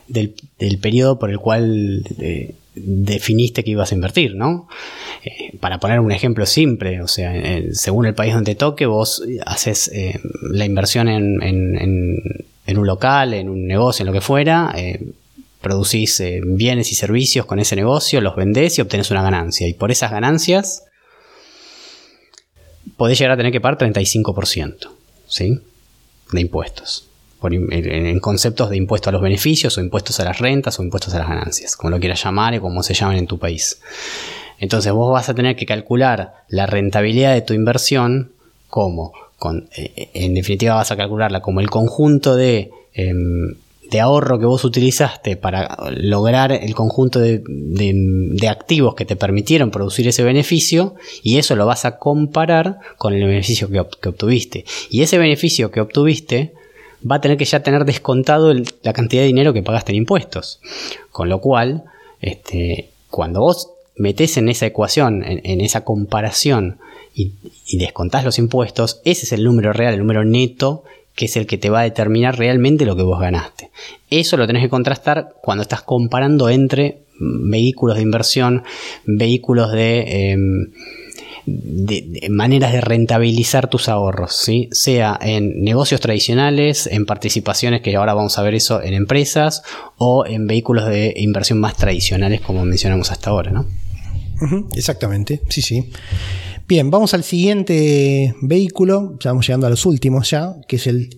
del, 0.07 0.78
periodo 0.80 1.19
por 1.19 1.30
el 1.30 1.39
cual 1.39 2.03
eh, 2.19 2.55
definiste 2.84 3.63
que 3.63 3.71
ibas 3.71 3.91
a 3.91 3.95
invertir, 3.95 4.36
¿no? 4.36 4.67
Eh, 5.23 5.57
para 5.59 5.79
poner 5.79 5.99
un 5.99 6.11
ejemplo 6.11 6.45
simple, 6.45 7.01
o 7.01 7.07
sea, 7.07 7.34
según 7.71 8.05
el 8.05 8.15
país 8.15 8.34
donde 8.34 8.55
toque, 8.55 8.86
vos 8.86 9.23
haces 9.45 9.91
la 10.41 10.65
inversión 10.65 11.07
en, 11.07 12.77
un 12.77 12.88
local, 12.88 13.34
en 13.34 13.49
un 13.49 13.67
negocio, 13.67 14.03
en 14.03 14.07
lo 14.07 14.13
que 14.13 14.21
fuera, 14.21 14.73
producís 15.61 16.19
eh, 16.19 16.41
bienes 16.43 16.91
y 16.91 16.95
servicios 16.95 17.45
con 17.45 17.59
ese 17.59 17.75
negocio, 17.75 18.19
los 18.19 18.36
vendés 18.36 18.77
y 18.77 18.82
obtenés 18.82 19.11
una 19.11 19.23
ganancia. 19.23 19.67
Y 19.67 19.73
por 19.73 19.91
esas 19.91 20.11
ganancias 20.11 20.84
podés 22.97 23.19
llegar 23.19 23.34
a 23.34 23.38
tener 23.38 23.51
que 23.51 23.61
pagar 23.61 23.77
35% 23.77 24.89
¿sí? 25.27 25.59
de 26.32 26.41
impuestos. 26.41 27.07
En, 27.50 28.20
conceptos 28.20 28.70
de 28.70 28.78
impuestos 28.78 29.10
a 29.10 29.12
los 29.12 29.22
beneficios 29.22 29.78
o 29.78 29.82
impuestos 29.82 30.20
a 30.20 30.26
las 30.26 30.39
rentas 30.39 30.80
o 30.80 30.84
impuestos 30.84 31.14
a 31.14 31.20
las 31.20 31.30
ganancias, 31.30 31.76
como 31.76 31.92
lo 31.92 32.00
quieras 32.00 32.24
llamar 32.24 32.54
y 32.54 32.60
como 32.60 32.84
se 32.84 32.94
llaman 32.94 33.18
en 33.18 33.28
tu 33.28 33.39
país. 33.39 33.82
Entonces 34.60 34.92
vos 34.94 35.12
vas 35.12 35.30
a 35.30 35.34
tener 35.34 35.56
que 35.56 35.66
calcular 35.66 36.34
la 36.48 36.68
rentabilidad 36.68 37.34
de 37.34 37.42
tu 37.42 37.54
inversión 37.54 38.32
como, 38.70 39.12
con, 39.38 39.70
eh, 39.76 40.10
en 40.14 40.34
definitiva 40.34 40.76
vas 40.76 40.92
a 40.92 40.98
calcularla 40.98 41.42
como 41.42 41.60
el 41.60 41.70
conjunto 41.70 42.36
de 42.36 42.72
em, 42.94 43.56
de 43.92 44.00
ahorro 44.00 44.39
que 44.39 44.46
vos 44.46 44.64
utilizaste 44.64 45.36
para 45.36 45.78
lograr 45.92 46.54
el 46.54 46.74
conjunto 46.74 47.20
de, 47.20 47.44
activos 48.50 48.96
que 48.96 49.06
te 49.06 49.18
permitieron 49.18 49.70
producir 49.70 50.08
ese 50.08 50.24
beneficio 50.24 50.96
y 51.22 51.38
eso 51.38 51.56
lo 51.58 51.66
vas 51.66 51.84
a 51.84 51.98
comparar 51.98 52.80
con 52.98 53.14
el 53.14 53.26
beneficio 53.26 53.70
que, 53.70 53.80
obtuviste. 53.80 54.64
Y 54.89 55.02
ese 55.02 55.18
beneficio 55.18 55.72
que 55.72 55.82
obtuviste 55.82 56.54
va 57.10 57.16
a 57.16 57.22
tener 57.22 57.38
que 57.38 57.45
ya 57.45 57.62
tener 57.62 57.86
descontado 57.86 58.54
la 58.54 58.93
cantidad 58.93 59.22
de 59.22 59.28
dinero 59.28 59.54
que 59.54 59.64
pagaste 59.64 59.91
en 59.91 59.99
impuestos. 59.99 60.60
Con 61.12 61.30
lo 61.30 61.39
cual, 61.39 61.84
este, 62.22 62.89
cuando 63.10 63.41
vos 63.41 63.72
metés 63.95 64.38
en 64.38 64.49
esa 64.49 64.66
ecuación, 64.66 65.24
en, 65.26 65.62
esa 65.62 65.84
comparación 65.84 66.78
y, 67.14 67.34
y 67.68 67.78
descontás 67.78 68.24
los 68.24 68.39
impuestos, 68.39 69.02
ese 69.06 69.26
es 69.26 69.32
el 69.32 69.43
número 69.43 69.74
real, 69.74 69.93
el 69.93 69.99
número 69.99 70.24
neto 70.24 70.84
que 71.16 71.26
es 71.26 71.36
el 71.36 71.45
que 71.45 71.58
te 71.58 71.70
va 71.70 71.82
a 71.82 71.84
determinar 71.84 72.38
realmente 72.38 72.86
lo 72.86 72.95
que 72.95 73.04
vos 73.04 73.20
ganaste. 73.20 73.70
Eso 74.10 74.38
lo 74.38 74.47
tenés 74.47 74.64
que 74.64 74.70
contrastar 74.70 75.36
cuando 75.41 75.64
estás 75.64 75.82
comparando 75.82 76.49
entre 76.49 76.99
vehículos 77.20 77.97
de 77.97 78.04
inversión, 78.04 78.64
vehículos 79.06 79.72
de, 79.72 80.36
em, 81.47 82.32
maneras 82.32 82.72
de 82.74 82.82
rentabilizar 82.82 83.69
tus 83.69 83.89
ahorros, 83.89 84.36
¿sí? 84.36 84.69
sea 84.72 85.17
en 85.22 85.63
negocios 85.63 86.01
tradicionales, 86.01 86.88
en 86.88 87.05
participaciones, 87.05 87.82
que 87.82 87.95
ahora 87.95 88.13
vamos 88.13 88.38
a 88.38 88.43
ver 88.43 88.55
eso 88.55 88.82
en 88.82 88.93
empresas, 88.93 89.63
o 89.97 90.26
en 90.26 90.47
vehículos 90.47 90.88
de 90.88 91.13
inversión 91.17 91.59
más 91.59 91.76
tradicionales, 91.76 92.41
como 92.41 92.65
mencionamos 92.65 93.11
hasta 93.11 93.30
ahora. 93.30 93.51
¿no? 93.51 93.67
exactamente, 94.76 95.41
sí, 95.49 95.61
sí. 95.61 95.91
Bien, 96.67 96.89
vamos 96.89 97.13
al 97.13 97.24
siguiente 97.24 98.34
vehículo, 98.41 99.17
ya 99.19 99.32
vamos 99.32 99.45
llegando 99.45 99.67
a 99.67 99.69
los 99.69 99.86
últimos 99.86 100.30
ya, 100.30 100.55
que 100.67 100.78
es 100.78 100.88
el, 100.88 101.09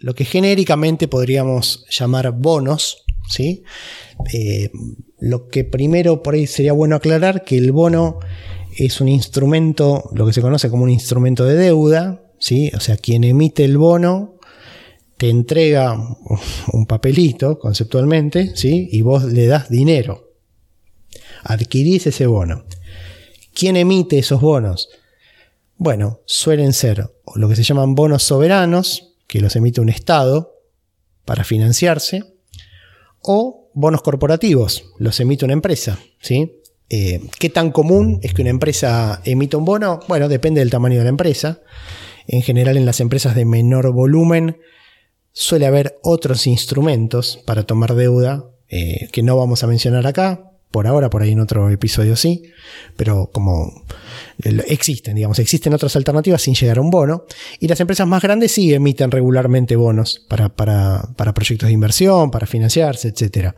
lo 0.00 0.14
que 0.14 0.24
genéricamente 0.24 1.06
podríamos 1.06 1.86
llamar 1.88 2.32
bonos. 2.32 3.04
¿sí? 3.28 3.62
Eh, 4.32 4.70
lo 5.20 5.48
que 5.48 5.62
primero 5.64 6.22
por 6.22 6.34
ahí 6.34 6.46
sería 6.46 6.72
bueno 6.72 6.96
aclarar 6.96 7.44
que 7.44 7.58
el 7.58 7.70
bono 7.70 8.18
es 8.76 9.00
un 9.00 9.08
instrumento, 9.08 10.10
lo 10.14 10.26
que 10.26 10.32
se 10.32 10.42
conoce 10.42 10.70
como 10.70 10.84
un 10.84 10.90
instrumento 10.90 11.44
de 11.44 11.56
deuda, 11.56 12.22
¿sí? 12.38 12.70
o 12.74 12.80
sea, 12.80 12.96
quien 12.96 13.24
emite 13.24 13.64
el 13.64 13.78
bono 13.78 14.36
te 15.16 15.28
entrega 15.28 15.98
un 16.72 16.86
papelito 16.86 17.58
conceptualmente, 17.58 18.56
¿sí? 18.56 18.88
y 18.90 19.02
vos 19.02 19.24
le 19.24 19.46
das 19.46 19.68
dinero. 19.68 20.30
Adquirís 21.42 22.06
ese 22.06 22.26
bono. 22.26 22.64
¿Quién 23.52 23.76
emite 23.76 24.18
esos 24.18 24.40
bonos? 24.40 24.88
Bueno, 25.76 26.20
suelen 26.24 26.72
ser 26.72 27.10
lo 27.34 27.48
que 27.48 27.56
se 27.56 27.62
llaman 27.62 27.94
bonos 27.94 28.22
soberanos, 28.22 29.14
que 29.26 29.40
los 29.40 29.56
emite 29.56 29.80
un 29.80 29.90
Estado 29.90 30.54
para 31.24 31.44
financiarse, 31.44 32.24
o 33.20 33.70
bonos 33.74 34.02
corporativos, 34.02 34.84
los 34.98 35.20
emite 35.20 35.44
una 35.44 35.54
empresa. 35.54 35.98
¿sí? 36.20 36.59
Eh, 36.90 37.20
¿Qué 37.38 37.48
tan 37.48 37.70
común 37.70 38.18
es 38.22 38.34
que 38.34 38.42
una 38.42 38.50
empresa 38.50 39.22
emita 39.24 39.56
un 39.56 39.64
bono? 39.64 40.00
Bueno, 40.08 40.28
depende 40.28 40.60
del 40.60 40.70
tamaño 40.70 40.98
de 40.98 41.04
la 41.04 41.10
empresa. 41.10 41.60
En 42.26 42.42
general, 42.42 42.76
en 42.76 42.84
las 42.84 43.00
empresas 43.00 43.34
de 43.34 43.44
menor 43.44 43.92
volumen 43.92 44.58
suele 45.32 45.66
haber 45.66 45.98
otros 46.02 46.46
instrumentos 46.46 47.40
para 47.46 47.62
tomar 47.62 47.94
deuda 47.94 48.44
eh, 48.68 49.08
que 49.12 49.22
no 49.22 49.36
vamos 49.36 49.62
a 49.62 49.66
mencionar 49.68 50.06
acá, 50.06 50.50
por 50.70 50.86
ahora, 50.86 51.10
por 51.10 51.22
ahí 51.22 51.32
en 51.32 51.40
otro 51.40 51.68
episodio 51.70 52.14
sí, 52.14 52.44
pero 52.96 53.30
como 53.32 53.84
existen, 54.68 55.16
digamos, 55.16 55.40
existen 55.40 55.74
otras 55.74 55.96
alternativas 55.96 56.42
sin 56.42 56.54
llegar 56.54 56.78
a 56.78 56.80
un 56.80 56.90
bono, 56.90 57.24
y 57.58 57.66
las 57.66 57.80
empresas 57.80 58.06
más 58.06 58.22
grandes 58.22 58.52
sí 58.52 58.72
emiten 58.72 59.10
regularmente 59.10 59.74
bonos 59.74 60.24
para, 60.28 60.48
proyectos 61.34 61.66
de 61.66 61.72
inversión, 61.72 62.30
para 62.30 62.46
financiarse, 62.46 63.08
etc. 63.08 63.54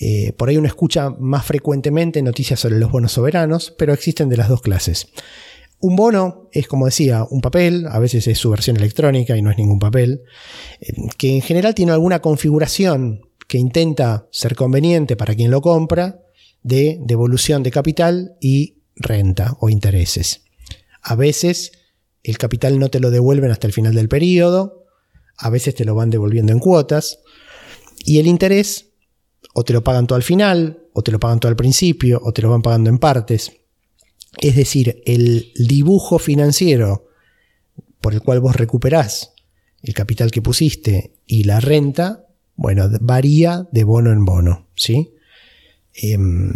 Eh, 0.00 0.32
por 0.32 0.48
ahí 0.48 0.56
uno 0.56 0.68
escucha 0.68 1.10
más 1.10 1.44
frecuentemente 1.44 2.22
noticias 2.22 2.60
sobre 2.60 2.78
los 2.78 2.90
bonos 2.90 3.12
soberanos, 3.12 3.74
pero 3.76 3.92
existen 3.92 4.28
de 4.28 4.36
las 4.36 4.48
dos 4.48 4.62
clases. 4.62 5.08
Un 5.80 5.96
bono 5.96 6.48
es, 6.52 6.66
como 6.66 6.86
decía, 6.86 7.24
un 7.28 7.40
papel, 7.40 7.86
a 7.88 7.98
veces 7.98 8.26
es 8.26 8.38
su 8.38 8.50
versión 8.50 8.76
electrónica 8.76 9.36
y 9.36 9.42
no 9.42 9.50
es 9.50 9.58
ningún 9.58 9.78
papel, 9.78 10.22
eh, 10.80 10.92
que 11.16 11.34
en 11.34 11.42
general 11.42 11.74
tiene 11.74 11.92
alguna 11.92 12.20
configuración 12.20 13.22
que 13.46 13.58
intenta 13.58 14.28
ser 14.30 14.54
conveniente 14.54 15.16
para 15.16 15.34
quien 15.34 15.50
lo 15.50 15.60
compra, 15.60 16.20
de 16.62 16.98
devolución 17.00 17.62
de 17.62 17.70
capital 17.70 18.36
y 18.40 18.82
renta 18.96 19.56
o 19.60 19.68
intereses. 19.68 20.42
A 21.02 21.14
veces 21.14 21.72
el 22.22 22.36
capital 22.36 22.78
no 22.78 22.90
te 22.90 23.00
lo 23.00 23.10
devuelven 23.10 23.50
hasta 23.50 23.66
el 23.66 23.72
final 23.72 23.94
del 23.94 24.08
periodo, 24.08 24.84
a 25.36 25.50
veces 25.50 25.74
te 25.74 25.84
lo 25.84 25.94
van 25.94 26.10
devolviendo 26.10 26.52
en 26.52 26.58
cuotas 26.58 27.20
y 28.04 28.18
el 28.18 28.26
interés 28.26 28.87
o 29.54 29.64
te 29.64 29.72
lo 29.72 29.82
pagan 29.82 30.06
todo 30.06 30.16
al 30.16 30.22
final, 30.22 30.84
o 30.92 31.02
te 31.02 31.12
lo 31.12 31.20
pagan 31.20 31.40
todo 31.40 31.50
al 31.50 31.56
principio, 31.56 32.20
o 32.22 32.32
te 32.32 32.42
lo 32.42 32.50
van 32.50 32.62
pagando 32.62 32.90
en 32.90 32.98
partes. 32.98 33.52
Es 34.40 34.56
decir, 34.56 35.02
el 35.06 35.52
dibujo 35.56 36.18
financiero 36.18 37.08
por 38.00 38.14
el 38.14 38.22
cual 38.22 38.40
vos 38.40 38.56
recuperás 38.56 39.32
el 39.82 39.94
capital 39.94 40.30
que 40.30 40.42
pusiste 40.42 41.12
y 41.26 41.44
la 41.44 41.60
renta, 41.60 42.26
bueno, 42.56 42.88
varía 43.00 43.68
de 43.70 43.84
bono 43.84 44.12
en 44.12 44.24
bono, 44.24 44.66
¿sí? 44.74 45.14
Em, 45.94 46.52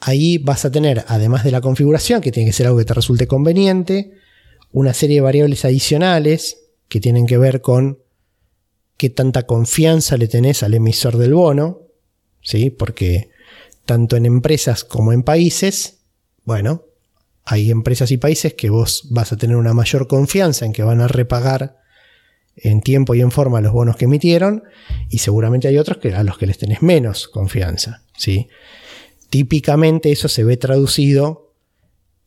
ahí 0.00 0.38
vas 0.38 0.64
a 0.64 0.70
tener, 0.70 1.04
además 1.08 1.44
de 1.44 1.50
la 1.50 1.60
configuración, 1.60 2.20
que 2.20 2.32
tiene 2.32 2.48
que 2.48 2.54
ser 2.54 2.66
algo 2.66 2.78
que 2.78 2.84
te 2.84 2.94
resulte 2.94 3.26
conveniente, 3.26 4.12
una 4.72 4.94
serie 4.94 5.16
de 5.16 5.22
variables 5.22 5.64
adicionales 5.64 6.58
que 6.88 7.00
tienen 7.00 7.26
que 7.26 7.38
ver 7.38 7.60
con 7.60 7.98
qué 8.96 9.10
tanta 9.10 9.44
confianza 9.44 10.16
le 10.16 10.28
tenés 10.28 10.62
al 10.62 10.74
emisor 10.74 11.16
del 11.16 11.34
bono, 11.34 11.82
¿sí? 12.42 12.70
porque 12.70 13.30
tanto 13.84 14.16
en 14.16 14.26
empresas 14.26 14.84
como 14.84 15.12
en 15.12 15.22
países, 15.22 15.98
bueno, 16.44 16.84
hay 17.44 17.70
empresas 17.70 18.10
y 18.10 18.16
países 18.16 18.54
que 18.54 18.70
vos 18.70 19.06
vas 19.10 19.32
a 19.32 19.36
tener 19.36 19.56
una 19.56 19.72
mayor 19.72 20.08
confianza 20.08 20.66
en 20.66 20.72
que 20.72 20.82
van 20.82 21.00
a 21.00 21.08
repagar 21.08 21.78
en 22.56 22.80
tiempo 22.80 23.14
y 23.14 23.20
en 23.20 23.30
forma 23.30 23.60
los 23.60 23.72
bonos 23.72 23.96
que 23.96 24.06
emitieron 24.06 24.64
y 25.10 25.18
seguramente 25.18 25.68
hay 25.68 25.78
otros 25.78 25.98
que 25.98 26.14
a 26.14 26.24
los 26.24 26.38
que 26.38 26.46
les 26.46 26.58
tenés 26.58 26.82
menos 26.82 27.28
confianza. 27.28 28.02
¿sí? 28.16 28.48
Típicamente 29.30 30.10
eso 30.10 30.28
se 30.28 30.42
ve 30.42 30.56
traducido 30.56 31.54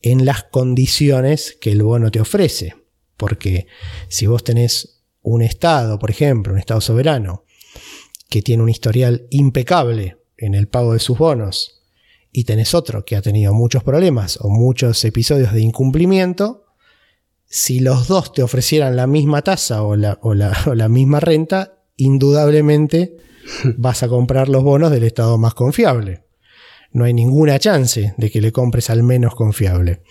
en 0.02 0.24
las 0.24 0.44
condiciones 0.44 1.56
que 1.60 1.72
el 1.72 1.82
bono 1.82 2.10
te 2.10 2.20
ofrece, 2.20 2.74
porque 3.16 3.66
si 4.08 4.26
vos 4.26 4.44
tenés 4.44 4.99
un 5.22 5.42
Estado, 5.42 5.98
por 5.98 6.10
ejemplo, 6.10 6.52
un 6.52 6.58
Estado 6.58 6.80
soberano, 6.80 7.44
que 8.28 8.42
tiene 8.42 8.62
un 8.62 8.68
historial 8.68 9.26
impecable 9.30 10.18
en 10.36 10.54
el 10.54 10.68
pago 10.68 10.94
de 10.94 10.98
sus 10.98 11.18
bonos 11.18 11.80
y 12.32 12.44
tenés 12.44 12.74
otro 12.74 13.04
que 13.04 13.16
ha 13.16 13.22
tenido 13.22 13.52
muchos 13.52 13.82
problemas 13.82 14.38
o 14.40 14.48
muchos 14.48 15.04
episodios 15.04 15.52
de 15.52 15.60
incumplimiento, 15.60 16.64
si 17.46 17.80
los 17.80 18.06
dos 18.06 18.32
te 18.32 18.42
ofrecieran 18.42 18.94
la 18.94 19.08
misma 19.08 19.42
tasa 19.42 19.82
o 19.82 19.96
la, 19.96 20.18
o 20.22 20.34
la, 20.34 20.88
misma 20.88 21.20
renta, 21.20 21.82
indudablemente 21.96 23.16
vas 23.76 24.02
a 24.02 24.08
comprar 24.08 24.48
los 24.48 24.62
bonos 24.62 24.90
del 24.90 25.04
estado 25.04 25.36
más 25.38 25.54
confiable. 25.54 26.24
No 26.92 27.04
hay 27.04 27.12
ninguna 27.12 27.58
chance 27.58 28.14
de 28.16 28.30
que 28.30 28.40
le 28.40 28.52
compres 28.52 28.90
al 28.90 29.02
menos 29.02 29.34
confiable. 29.34 30.02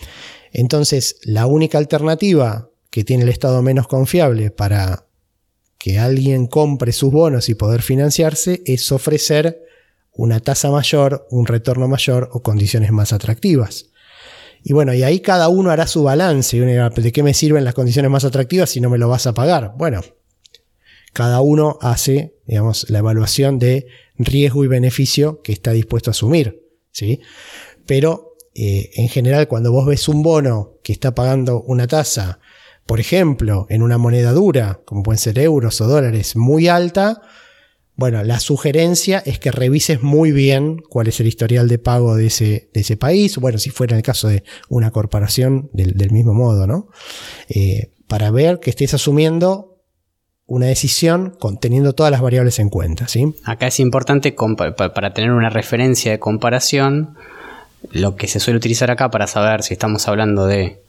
Entonces, 0.52 1.18
la 1.24 1.46
única 1.46 1.78
alternativa 1.78 2.70
que 3.00 3.06
tiene 3.06 3.24
el 3.24 3.30
estado 3.30 3.62
menos 3.62 3.88
confiable 3.88 4.52
para 4.52 5.06
que 5.78 6.00
alguien 6.00 6.48
compre 6.48 6.92
sus 6.92 7.14
bonos 7.14 7.48
y 7.48 7.56
poder 7.56 7.82
financiarse 7.82 8.62
es 8.66 8.92
ofrecer 8.92 9.64
una 10.12 10.42
tasa 10.42 10.70
mayor, 10.70 11.26
un 11.30 11.46
retorno 11.46 11.88
mayor 11.88 12.30
o 12.34 12.42
condiciones 12.44 12.92
más 12.92 13.14
atractivas. 13.14 13.86
Y 14.66 14.74
bueno, 14.74 14.94
y 14.94 15.04
ahí 15.04 15.22
cada 15.22 15.48
uno 15.48 15.72
hará 15.72 15.88
su 15.88 16.04
balance. 16.04 16.60
¿De 16.60 17.12
qué 17.14 17.24
me 17.24 17.34
sirven 17.34 17.64
las 17.64 17.74
condiciones 17.74 18.12
más 18.12 18.26
atractivas 18.26 18.70
si 18.70 18.82
no 18.82 18.90
me 18.90 18.98
lo 18.98 19.08
vas 19.08 19.28
a 19.28 19.34
pagar? 19.34 19.76
Bueno, 19.78 20.02
cada 21.14 21.40
uno 21.40 21.78
hace, 21.80 22.36
digamos, 22.48 22.90
la 22.90 23.00
evaluación 23.00 23.60
de 23.60 23.88
riesgo 24.18 24.66
y 24.66 24.68
beneficio 24.68 25.42
que 25.42 25.54
está 25.54 25.72
dispuesto 25.72 26.10
a 26.10 26.12
asumir. 26.12 26.68
¿sí? 26.92 27.22
Pero 27.86 28.36
eh, 28.56 28.90
en 28.96 29.08
general, 29.08 29.48
cuando 29.48 29.72
vos 29.72 29.86
ves 29.86 30.10
un 30.10 30.22
bono 30.22 30.80
que 30.84 30.92
está 30.92 31.16
pagando 31.16 31.62
una 31.62 31.88
tasa, 31.88 32.42
por 32.90 33.00
ejemplo, 33.00 33.68
en 33.70 33.84
una 33.84 34.00
moneda 34.00 34.32
dura, 34.32 34.80
como 34.84 35.04
pueden 35.04 35.20
ser 35.20 35.38
euros 35.38 35.80
o 35.80 35.88
dólares, 35.88 36.36
muy 36.36 36.70
alta, 36.70 37.22
bueno, 37.96 38.24
la 38.24 38.40
sugerencia 38.40 39.22
es 39.28 39.38
que 39.38 39.52
revises 39.52 40.02
muy 40.02 40.32
bien 40.32 40.82
cuál 40.90 41.06
es 41.06 41.20
el 41.20 41.28
historial 41.28 41.68
de 41.68 41.78
pago 41.78 42.16
de 42.16 42.26
ese, 42.26 42.72
de 42.74 42.82
ese 42.82 42.98
país, 42.98 43.38
bueno, 43.38 43.60
si 43.60 43.70
fuera 43.70 43.94
en 43.94 43.98
el 43.98 44.04
caso 44.04 44.28
de 44.28 44.44
una 44.70 44.90
corporación 44.90 45.70
del, 45.72 46.10
mismo 46.10 46.34
modo, 46.34 46.66
¿no? 46.66 46.88
Eh, 47.48 47.92
para 48.08 48.32
ver 48.32 48.60
que 48.60 48.72
estés 48.72 48.96
asumiendo 48.96 49.84
una 50.48 50.66
decisión 50.66 51.36
conteniendo 51.40 51.94
todas 51.94 52.12
las 52.12 52.22
variables 52.22 52.58
en 52.58 52.70
cuenta, 52.70 53.08
¿sí? 53.08 53.36
Acá 53.44 53.68
es 53.68 53.80
importante 53.80 54.34
para 54.76 55.14
tener 55.14 55.30
una 55.30 55.52
referencia 55.52 56.10
de 56.10 56.18
comparación, 56.18 57.14
lo 57.92 58.16
que 58.16 58.28
se 58.28 58.40
suele 58.40 58.58
utilizar 58.58 58.90
acá 58.90 59.12
para 59.12 59.28
saber 59.28 59.62
si 59.62 59.76
estamos 59.76 60.08
hablando 60.08 60.48
de 60.48 60.89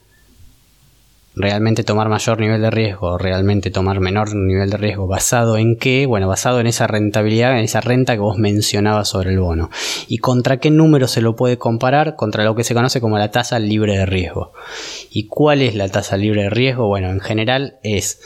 realmente 1.35 1.83
tomar 1.83 2.09
mayor 2.09 2.39
nivel 2.39 2.61
de 2.61 2.71
riesgo, 2.71 3.17
realmente 3.17 3.71
tomar 3.71 3.99
menor 3.99 4.35
nivel 4.35 4.69
de 4.69 4.77
riesgo, 4.77 5.07
basado 5.07 5.57
en 5.57 5.77
qué? 5.77 6.05
Bueno, 6.05 6.27
basado 6.27 6.59
en 6.59 6.67
esa 6.67 6.87
rentabilidad, 6.87 7.57
en 7.57 7.63
esa 7.63 7.81
renta 7.81 8.13
que 8.13 8.19
vos 8.19 8.37
mencionabas 8.37 9.09
sobre 9.09 9.31
el 9.31 9.39
bono. 9.39 9.69
¿Y 10.07 10.17
contra 10.17 10.57
qué 10.57 10.71
número 10.71 11.07
se 11.07 11.21
lo 11.21 11.35
puede 11.35 11.57
comparar? 11.57 12.15
Contra 12.15 12.43
lo 12.43 12.55
que 12.55 12.63
se 12.63 12.73
conoce 12.73 12.99
como 12.99 13.17
la 13.17 13.31
tasa 13.31 13.59
libre 13.59 13.97
de 13.97 14.05
riesgo. 14.05 14.51
¿Y 15.09 15.27
cuál 15.27 15.61
es 15.61 15.75
la 15.75 15.89
tasa 15.89 16.17
libre 16.17 16.43
de 16.43 16.49
riesgo? 16.49 16.87
Bueno, 16.87 17.09
en 17.09 17.21
general 17.21 17.75
es 17.83 18.21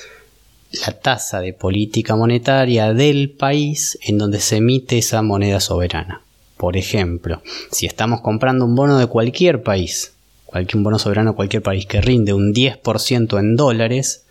la 0.85 0.93
tasa 0.93 1.41
de 1.41 1.53
política 1.53 2.15
monetaria 2.15 2.93
del 2.93 3.29
país 3.31 3.99
en 4.01 4.17
donde 4.17 4.39
se 4.39 4.57
emite 4.57 4.97
esa 4.97 5.21
moneda 5.21 5.59
soberana. 5.59 6.21
Por 6.57 6.77
ejemplo, 6.77 7.41
si 7.71 7.85
estamos 7.85 8.21
comprando 8.21 8.65
un 8.65 8.75
bono 8.75 8.97
de 8.97 9.07
cualquier 9.07 9.61
país, 9.61 10.14
cualquier 10.55 10.83
bono 10.83 10.99
soberano 10.99 11.35
cualquier 11.35 11.61
país 11.61 11.85
que 11.85 11.99
rinde 11.99 12.33
un 12.33 12.53
10% 12.53 13.39
en 13.39 13.57
dólares, 13.57 14.25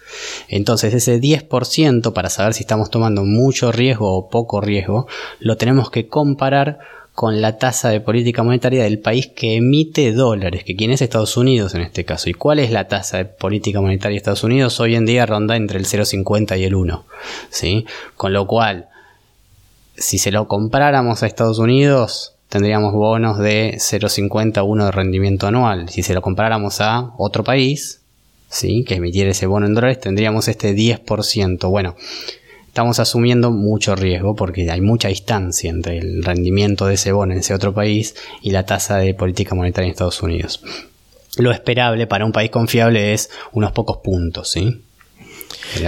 entonces 0.48 0.94
ese 0.94 1.20
10% 1.20 2.14
para 2.14 2.30
saber 2.30 2.54
si 2.54 2.62
estamos 2.62 2.90
tomando 2.90 3.24
mucho 3.24 3.72
riesgo 3.72 4.16
o 4.16 4.30
poco 4.30 4.62
riesgo, 4.62 5.06
lo 5.38 5.58
tenemos 5.58 5.90
que 5.90 6.08
comparar 6.08 6.78
con 7.14 7.42
la 7.42 7.58
tasa 7.58 7.90
de 7.90 8.00
política 8.00 8.42
monetaria 8.42 8.84
del 8.84 9.00
país 9.00 9.26
que 9.28 9.56
emite 9.56 10.12
dólares, 10.12 10.64
que 10.64 10.74
quién 10.74 10.90
es 10.90 11.02
Estados 11.02 11.36
Unidos 11.36 11.74
en 11.74 11.82
este 11.82 12.06
caso. 12.06 12.30
¿Y 12.30 12.34
cuál 12.34 12.58
es 12.58 12.70
la 12.70 12.88
tasa 12.88 13.18
de 13.18 13.26
política 13.26 13.82
monetaria 13.82 14.14
de 14.14 14.18
Estados 14.18 14.44
Unidos? 14.44 14.80
Hoy 14.80 14.94
en 14.94 15.04
día 15.04 15.26
ronda 15.26 15.56
entre 15.56 15.78
el 15.78 15.84
0,50 15.84 16.58
y 16.58 16.64
el 16.64 16.74
1. 16.74 17.04
¿sí? 17.50 17.84
Con 18.16 18.32
lo 18.32 18.46
cual, 18.46 18.88
si 19.94 20.16
se 20.16 20.32
lo 20.32 20.48
compráramos 20.48 21.22
a 21.22 21.26
Estados 21.26 21.58
Unidos, 21.58 22.33
tendríamos 22.48 22.92
bonos 22.92 23.38
de 23.38 23.74
0,51 23.78 24.84
de 24.84 24.90
rendimiento 24.90 25.46
anual. 25.46 25.88
Si 25.88 26.02
se 26.02 26.14
lo 26.14 26.22
compráramos 26.22 26.80
a 26.80 27.12
otro 27.18 27.44
país, 27.44 28.00
¿sí? 28.48 28.84
que 28.84 28.94
emitiera 28.94 29.30
ese 29.30 29.46
bono 29.46 29.66
en 29.66 29.74
dólares, 29.74 30.00
tendríamos 30.00 30.48
este 30.48 30.74
10%. 30.74 31.68
Bueno, 31.68 31.96
estamos 32.68 32.98
asumiendo 33.00 33.50
mucho 33.50 33.96
riesgo 33.96 34.36
porque 34.36 34.70
hay 34.70 34.80
mucha 34.80 35.08
distancia 35.08 35.70
entre 35.70 35.98
el 35.98 36.22
rendimiento 36.22 36.86
de 36.86 36.94
ese 36.94 37.12
bono 37.12 37.32
en 37.32 37.40
ese 37.40 37.54
otro 37.54 37.74
país 37.74 38.14
y 38.42 38.50
la 38.50 38.64
tasa 38.64 38.98
de 38.98 39.14
política 39.14 39.54
monetaria 39.54 39.86
en 39.86 39.92
Estados 39.92 40.22
Unidos. 40.22 40.62
Lo 41.36 41.50
esperable 41.50 42.06
para 42.06 42.24
un 42.24 42.32
país 42.32 42.50
confiable 42.50 43.12
es 43.12 43.30
unos 43.52 43.72
pocos 43.72 43.98
puntos, 43.98 44.50
¿sí? 44.50 44.80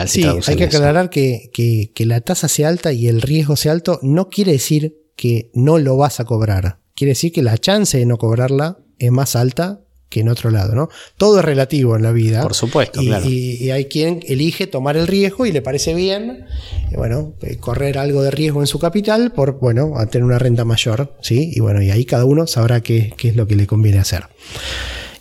Sí, 0.06 0.24
hay 0.24 0.56
que 0.56 0.64
aclarar 0.64 1.10
que, 1.10 1.50
que 1.52 2.06
la 2.06 2.20
tasa 2.20 2.48
sea 2.48 2.68
alta 2.68 2.92
y 2.92 3.06
el 3.06 3.22
riesgo 3.22 3.56
sea 3.56 3.72
alto 3.72 4.00
no 4.02 4.28
quiere 4.28 4.52
decir 4.52 5.05
que 5.16 5.50
no 5.54 5.78
lo 5.78 5.96
vas 5.96 6.20
a 6.20 6.24
cobrar. 6.24 6.78
Quiere 6.94 7.10
decir 7.10 7.32
que 7.32 7.42
la 7.42 7.58
chance 7.58 7.98
de 7.98 8.06
no 8.06 8.18
cobrarla 8.18 8.78
es 8.98 9.10
más 9.10 9.36
alta 9.36 9.80
que 10.08 10.20
en 10.20 10.28
otro 10.28 10.50
lado, 10.50 10.74
¿no? 10.74 10.88
Todo 11.16 11.40
es 11.40 11.44
relativo 11.44 11.96
en 11.96 12.02
la 12.02 12.12
vida. 12.12 12.42
Por 12.42 12.54
supuesto, 12.54 13.02
y, 13.02 13.06
claro. 13.06 13.26
Y, 13.28 13.70
hay 13.70 13.86
quien 13.86 14.20
elige 14.26 14.66
tomar 14.66 14.96
el 14.96 15.06
riesgo 15.06 15.46
y 15.46 15.52
le 15.52 15.62
parece 15.62 15.94
bien, 15.94 16.46
bueno, 16.94 17.34
eh, 17.42 17.56
correr 17.56 17.98
algo 17.98 18.22
de 18.22 18.30
riesgo 18.30 18.60
en 18.60 18.66
su 18.66 18.78
capital 18.78 19.32
por, 19.32 19.58
bueno, 19.58 19.98
a 19.98 20.06
tener 20.06 20.24
una 20.24 20.38
renta 20.38 20.64
mayor, 20.64 21.16
¿sí? 21.22 21.50
Y 21.52 21.60
bueno, 21.60 21.82
y 21.82 21.90
ahí 21.90 22.04
cada 22.04 22.24
uno 22.24 22.46
sabrá 22.46 22.82
qué, 22.82 23.14
qué 23.16 23.30
es 23.30 23.36
lo 23.36 23.46
que 23.46 23.56
le 23.56 23.66
conviene 23.66 23.98
hacer. 23.98 24.24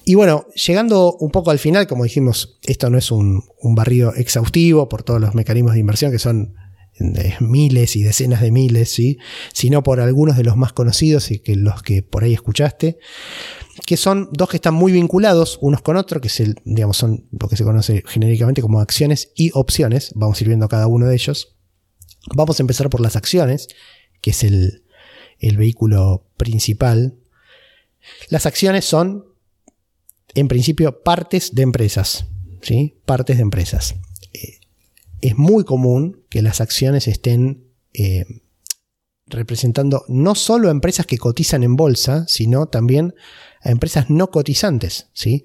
Y 0.07 0.13
bueno, 0.13 0.45
llegando 0.53 1.17
un 1.19 1.31
poco 1.31 1.49
al 1.49 1.57
final, 1.57 1.87
como 1.87 2.03
dijimos, 2.03 2.59
esto 2.61 2.91
no 2.91 2.99
es 2.99 3.09
un, 3.09 3.43
un 3.59 3.73
barrido 3.73 4.13
exhaustivo 4.13 4.87
por 4.87 5.01
todos 5.01 5.19
los 5.19 5.33
mecanismos 5.33 5.73
de 5.73 5.79
inversión 5.79 6.11
que 6.11 6.19
son 6.19 6.53
miles 6.97 7.95
y 7.95 8.03
decenas 8.03 8.41
de 8.41 8.51
miles, 8.51 8.89
¿sí? 8.89 9.17
sino 9.53 9.83
por 9.83 9.99
algunos 9.99 10.37
de 10.37 10.43
los 10.43 10.55
más 10.55 10.73
conocidos 10.73 11.31
y 11.31 11.39
que 11.39 11.55
los 11.55 11.81
que 11.81 12.01
por 12.01 12.23
ahí 12.23 12.33
escuchaste, 12.33 12.97
que 13.85 13.97
son 13.97 14.29
dos 14.31 14.49
que 14.49 14.57
están 14.57 14.73
muy 14.73 14.91
vinculados 14.91 15.57
unos 15.61 15.81
con 15.81 15.97
otros, 15.97 16.21
que 16.21 16.27
es 16.27 16.39
el, 16.39 16.55
digamos, 16.63 16.97
son 16.97 17.27
lo 17.31 17.49
que 17.49 17.57
se 17.57 17.63
conoce 17.63 18.03
genéricamente 18.07 18.61
como 18.61 18.79
acciones 18.79 19.31
y 19.35 19.51
opciones. 19.53 20.11
Vamos 20.15 20.39
a 20.39 20.43
ir 20.43 20.47
viendo 20.47 20.69
cada 20.69 20.87
uno 20.87 21.07
de 21.07 21.15
ellos. 21.15 21.55
Vamos 22.33 22.59
a 22.59 22.63
empezar 22.63 22.89
por 22.89 23.01
las 23.01 23.15
acciones, 23.15 23.67
que 24.21 24.31
es 24.31 24.43
el, 24.43 24.83
el 25.39 25.57
vehículo 25.57 26.25
principal. 26.37 27.17
Las 28.29 28.45
acciones 28.45 28.85
son, 28.85 29.25
en 30.33 30.47
principio, 30.47 31.03
partes 31.03 31.53
de 31.53 31.63
empresas. 31.63 32.27
¿sí? 32.61 32.97
Partes 33.05 33.35
de 33.35 33.43
empresas 33.43 33.95
es 35.27 35.37
muy 35.37 35.63
común 35.63 36.23
que 36.29 36.41
las 36.41 36.61
acciones 36.61 37.07
estén 37.07 37.71
eh, 37.93 38.25
representando 39.27 40.05
no 40.07 40.35
solo 40.35 40.67
a 40.67 40.71
empresas 40.71 41.05
que 41.05 41.17
cotizan 41.17 41.63
en 41.63 41.75
bolsa, 41.75 42.25
sino 42.27 42.67
también 42.67 43.15
a 43.61 43.71
empresas 43.71 44.09
no 44.09 44.29
cotizantes. 44.29 45.09
¿sí? 45.13 45.43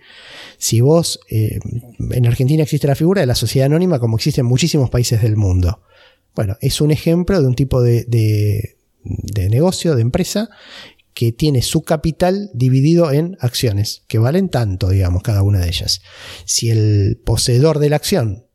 Si 0.59 0.81
vos, 0.81 1.21
eh, 1.31 1.59
en 2.11 2.27
Argentina 2.27 2.63
existe 2.63 2.87
la 2.87 2.95
figura 2.95 3.23
de 3.23 3.27
la 3.27 3.35
sociedad 3.35 3.67
anónima 3.67 3.99
como 3.99 4.17
existe 4.17 4.43
en 4.43 4.47
muchísimos 4.47 4.91
países 4.91 5.23
del 5.23 5.37
mundo. 5.37 5.83
Bueno, 6.35 6.57
es 6.61 6.81
un 6.81 6.91
ejemplo 6.91 7.41
de 7.41 7.47
un 7.47 7.55
tipo 7.55 7.81
de, 7.83 8.05
de 9.03 9.49
negocio, 9.49 9.97
de 9.97 10.03
empresa, 10.03 10.51
que 11.15 11.33
tiene 11.33 11.63
su 11.63 11.83
capital 11.83 12.51
dividido 12.55 13.11
en 13.11 13.37
acciones, 13.41 14.05
que 14.07 14.19
valen 14.19 14.49
tanto, 14.49 14.91
digamos, 14.91 15.23
cada 15.23 15.43
una 15.43 15.59
de 15.59 15.69
ellas. 15.69 16.03
Si 16.45 16.71
el 16.71 17.21
poseedor 17.25 17.79
de 17.79 17.91
la 17.91 17.97
acción 17.97 18.47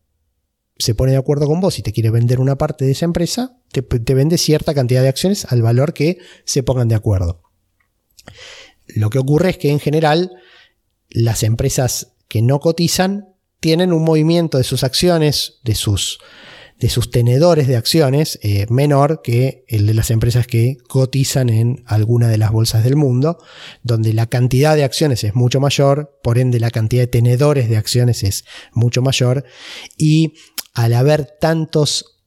se 0.77 0.95
pone 0.95 1.13
de 1.13 1.17
acuerdo 1.17 1.47
con 1.47 1.61
vos 1.61 1.79
y 1.79 1.81
te 1.81 1.93
quiere 1.93 2.11
vender 2.11 2.39
una 2.39 2.57
parte 2.57 2.85
de 2.85 2.91
esa 2.91 3.05
empresa, 3.05 3.57
te, 3.71 4.13
vende 4.13 4.37
cierta 4.37 4.73
cantidad 4.73 5.01
de 5.01 5.09
acciones 5.09 5.45
al 5.45 5.61
valor 5.61 5.93
que 5.93 6.17
se 6.43 6.63
pongan 6.63 6.87
de 6.87 6.95
acuerdo. 6.95 7.41
Lo 8.87 9.09
que 9.09 9.19
ocurre 9.19 9.51
es 9.51 9.57
que 9.57 9.69
en 9.69 9.79
general 9.79 10.31
las 11.09 11.43
empresas 11.43 12.13
que 12.27 12.41
no 12.41 12.59
cotizan 12.59 13.29
tienen 13.59 13.93
un 13.93 14.03
movimiento 14.03 14.57
de 14.57 14.63
sus 14.63 14.83
acciones, 14.83 15.59
de 15.63 15.75
sus 15.75 16.19
de 16.79 16.89
sus 16.89 17.09
tenedores 17.09 17.67
de 17.67 17.77
acciones 17.77 18.37
eh, 18.41 18.65
menor 18.69 19.21
que 19.23 19.63
el 19.69 19.85
de 19.85 19.93
las 19.93 20.11
empresas 20.11 20.45
que 20.45 20.77
cotizan 20.87 21.49
en 21.49 21.83
alguna 21.85 22.27
de 22.27 22.37
las 22.37 22.51
bolsas 22.51 22.83
del 22.83 22.97
mundo, 22.97 23.37
donde 23.83 24.13
la 24.13 24.25
cantidad 24.25 24.75
de 24.75 24.83
acciones 24.83 25.23
es 25.23 25.35
mucho 25.35 25.61
mayor, 25.61 26.19
por 26.21 26.37
ende 26.37 26.59
la 26.59 26.71
cantidad 26.71 27.03
de 27.03 27.07
tenedores 27.07 27.69
de 27.69 27.77
acciones 27.77 28.23
es 28.23 28.43
mucho 28.73 29.01
mayor, 29.01 29.45
y 29.97 30.33
al 30.75 30.93
haber 30.93 31.25
tantos 31.25 32.21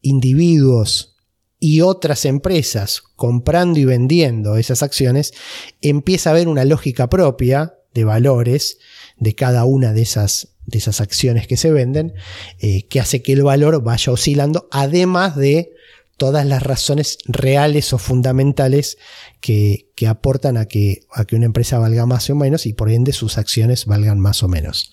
individuos 0.00 1.16
y 1.60 1.80
otras 1.80 2.24
empresas 2.24 3.02
comprando 3.16 3.78
y 3.78 3.84
vendiendo 3.84 4.56
esas 4.56 4.82
acciones, 4.82 5.32
empieza 5.80 6.30
a 6.30 6.32
haber 6.32 6.48
una 6.48 6.64
lógica 6.64 7.08
propia 7.08 7.74
de 7.94 8.04
valores 8.04 8.78
de 9.16 9.34
cada 9.34 9.64
una 9.64 9.92
de 9.92 10.02
esas 10.02 10.48
de 10.66 10.78
esas 10.78 11.02
acciones 11.02 11.46
que 11.46 11.58
se 11.58 11.70
venden, 11.70 12.14
eh, 12.58 12.86
que 12.88 12.98
hace 12.98 13.22
que 13.22 13.34
el 13.34 13.42
valor 13.42 13.82
vaya 13.82 14.12
oscilando, 14.12 14.66
además 14.70 15.36
de 15.36 15.74
todas 16.16 16.46
las 16.46 16.62
razones 16.62 17.18
reales 17.26 17.92
o 17.92 17.98
fundamentales 17.98 18.98
que, 19.40 19.90
aportan 20.08 20.56
a 20.56 20.66
que, 20.66 21.02
a 21.12 21.24
que 21.24 21.36
una 21.36 21.46
empresa 21.46 21.78
valga 21.78 22.06
más 22.06 22.30
o 22.30 22.34
menos 22.34 22.66
y 22.66 22.72
por 22.72 22.90
ende 22.90 23.12
sus 23.12 23.36
acciones 23.36 23.86
valgan 23.86 24.20
más 24.20 24.42
o 24.42 24.48
menos. 24.48 24.92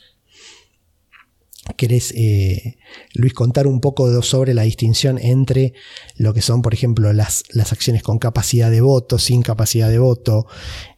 ¿Querés, 1.78 2.12
eh, 2.18 2.78
Luis, 3.14 3.34
contar 3.34 3.68
un 3.68 3.82
poco 3.82 4.22
sobre 4.24 4.56
la 4.56 4.64
distinción 4.64 5.20
entre 5.20 5.74
lo 6.16 6.34
que 6.34 6.42
son, 6.42 6.64
por 6.64 6.74
ejemplo, 6.74 7.14
las, 7.14 7.44
las 7.50 7.72
acciones 7.72 8.02
con 8.02 8.18
capacidad 8.18 8.72
de 8.72 8.82
voto, 8.82 9.20
sin 9.20 9.44
capacidad 9.44 9.90
de 9.90 10.00
voto, 10.00 10.48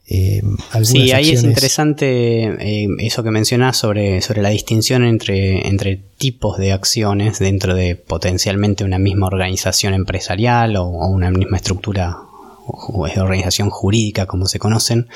eh, 0.06 0.42
sí, 0.84 1.12
ahí 1.14 1.32
es 1.32 1.44
interesante 1.44 2.44
eh, 2.44 2.88
eso 3.00 3.24
que 3.24 3.32
mencionas 3.32 3.78
sobre, 3.78 4.22
sobre 4.22 4.42
la 4.42 4.50
distinción 4.50 5.06
entre, 5.06 5.68
entre 5.68 5.96
tipos 6.18 6.58
de 6.58 6.74
acciones 6.74 7.40
dentro 7.40 7.74
de 7.74 7.96
potencialmente 7.96 8.84
una 8.84 9.00
misma 9.00 9.28
organización 9.28 9.94
empresarial 9.94 10.76
o, 10.76 10.88
una 10.88 11.32
misma 11.32 11.56
estructura 11.56 12.18
o 12.66 13.02
organización 13.02 13.70
jurídica 13.70 14.26
como 14.26 14.46
se 14.46 14.60
conocen, 14.60 15.08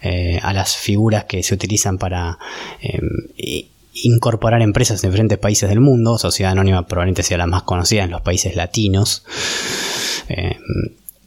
eh, 0.00 0.38
a 0.42 0.52
las 0.52 0.76
figuras 0.76 1.24
que 1.24 1.42
se 1.42 1.54
utilizan 1.54 1.98
para 1.98 2.38
incorporar 3.94 4.60
empresas 4.60 5.02
en 5.02 5.10
diferentes 5.10 5.38
países 5.38 5.68
del 5.68 5.80
mundo. 5.80 6.18
Sociedad 6.18 6.52
Anónima 6.52 6.86
probablemente 6.86 7.22
sea 7.22 7.38
la 7.38 7.46
más 7.46 7.62
conocida 7.62 8.04
en 8.04 8.10
los 8.10 8.20
países 8.20 8.56
latinos 8.56 9.24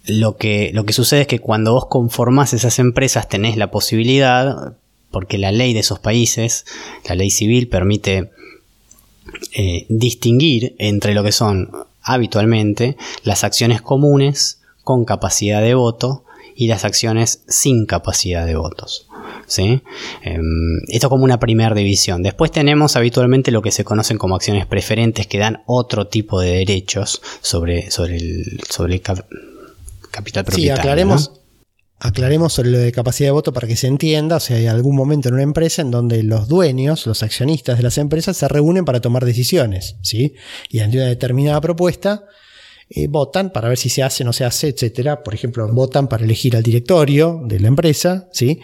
lo 0.07 0.38
que, 0.38 0.72
lo 0.74 0.86
que 0.86 0.93
sucede 0.93 1.22
es 1.22 1.28
que 1.28 1.39
cuando 1.39 1.74
vos 1.74 1.88
conformás 1.88 2.53
esas 2.53 2.80
empresas 2.80 3.28
tenés 3.28 3.57
la 3.57 3.72
posibilidad, 3.72 4.74
porque 5.11 5.38
la 5.38 5.51
ley 5.51 5.74
de 5.74 5.82
esos 5.82 5.99
países, 5.99 6.65
la 7.07 7.15
ley 7.15 7.30
civil, 7.30 7.68
permite 7.68 8.32
eh, 9.53 9.86
distinguir 9.89 10.76
entre 10.80 11.13
lo 11.13 11.24
que 11.24 11.34
son 11.34 11.72
habitualmente 12.01 12.97
las 13.24 13.43
acciones 13.43 13.82
comunes 13.82 14.61
con 14.84 15.03
capacidad 15.03 15.61
de 15.61 15.74
voto 15.74 16.24
y 16.55 16.68
las 16.68 16.86
acciones 16.86 17.43
sin 17.47 17.86
capacidad 17.86 18.45
de 18.45 18.55
votos. 18.55 19.07
¿Sí? 19.48 19.82
Em, 20.22 20.43
esto 20.89 21.10
como 21.10 21.24
una 21.24 21.39
primera 21.39 21.74
división. 21.74 22.22
Después 22.22 22.52
tenemos 22.52 22.95
habitualmente 22.95 23.52
lo 23.52 23.62
que 23.62 23.72
se 23.72 23.84
conocen 23.84 24.18
como 24.18 24.36
acciones 24.36 24.68
preferentes 24.68 25.26
que 25.26 25.39
dan 25.39 25.64
otro 25.66 26.08
tipo 26.08 26.39
de 26.39 26.58
derechos 26.58 27.22
sobre, 27.41 27.89
sobre, 27.89 28.18
el, 28.18 28.62
sobre 28.70 28.95
el, 28.95 29.02
capital 29.02 30.45
propietario. 30.45 30.76
Sí, 30.76 30.80
aclaremos, 30.80 31.32
aclaremos 32.00 32.54
sobre 32.54 32.70
lo 32.70 32.78
de 32.78 32.91
capacidad 32.91 33.28
de 33.28 33.32
voto 33.32 33.54
para 33.54 33.68
que 33.68 33.76
se 33.76 33.88
entienda. 33.88 34.36
O 34.36 34.39
sea, 34.39 34.58
hay 34.58 34.68
algún 34.68 34.95
momento 34.95 35.30
en 35.30 35.36
una 35.36 35.43
empresa 35.43 35.82
en 35.82 35.91
donde 35.91 36.24
los 36.24 36.48
dueños, 36.48 37.08
los 37.08 37.24
accionistas 37.24 37.78
de 37.78 37.84
las 37.84 37.98
empresas, 37.98 38.38
se 38.38 38.48
reúnen 38.48 38.86
para 38.86 39.02
tomar 39.02 39.26
decisiones, 39.26 39.95
¿sí? 40.02 40.36
Y 40.70 40.80
ante 40.80 40.98
una 40.98 41.08
determinada 41.08 41.62
propuesta, 41.62 42.26
eh, 42.89 43.07
votan 43.07 43.51
para 43.51 43.67
ver 43.67 43.77
si 43.77 43.89
se 43.89 44.03
hace 44.03 44.23
no 44.23 44.33
se 44.33 44.45
hace, 44.45 44.69
etcétera. 44.69 45.23
Por 45.23 45.33
ejemplo, 45.33 45.67
votan 45.73 46.07
para 46.07 46.23
elegir 46.23 46.55
al 46.55 46.63
directorio 46.63 47.41
de 47.45 47.59
la 47.59 47.67
empresa, 47.67 48.29
¿sí? 48.31 48.59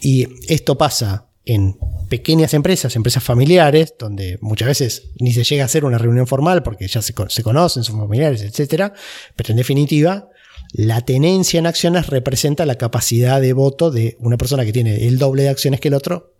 Y 0.00 0.26
esto 0.48 0.78
pasa 0.78 1.26
en 1.44 1.78
pequeñas 2.08 2.54
empresas, 2.54 2.96
empresas 2.96 3.22
familiares, 3.22 3.94
donde 3.98 4.38
muchas 4.40 4.68
veces 4.68 5.10
ni 5.20 5.32
se 5.32 5.44
llega 5.44 5.62
a 5.62 5.66
hacer 5.66 5.84
una 5.84 5.98
reunión 5.98 6.26
formal 6.26 6.62
porque 6.62 6.88
ya 6.88 7.02
se, 7.02 7.14
se 7.28 7.42
conocen, 7.42 7.84
son 7.84 7.98
familiares, 7.98 8.42
etcétera. 8.42 8.92
Pero 9.36 9.52
en 9.52 9.56
definitiva, 9.56 10.28
la 10.72 11.02
tenencia 11.02 11.58
en 11.58 11.66
acciones 11.66 12.08
representa 12.08 12.66
la 12.66 12.76
capacidad 12.76 13.40
de 13.40 13.52
voto 13.52 13.90
de 13.90 14.16
una 14.20 14.36
persona 14.36 14.64
que 14.64 14.72
tiene 14.72 15.06
el 15.06 15.18
doble 15.18 15.44
de 15.44 15.50
acciones 15.50 15.80
que 15.80 15.88
el 15.88 15.94
otro. 15.94 16.34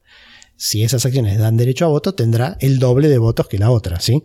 Si 0.57 0.83
esas 0.83 1.05
acciones 1.05 1.39
dan 1.39 1.57
derecho 1.57 1.85
a 1.85 1.89
voto, 1.89 2.15
tendrá 2.15 2.57
el 2.61 2.79
doble 2.79 3.09
de 3.09 3.19
votos 3.19 3.47
que 3.47 3.59
la 3.59 3.71
otra, 3.71 4.01
¿sí? 4.01 4.23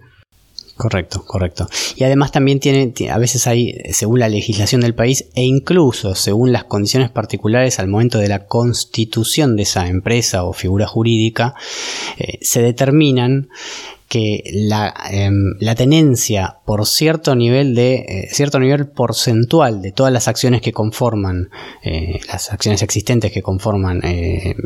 Correcto, 0.82 1.24
correcto. 1.28 1.70
Y 1.96 2.06
además 2.06 2.32
también 2.32 2.60
tiene, 2.60 2.92
a 3.12 3.20
veces 3.20 3.46
hay, 3.46 3.78
según 3.92 4.20
la 4.20 4.30
legislación 4.30 4.82
del 4.82 4.96
país 4.96 5.26
e 5.36 5.44
incluso 5.44 6.16
según 6.16 6.52
las 6.52 6.64
condiciones 6.64 7.12
particulares 7.12 7.78
al 7.78 7.88
momento 7.88 8.18
de 8.18 8.28
la 8.28 8.48
constitución 8.48 9.56
de 9.56 9.62
esa 9.62 9.88
empresa 9.88 10.44
o 10.44 10.54
figura 10.54 10.88
jurídica, 10.88 11.54
eh, 12.18 12.40
se 12.42 12.64
determinan 12.64 13.50
que 14.12 14.44
la, 14.52 14.94
em, 15.10 15.56
la, 15.62 15.74
tenencia 15.74 16.58
por 16.66 16.86
cierto 16.86 17.34
nivel 17.34 17.76
de 17.76 17.94
eh, 17.94 18.30
cierto 18.30 18.60
nivel 18.60 18.90
porcentual 18.90 19.82
de 19.82 19.94
todas 19.94 20.12
las 20.12 20.28
acciones 20.28 20.60
que 20.60 20.74
conforman 20.74 21.50
eh, 21.82 22.20
las 22.28 22.52
acciones 22.52 22.82
existentes 22.82 23.32
que 23.32 23.42
conforman 23.42 24.02
eh, 24.04 24.58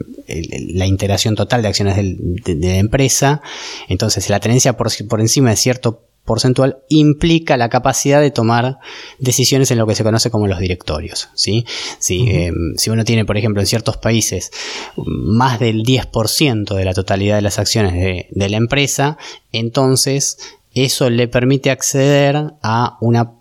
la 0.74 0.88
integración 0.88 1.36
total 1.36 1.62
de 1.62 1.68
acciones 1.68 1.96
de, 1.96 2.56
la 2.60 2.78
empresa 2.78 3.44
entonces 3.88 4.32
la 4.32 4.40
tenencia 4.40 4.74
por 4.74 5.20
encima 5.20 5.52
de 5.52 5.58
cierto 5.58 6.02
porcentual 6.26 6.80
implica 6.90 7.56
la 7.56 7.70
capacidad 7.70 8.20
de 8.20 8.32
tomar 8.32 8.80
decisiones 9.20 9.72
en 9.72 9.78
lo 9.78 9.88
que 9.88 9.96
se 9.96 10.04
conoce 10.04 10.32
como 10.32 10.48
los 10.48 10.60
directorios. 10.60 11.30
¿sí? 11.36 11.66
Si, 12.00 12.30
eh, 12.30 12.52
si 12.78 12.90
uno 12.90 13.06
tiene, 13.06 13.26
por 13.26 13.38
ejemplo, 13.38 13.62
en 13.62 13.68
ciertos 13.68 13.98
países 13.98 14.52
más 14.98 15.60
del 15.60 15.84
10% 15.84 16.76
de 16.76 16.86
la 16.86 16.94
totalidad 16.94 17.36
de 17.36 17.42
las 17.42 17.60
acciones 17.60 17.94
de, 17.94 18.28
de 18.32 18.50
la 18.50 18.58
empresa, 18.58 19.18
entonces 19.52 20.38
eso 20.74 21.10
le 21.10 21.28
permite 21.30 21.72
acceder 21.72 22.54
a 22.62 22.98
una 23.00 23.35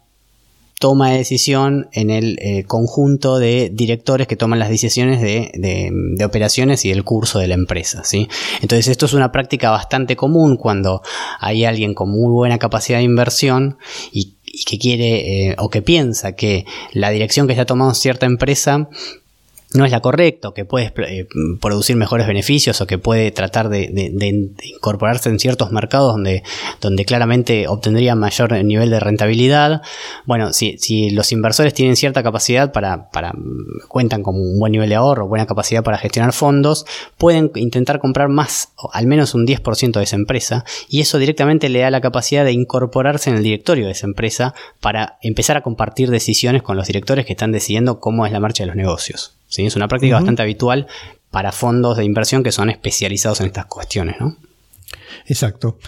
toma 0.78 1.10
de 1.10 1.18
decisión 1.18 1.88
en 1.92 2.10
el 2.10 2.38
eh, 2.40 2.64
conjunto 2.64 3.38
de 3.38 3.70
directores 3.72 4.26
que 4.26 4.36
toman 4.36 4.58
las 4.58 4.68
decisiones 4.68 5.20
de, 5.20 6.24
operaciones 6.24 6.84
y 6.84 6.90
del 6.90 7.04
curso 7.04 7.38
de 7.38 7.48
la 7.48 7.54
empresa. 7.54 8.04
¿sí? 8.04 8.28
Entonces 8.60 8.88
esto 8.88 9.06
es 9.06 9.12
una 9.12 9.32
práctica 9.32 9.70
bastante 9.70 10.16
común 10.16 10.56
cuando 10.56 11.02
hay 11.40 11.64
alguien 11.64 11.94
con 11.94 12.10
muy 12.10 12.32
buena 12.32 12.58
capacidad 12.58 12.98
de 12.98 13.04
inversión 13.04 13.78
y, 14.12 14.34
que 14.66 14.78
quiere 14.78 15.48
eh, 15.48 15.56
o 15.58 15.68
que 15.68 15.82
piensa 15.82 16.36
que 16.36 16.64
la 16.92 17.10
dirección 17.10 17.48
que 17.48 17.54
está 17.54 17.66
tomando 17.66 17.92
cierta 17.92 18.24
empresa 18.24 18.88
no 19.74 19.84
es 19.84 19.90
la 19.90 20.00
correcta, 20.00 20.52
que 20.54 20.64
puede 20.64 20.92
eh, 20.96 21.26
producir 21.60 21.96
mejores 21.96 22.28
beneficios, 22.28 22.80
o 22.80 22.86
que 22.86 22.96
puede 22.96 23.32
tratar 23.32 23.68
de, 23.68 23.90
incorporarse 24.62 25.28
en 25.28 25.40
ciertos 25.40 25.72
mercados 25.72 26.14
donde, 26.14 27.04
claramente 27.04 27.66
obtendría 27.66 28.14
mayor 28.14 28.52
nivel 28.64 28.90
de 28.90 29.00
rentabilidad. 29.00 29.82
Bueno, 30.26 30.52
si, 30.52 30.78
si 30.78 31.10
los 31.10 31.32
inversores 31.32 31.74
tienen 31.74 31.96
cierta 31.96 32.22
capacidad 32.22 32.72
para, 32.72 33.10
para, 33.10 33.34
cuentan 33.88 34.22
con 34.22 34.36
un 34.36 34.60
buen 34.60 34.70
nivel 34.70 34.88
de 34.88 34.94
ahorro, 34.94 35.26
buena 35.26 35.46
capacidad 35.46 35.82
para 35.82 35.98
gestionar 35.98 36.32
fondos, 36.32 36.86
pueden 37.18 37.50
intentar 37.56 37.98
comprar 37.98 38.28
más, 38.28 38.68
o 38.76 38.90
al 38.92 39.08
menos 39.08 39.34
un 39.34 39.44
10% 39.44 39.92
de 39.92 40.04
esa 40.04 40.16
empresa, 40.16 40.64
y 40.88 41.00
eso 41.00 41.18
directamente 41.18 41.68
le 41.68 41.80
da 41.80 41.90
la 41.90 42.00
capacidad 42.00 42.44
de 42.44 42.52
incorporarse 42.52 43.28
en 43.30 43.36
el 43.36 43.42
directorio 43.42 43.86
de 43.86 43.92
esa 43.92 44.06
empresa 44.06 44.54
para 44.80 45.18
empezar 45.20 45.56
a 45.56 45.62
compartir 45.62 46.10
decisiones 46.10 46.62
con 46.62 46.76
los 46.76 46.86
directores 46.86 47.26
que 47.26 47.32
están 47.32 47.50
decidiendo 47.50 47.98
cómo 47.98 48.24
es 48.24 48.30
la 48.30 48.38
marcha 48.38 48.62
de 48.62 48.68
los 48.68 48.76
negocios. 48.76 49.34
Es 49.58 49.76
una 49.76 49.88
práctica 49.88 50.16
bastante 50.16 50.42
habitual 50.42 50.86
para 51.30 51.52
fondos 51.52 51.96
de 51.96 52.04
inversión 52.04 52.42
que 52.42 52.52
son 52.52 52.70
especializados 52.70 53.40
en 53.40 53.46
estas 53.46 53.66
cuestiones. 53.66 54.16
¿no? 54.20 54.36
Exacto. 55.26 55.78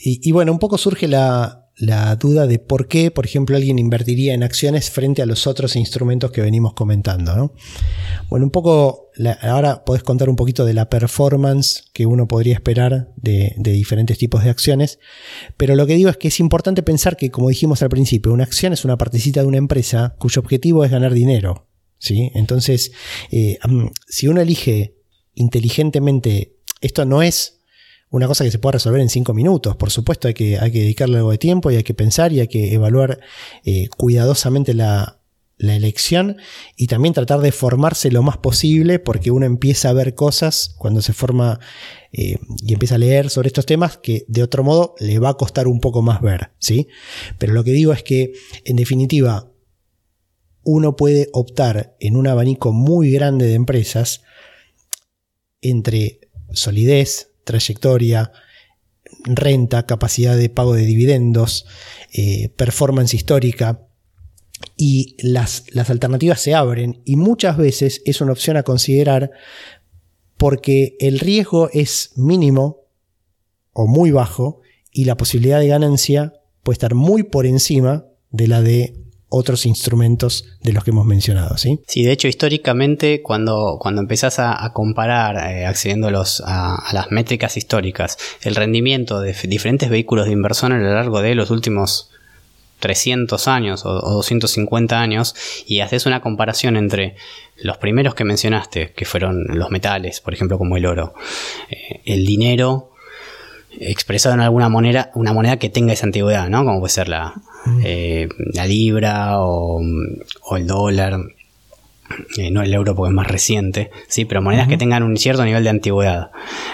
Y, 0.00 0.32
bueno, 0.32 0.52
un 0.52 0.58
poco 0.58 0.78
surge 0.78 1.08
la, 1.08 1.62
duda 2.18 2.46
de 2.46 2.58
por 2.58 2.88
qué, 2.88 3.10
por 3.10 3.26
ejemplo, 3.26 3.56
alguien 3.56 3.78
invertiría 3.78 4.32
en 4.34 4.42
acciones 4.42 4.90
frente 4.90 5.22
a 5.22 5.26
los 5.26 5.46
otros 5.46 5.76
instrumentos 5.76 6.30
que 6.30 6.40
venimos 6.40 6.72
comentando. 6.72 7.52
Bueno, 8.30 8.46
un 8.46 8.50
poco, 8.50 9.10
ahora 9.42 9.84
podés 9.84 10.02
contar 10.02 10.30
un 10.30 10.36
poquito 10.36 10.64
de 10.64 10.74
la 10.74 10.88
performance 10.88 11.84
que 11.92 12.06
uno 12.06 12.26
podría 12.26 12.54
esperar 12.54 13.10
de, 13.16 13.54
de, 13.58 13.72
diferentes 13.72 14.16
tipos 14.16 14.42
de 14.42 14.50
acciones, 14.50 14.98
pero 15.56 15.76
lo 15.76 15.86
que 15.86 15.94
digo 15.94 16.08
es 16.08 16.16
que 16.16 16.28
es 16.28 16.40
importante 16.40 16.82
pensar 16.82 17.16
que, 17.16 17.30
como 17.30 17.48
dijimos 17.50 17.82
al 17.82 17.90
principio, 17.90 18.32
una 18.32 18.44
acción 18.44 18.72
es 18.72 18.84
una 18.84 18.96
partecita 18.96 19.42
de 19.42 19.46
una 19.46 19.58
empresa 19.58 20.14
cuyo 20.18 20.40
objetivo 20.40 20.84
es 20.84 20.90
ganar 20.90 21.12
dinero. 21.12 21.66
Entonces, 22.34 22.92
eh, 23.30 23.58
si 24.08 24.28
uno 24.28 24.40
elige 24.40 24.96
inteligentemente, 25.34 26.56
esto 26.80 27.04
no 27.04 27.22
es 27.22 27.56
una 28.10 28.26
cosa 28.26 28.44
que 28.44 28.50
se 28.50 28.58
pueda 28.58 28.72
resolver 28.72 29.00
en 29.00 29.08
cinco 29.08 29.34
minutos. 29.34 29.76
Por 29.76 29.90
supuesto, 29.90 30.28
hay 30.28 30.34
que, 30.34 30.58
hay 30.58 30.70
que 30.70 30.80
dedicarle 30.80 31.18
algo 31.18 31.30
de 31.30 31.38
tiempo 31.38 31.70
y 31.70 31.76
hay 31.76 31.82
que 31.82 31.94
pensar 31.94 32.32
y 32.32 32.40
hay 32.40 32.48
que 32.48 32.72
evaluar 32.72 33.20
eh, 33.64 33.88
cuidadosamente 33.96 34.74
la, 34.74 35.20
elección 35.58 36.36
y 36.76 36.86
también 36.86 37.14
tratar 37.14 37.40
de 37.40 37.50
formarse 37.50 38.10
lo 38.10 38.22
más 38.22 38.36
posible 38.36 38.98
porque 38.98 39.30
uno 39.30 39.46
empieza 39.46 39.88
a 39.88 39.94
ver 39.94 40.14
cosas 40.14 40.74
cuando 40.76 41.00
se 41.00 41.14
forma 41.14 41.60
eh, 42.12 42.36
y 42.58 42.74
empieza 42.74 42.96
a 42.96 42.98
leer 42.98 43.30
sobre 43.30 43.46
estos 43.46 43.64
temas 43.64 43.96
que 43.96 44.26
de 44.28 44.42
otro 44.42 44.62
modo 44.64 44.94
le 45.00 45.18
va 45.18 45.30
a 45.30 45.34
costar 45.38 45.66
un 45.66 45.80
poco 45.80 46.02
más 46.02 46.20
ver, 46.20 46.50
¿sí? 46.58 46.88
Pero 47.38 47.54
lo 47.54 47.64
que 47.64 47.70
digo 47.70 47.94
es 47.94 48.02
que, 48.02 48.34
en 48.66 48.76
definitiva, 48.76 49.50
uno 50.66 50.96
puede 50.96 51.28
optar 51.32 51.96
en 52.00 52.16
un 52.16 52.26
abanico 52.26 52.72
muy 52.72 53.12
grande 53.12 53.46
de 53.46 53.54
empresas 53.54 54.22
entre 55.60 56.20
solidez, 56.52 57.30
trayectoria, 57.44 58.32
renta, 59.24 59.86
capacidad 59.86 60.36
de 60.36 60.50
pago 60.50 60.74
de 60.74 60.84
dividendos, 60.84 61.66
eh, 62.12 62.48
performance 62.56 63.14
histórica, 63.14 63.86
y 64.76 65.16
las, 65.22 65.64
las 65.72 65.88
alternativas 65.90 66.40
se 66.40 66.54
abren 66.54 67.00
y 67.04 67.16
muchas 67.16 67.56
veces 67.58 68.02
es 68.04 68.20
una 68.20 68.32
opción 68.32 68.56
a 68.56 68.62
considerar 68.62 69.30
porque 70.38 70.96
el 70.98 71.20
riesgo 71.20 71.70
es 71.72 72.12
mínimo 72.16 72.88
o 73.72 73.86
muy 73.86 74.10
bajo 74.10 74.62
y 74.90 75.04
la 75.04 75.16
posibilidad 75.16 75.60
de 75.60 75.68
ganancia 75.68 76.40
puede 76.62 76.74
estar 76.74 76.94
muy 76.94 77.22
por 77.22 77.46
encima 77.46 78.06
de 78.30 78.48
la 78.48 78.62
de 78.62 79.05
otros 79.28 79.66
instrumentos 79.66 80.44
de 80.62 80.72
los 80.72 80.84
que 80.84 80.90
hemos 80.90 81.06
mencionado, 81.06 81.56
¿sí? 81.58 81.80
Sí, 81.86 82.04
de 82.04 82.12
hecho, 82.12 82.28
históricamente, 82.28 83.22
cuando, 83.22 83.78
cuando 83.80 84.00
empezás 84.00 84.38
a, 84.38 84.70
comparar, 84.72 85.50
eh, 85.50 85.66
accediendo 85.66 86.08
a, 86.08 86.10
los, 86.10 86.42
a, 86.46 86.92
las 86.92 87.10
métricas 87.10 87.56
históricas, 87.56 88.18
el 88.42 88.54
rendimiento 88.54 89.20
de 89.20 89.34
diferentes 89.44 89.90
vehículos 89.90 90.26
de 90.26 90.32
inversión 90.32 90.72
a 90.72 90.78
lo 90.78 90.94
largo 90.94 91.22
de 91.22 91.34
los 91.34 91.50
últimos 91.50 92.10
300 92.80 93.48
años 93.48 93.84
o, 93.84 94.00
250 94.00 95.00
años 95.00 95.34
y 95.66 95.80
haces 95.80 96.06
una 96.06 96.20
comparación 96.20 96.76
entre 96.76 97.16
los 97.56 97.78
primeros 97.78 98.14
que 98.14 98.24
mencionaste, 98.24 98.92
que 98.92 99.04
fueron 99.04 99.44
los 99.48 99.70
metales, 99.70 100.20
por 100.20 100.34
ejemplo, 100.34 100.58
como 100.58 100.76
el 100.76 100.86
oro, 100.86 101.14
eh, 101.70 102.00
el 102.04 102.26
dinero 102.26 102.92
expresado 103.78 104.34
en 104.34 104.40
alguna 104.40 104.68
moneda, 104.68 105.10
una 105.14 105.32
moneda 105.32 105.58
que 105.58 105.68
tenga 105.68 105.92
esa 105.92 106.06
antigüedad, 106.06 106.48
¿no? 106.48 106.64
Como 106.64 106.80
puede 106.80 106.92
ser 106.92 107.08
la, 107.08 107.34
eh, 107.82 108.28
la 108.52 108.66
libra 108.66 109.40
o, 109.40 109.80
el 110.56 110.66
dólar. 110.66 111.20
Eh, 112.38 112.50
no 112.52 112.62
el 112.62 112.72
euro 112.72 112.94
porque 112.94 113.10
es 113.10 113.14
más 113.14 113.26
reciente, 113.26 113.90
sí, 114.06 114.24
pero 114.24 114.40
monedas 114.40 114.68
que 114.68 114.76
tengan 114.76 115.02
un 115.02 115.16
cierto 115.16 115.44
nivel 115.44 115.64
de 115.64 115.70
antigüedad. 115.70 116.30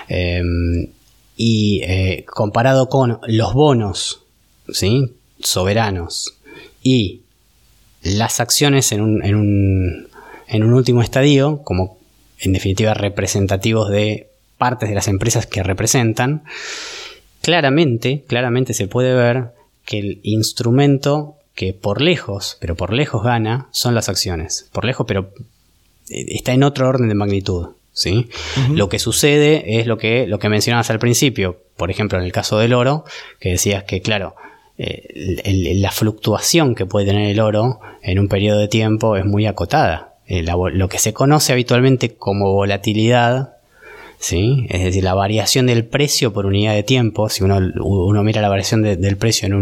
Em, 0.08 0.88
y 1.36 1.80
eh, 1.84 2.24
comparado 2.26 2.88
con 2.88 3.18
los 3.26 3.54
bonos, 3.54 4.24
¿sí? 4.68 5.14
soberanos 5.40 6.34
y 6.82 7.22
las 8.02 8.40
acciones 8.40 8.92
en 8.92 9.00
un, 9.00 9.24
en 9.24 9.34
un, 9.36 10.08
en 10.48 10.64
un 10.64 10.72
último 10.74 11.02
estadio, 11.02 11.62
como 11.64 11.98
en 12.40 12.52
definitiva 12.52 12.94
representativos 12.94 13.90
de 13.90 14.28
partes 14.58 14.88
de 14.88 14.94
las 14.94 15.08
empresas 15.08 15.46
que 15.46 15.62
representan, 15.62 16.42
claramente, 17.40 18.24
claramente 18.26 18.74
se 18.74 18.88
puede 18.88 19.14
ver 19.14 19.52
que 19.84 19.98
el 19.98 20.20
instrumento 20.22 21.36
que 21.54 21.74
por 21.74 22.00
lejos, 22.00 22.56
pero 22.60 22.76
por 22.76 22.92
lejos 22.92 23.22
gana, 23.22 23.68
son 23.72 23.94
las 23.94 24.08
acciones. 24.08 24.68
Por 24.72 24.84
lejos, 24.84 25.06
pero 25.06 25.30
eh, 26.10 26.26
está 26.28 26.52
en 26.52 26.62
otro 26.62 26.88
orden 26.88 27.08
de 27.08 27.14
magnitud. 27.14 27.70
¿sí? 27.92 28.28
Lo 28.70 28.88
que 28.88 28.98
sucede 28.98 29.80
es 29.80 29.86
lo 29.86 29.98
que, 29.98 30.26
lo 30.26 30.38
que 30.38 30.48
mencionabas 30.48 30.90
al 30.90 30.98
principio, 30.98 31.62
por 31.76 31.90
ejemplo, 31.90 32.18
en 32.18 32.24
el 32.24 32.32
caso 32.32 32.58
del 32.58 32.72
oro, 32.72 33.04
que 33.38 33.50
decías 33.50 33.84
que, 33.84 34.00
claro, 34.00 34.34
eh, 34.78 35.74
la 35.76 35.90
fluctuación 35.90 36.74
que 36.74 36.86
puede 36.86 37.06
tener 37.06 37.30
el 37.30 37.40
oro 37.40 37.80
en 38.02 38.18
un 38.18 38.28
periodo 38.28 38.58
de 38.58 38.68
tiempo 38.68 39.16
es 39.16 39.24
muy 39.24 39.46
acotada. 39.46 40.14
Eh, 40.26 40.42
lo 40.42 40.88
que 40.88 40.98
se 40.98 41.12
conoce 41.12 41.52
habitualmente 41.52 42.14
como 42.14 42.52
volatilidad 42.52 43.56
Es 44.22 44.84
decir, 44.84 45.02
la 45.02 45.14
variación 45.14 45.66
del 45.66 45.84
precio 45.84 46.32
por 46.32 46.46
unidad 46.46 46.74
de 46.74 46.84
tiempo, 46.84 47.28
si 47.28 47.42
uno, 47.42 48.22
mira 48.22 48.40
la 48.40 48.48
variación 48.48 48.82
del 48.82 49.16
precio 49.16 49.46
en 49.46 49.54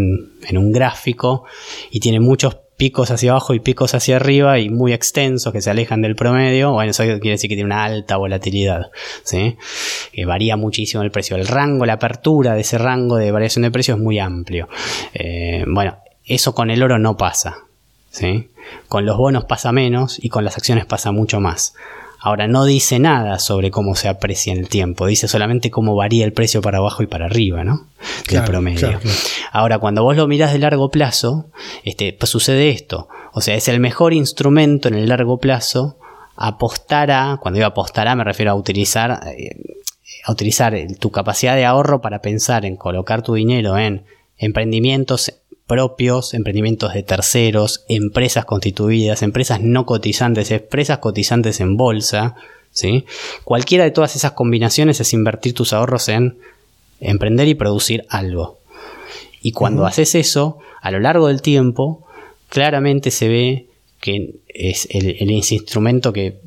un, 0.59 0.73
gráfico 0.73 1.45
y 1.91 2.01
tiene 2.01 2.21
muchos 2.21 2.59
picos 2.77 3.11
hacia 3.11 3.31
abajo 3.31 3.55
y 3.55 3.61
picos 3.61 3.95
hacia 3.95 4.17
arriba 4.17 4.59
y 4.59 4.69
muy 4.69 4.93
extensos 4.93 5.53
que 5.53 5.63
se 5.63 5.71
alejan 5.71 6.03
del 6.03 6.15
promedio, 6.15 6.73
bueno, 6.73 6.91
eso 6.91 7.05
quiere 7.05 7.31
decir 7.31 7.49
que 7.49 7.57
tiene 7.57 7.65
una 7.65 7.85
alta 7.85 8.19
volatilidad. 8.19 8.91
Que 10.13 10.27
varía 10.27 10.57
muchísimo 10.57 11.03
el 11.03 11.11
precio. 11.11 11.37
El 11.37 11.47
rango, 11.47 11.87
la 11.87 11.95
apertura 11.95 12.55
de 12.55 12.61
ese 12.61 12.77
rango 12.77 13.17
de 13.17 13.33
variación 13.33 13.63
de 13.63 13.71
precio 13.71 13.95
es 13.95 14.01
muy 14.01 14.19
amplio. 14.19 14.69
Eh, 15.15 15.65
bueno, 15.69 15.97
eso 16.27 16.55
con 16.55 16.71
el 16.71 16.83
oro 16.83 16.99
no 16.99 17.17
pasa, 17.17 17.65
¿sí? 18.11 18.51
Con 18.89 19.07
los 19.07 19.17
bonos 19.17 19.47
pasa 19.47 19.73
menos 19.73 20.23
y 20.23 20.29
con 20.29 20.45
las 20.45 20.59
acciones 20.59 20.85
pasa 20.85 21.13
mucho 21.13 21.41
más. 21.41 21.75
Ahora 22.23 22.47
no 22.49 22.66
dice 22.66 22.99
nada 22.99 23.39
sobre 23.39 23.71
cómo 23.71 23.95
se 23.95 24.09
aprecia 24.09 24.53
en 24.53 24.59
el 24.59 24.68
tiempo, 24.68 25.07
dice 25.07 25.27
solamente 25.27 25.71
cómo 25.71 25.97
varía 25.97 26.25
el 26.25 26.35
precio 26.35 26.61
para 26.61 26.79
abajo 26.79 27.03
y 27.03 27.07
para 27.07 27.27
arriba, 27.27 27.64
¿no? 27.64 27.87
Del 28.29 28.45
promedio. 28.45 29.01
Ahora, 29.53 29.79
cuando 29.79 30.03
vos 30.03 30.16
lo 30.16 30.29
mirás 30.29 30.53
de 30.53 30.59
largo 30.59 30.91
plazo, 30.91 31.47
este, 31.83 32.12
pues 32.12 32.31
sucede 32.31 32.68
esto. 32.68 33.09
O 33.33 33.41
sea, 33.41 33.55
es 33.55 33.68
el 33.68 33.81
mejor 33.81 34.12
instrumento 34.12 34.89
en 34.89 34.95
el 34.95 35.09
largo 35.09 35.39
plazo 35.39 35.97
apostar 36.37 37.11
a, 37.11 37.39
cuando 37.41 37.57
digo 37.57 37.66
apostar 37.66 38.09
a, 38.09 38.14
me 38.16 38.25
refiero 38.25 38.51
a 38.51 38.55
utilizar, 38.55 39.21
eh, 39.37 39.57
a 40.25 40.33
utilizar 40.33 40.75
tu 40.99 41.11
capacidad 41.11 41.55
de 41.55 41.64
ahorro 41.64 42.01
para 42.01 42.21
pensar 42.21 42.64
en 42.66 42.77
colocar 42.77 43.23
tu 43.23 43.35
dinero 43.35 43.79
en 43.79 44.05
emprendimientos 44.37 45.39
propios, 45.71 46.35
emprendimientos 46.35 46.95
de 46.95 47.05
terceros, 47.05 47.85
empresas 47.89 48.45
constituidas, 48.45 49.23
empresas 49.23 49.61
no 49.61 49.87
cotizantes, 49.87 50.51
empresas 50.51 50.99
cotizantes 50.99 51.61
en 51.61 51.77
bolsa, 51.77 52.35
¿sí? 52.73 53.05
Cualquiera 53.45 53.85
de 53.85 53.93
todas 53.93 54.16
esas 54.16 54.33
combinaciones 54.33 54.99
es 54.99 55.12
invertir 55.12 55.55
tus 55.55 55.73
ahorros 55.73 56.09
en 56.09 56.39
emprender 56.99 57.47
y 57.47 57.55
producir 57.55 58.05
algo. 58.09 58.59
Y 59.43 59.53
cuando 59.53 59.87
haces 59.87 60.16
eso, 60.16 60.59
a 60.83 60.91
lo 60.91 60.99
largo 60.99 61.29
del 61.29 61.41
tiempo, 61.41 62.05
claramente 62.49 63.12
se 63.12 63.29
ve 63.29 63.66
que 64.01 64.41
es 64.49 64.89
el, 64.91 65.18
el 65.21 65.31
instrumento 65.31 66.12
que 66.12 66.41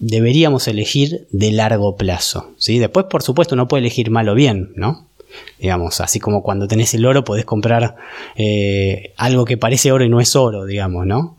deberíamos 0.00 0.66
elegir 0.66 1.28
de 1.30 1.52
largo 1.52 1.94
plazo. 1.94 2.50
¿sí? 2.56 2.80
Después, 2.80 3.06
por 3.08 3.22
supuesto, 3.22 3.54
uno 3.54 3.68
puede 3.68 3.82
elegir 3.82 4.10
mal 4.10 4.28
o 4.28 4.34
bien, 4.34 4.72
¿no? 4.74 5.06
Digamos, 5.58 6.00
así 6.00 6.20
como 6.20 6.42
cuando 6.42 6.66
tenés 6.66 6.94
el 6.94 7.06
oro 7.06 7.24
podés 7.24 7.44
comprar 7.44 7.96
eh, 8.36 9.14
algo 9.16 9.44
que 9.44 9.56
parece 9.56 9.92
oro 9.92 10.04
y 10.04 10.08
no 10.08 10.20
es 10.20 10.36
oro, 10.36 10.64
digamos, 10.64 11.06
¿no? 11.06 11.36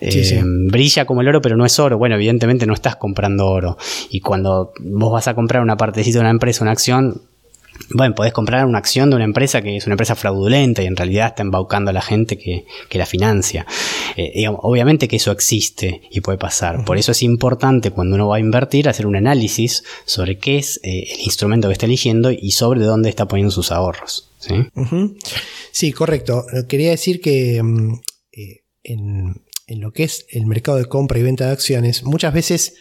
Eh, 0.00 0.42
brilla 0.68 1.04
como 1.04 1.20
el 1.20 1.28
oro 1.28 1.40
pero 1.40 1.56
no 1.56 1.64
es 1.64 1.78
oro, 1.78 1.98
bueno, 1.98 2.16
evidentemente 2.16 2.66
no 2.66 2.74
estás 2.74 2.96
comprando 2.96 3.46
oro. 3.46 3.76
Y 4.10 4.20
cuando 4.20 4.72
vos 4.80 5.12
vas 5.12 5.28
a 5.28 5.34
comprar 5.34 5.62
una 5.62 5.76
partecita 5.76 6.18
de 6.18 6.22
una 6.22 6.30
empresa, 6.30 6.64
una 6.64 6.72
acción, 6.72 7.22
bueno, 7.88 8.14
podés 8.14 8.32
comprar 8.32 8.66
una 8.66 8.78
acción 8.78 9.10
de 9.10 9.16
una 9.16 9.24
empresa 9.24 9.62
que 9.62 9.76
es 9.76 9.86
una 9.86 9.94
empresa 9.94 10.14
fraudulenta 10.14 10.82
y 10.82 10.86
en 10.86 10.96
realidad 10.96 11.28
está 11.28 11.42
embaucando 11.42 11.90
a 11.90 11.92
la 11.92 12.02
gente 12.02 12.36
que, 12.38 12.66
la 12.90 13.06
financia. 13.06 13.66
Eh, 14.16 14.46
obviamente 14.48 15.08
que 15.08 15.16
eso 15.16 15.32
existe 15.32 16.02
y 16.10 16.20
puede 16.20 16.38
pasar. 16.38 16.84
Por 16.84 16.98
eso 16.98 17.12
es 17.12 17.22
importante 17.22 17.90
cuando 17.90 18.16
uno 18.16 18.28
va 18.28 18.36
a 18.36 18.40
invertir 18.40 18.88
hacer 18.88 19.06
un 19.06 19.16
análisis 19.16 19.84
sobre 20.04 20.38
qué 20.38 20.58
es 20.58 20.80
eh, 20.82 21.06
el 21.14 21.20
instrumento 21.20 21.68
que 21.68 21.72
está 21.72 21.86
eligiendo 21.86 22.30
y 22.30 22.50
sobre 22.52 22.80
dónde 22.82 23.08
está 23.08 23.26
poniendo 23.26 23.50
sus 23.50 23.72
ahorros. 23.72 24.30
Sí, 25.72 25.92
correcto. 25.92 26.44
Quería 26.68 26.90
decir 26.90 27.20
que 27.20 27.62
mm, 27.62 27.94
eh, 28.32 28.64
en, 28.82 29.42
en 29.66 29.80
lo 29.80 29.92
que 29.92 30.04
es 30.04 30.26
el 30.30 30.46
mercado 30.46 30.78
de 30.78 30.86
compra 30.86 31.18
y 31.18 31.22
venta 31.22 31.46
de 31.46 31.52
acciones, 31.52 32.04
muchas 32.04 32.34
veces 32.34 32.74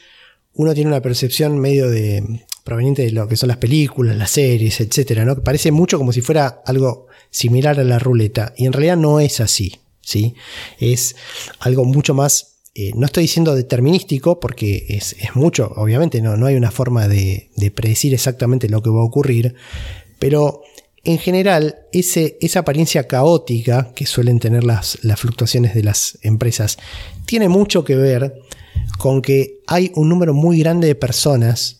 uno 0.54 0.74
tiene 0.74 0.90
una 0.90 1.02
percepción 1.02 1.58
medio 1.60 1.90
de 1.90 2.46
proveniente 2.64 3.04
de 3.04 3.12
lo 3.12 3.28
que 3.28 3.38
son 3.38 3.48
las 3.48 3.58
películas, 3.58 4.16
las 4.16 4.32
series, 4.32 4.80
etcétera, 4.82 5.26
¿no? 5.26 5.42
Parece 5.44 5.72
mucho 5.72 5.98
como 5.98 6.12
si 6.12 6.22
fuera 6.22 6.62
algo 6.66 7.08
similar 7.30 7.80
a 7.80 7.84
la 7.84 8.00
ruleta. 8.00 8.54
Y 8.58 8.66
en 8.66 8.74
realidad 8.74 8.98
no 8.98 9.20
es 9.20 9.40
así. 9.40 9.80
¿sí? 10.10 10.36
Es 10.80 11.16
algo 11.60 11.86
mucho 11.86 12.14
más. 12.14 12.58
Eh, 12.76 12.92
no 12.96 13.06
estoy 13.06 13.24
diciendo 13.24 13.56
determinístico, 13.56 14.40
porque 14.40 14.86
es, 14.90 15.16
mucho, 15.36 15.72
obviamente, 15.76 16.22
no, 16.22 16.38
no 16.38 16.46
hay 16.46 16.56
una 16.56 16.72
forma 16.72 17.08
de, 17.08 17.50
predecir 17.76 18.14
exactamente 18.14 18.70
lo 18.70 18.82
que 18.82 18.90
va 18.90 19.02
a 19.02 19.04
ocurrir. 19.04 19.56
Pero 20.18 20.62
en 21.04 21.18
general, 21.18 21.80
ese, 21.92 22.38
esa 22.42 22.60
apariencia 22.60 23.08
caótica 23.08 23.92
que 23.96 24.06
suelen 24.06 24.40
tener 24.40 24.64
las, 24.64 25.00
las 25.04 25.20
fluctuaciones 25.20 25.74
de 25.74 25.84
las 25.84 26.18
empresas 26.22 26.78
tiene 27.26 27.48
mucho 27.48 27.84
que 27.84 27.96
ver 27.96 28.42
con 28.98 29.22
que 29.22 29.60
hay 29.68 29.92
un 29.96 30.10
número 30.10 30.34
muy 30.34 30.60
grande 30.60 30.88
de 30.88 30.96
personas 30.96 31.79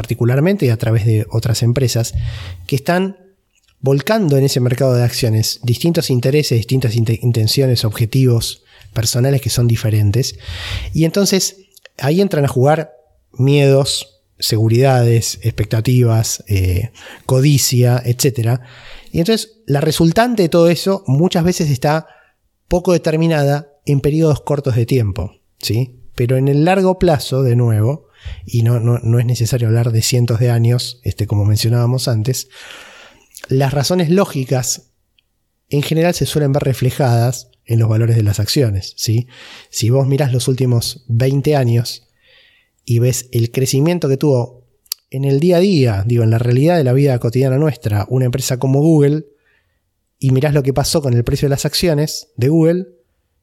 particularmente 0.00 0.64
y 0.64 0.70
a 0.70 0.78
través 0.78 1.04
de 1.04 1.26
otras 1.28 1.62
empresas, 1.62 2.14
que 2.66 2.74
están 2.74 3.18
volcando 3.80 4.38
en 4.38 4.44
ese 4.44 4.58
mercado 4.58 4.94
de 4.94 5.04
acciones 5.04 5.60
distintos 5.62 6.08
intereses, 6.08 6.56
distintas 6.56 6.96
intenciones, 6.96 7.84
objetivos 7.84 8.62
personales 8.94 9.42
que 9.42 9.50
son 9.50 9.68
diferentes. 9.68 10.38
Y 10.94 11.04
entonces 11.04 11.66
ahí 11.98 12.22
entran 12.22 12.46
a 12.46 12.48
jugar 12.48 12.92
miedos, 13.32 14.22
seguridades, 14.38 15.38
expectativas, 15.42 16.44
eh, 16.48 16.92
codicia, 17.26 18.02
etc. 18.02 18.60
Y 19.12 19.18
entonces 19.18 19.60
la 19.66 19.82
resultante 19.82 20.44
de 20.44 20.48
todo 20.48 20.70
eso 20.70 21.04
muchas 21.06 21.44
veces 21.44 21.68
está 21.68 22.06
poco 22.68 22.94
determinada 22.94 23.68
en 23.84 24.00
periodos 24.00 24.40
cortos 24.40 24.76
de 24.76 24.86
tiempo. 24.86 25.34
¿sí? 25.58 26.00
Pero 26.14 26.38
en 26.38 26.48
el 26.48 26.64
largo 26.64 26.98
plazo, 26.98 27.42
de 27.42 27.54
nuevo, 27.54 28.09
y 28.44 28.62
no, 28.62 28.80
no, 28.80 29.18
es 29.18 29.26
necesario 29.26 29.68
hablar 29.68 29.92
de 29.92 30.02
cientos 30.02 30.40
de 30.40 30.50
años, 30.50 31.00
este, 31.04 31.26
como 31.26 31.44
mencionábamos 31.44 32.08
antes, 32.08 32.48
las 33.48 33.72
razones 33.72 34.10
lógicas 34.10 34.92
en 35.68 35.82
general 35.82 36.14
se 36.14 36.26
suelen 36.26 36.52
ver 36.52 36.64
reflejadas 36.64 37.50
en 37.64 37.78
los 37.78 37.88
valores 37.88 38.16
de 38.16 38.22
las 38.22 38.40
acciones. 38.40 38.94
¿sí? 38.96 39.28
Si 39.70 39.90
vos 39.90 40.06
mirás 40.06 40.32
los 40.32 40.48
últimos 40.48 41.04
20 41.08 41.56
años 41.56 42.08
y 42.84 42.98
ves 42.98 43.28
el 43.32 43.52
crecimiento 43.52 44.08
que 44.08 44.16
tuvo 44.16 44.66
en 45.10 45.24
el 45.24 45.40
día 45.40 45.56
a 45.56 45.60
día, 45.60 46.04
digo, 46.06 46.24
en 46.24 46.30
la 46.30 46.38
realidad 46.38 46.76
de 46.76 46.84
la 46.84 46.92
vida 46.92 47.18
cotidiana 47.18 47.58
nuestra, 47.58 48.06
una 48.08 48.26
empresa 48.26 48.58
como 48.58 48.80
Google, 48.80 49.26
y 50.18 50.30
mirás 50.30 50.54
lo 50.54 50.62
que 50.62 50.72
pasó 50.72 51.02
con 51.02 51.14
el 51.14 51.24
precio 51.24 51.46
de 51.46 51.50
las 51.50 51.64
acciones 51.64 52.28
de 52.36 52.48
Google, 52.48 52.86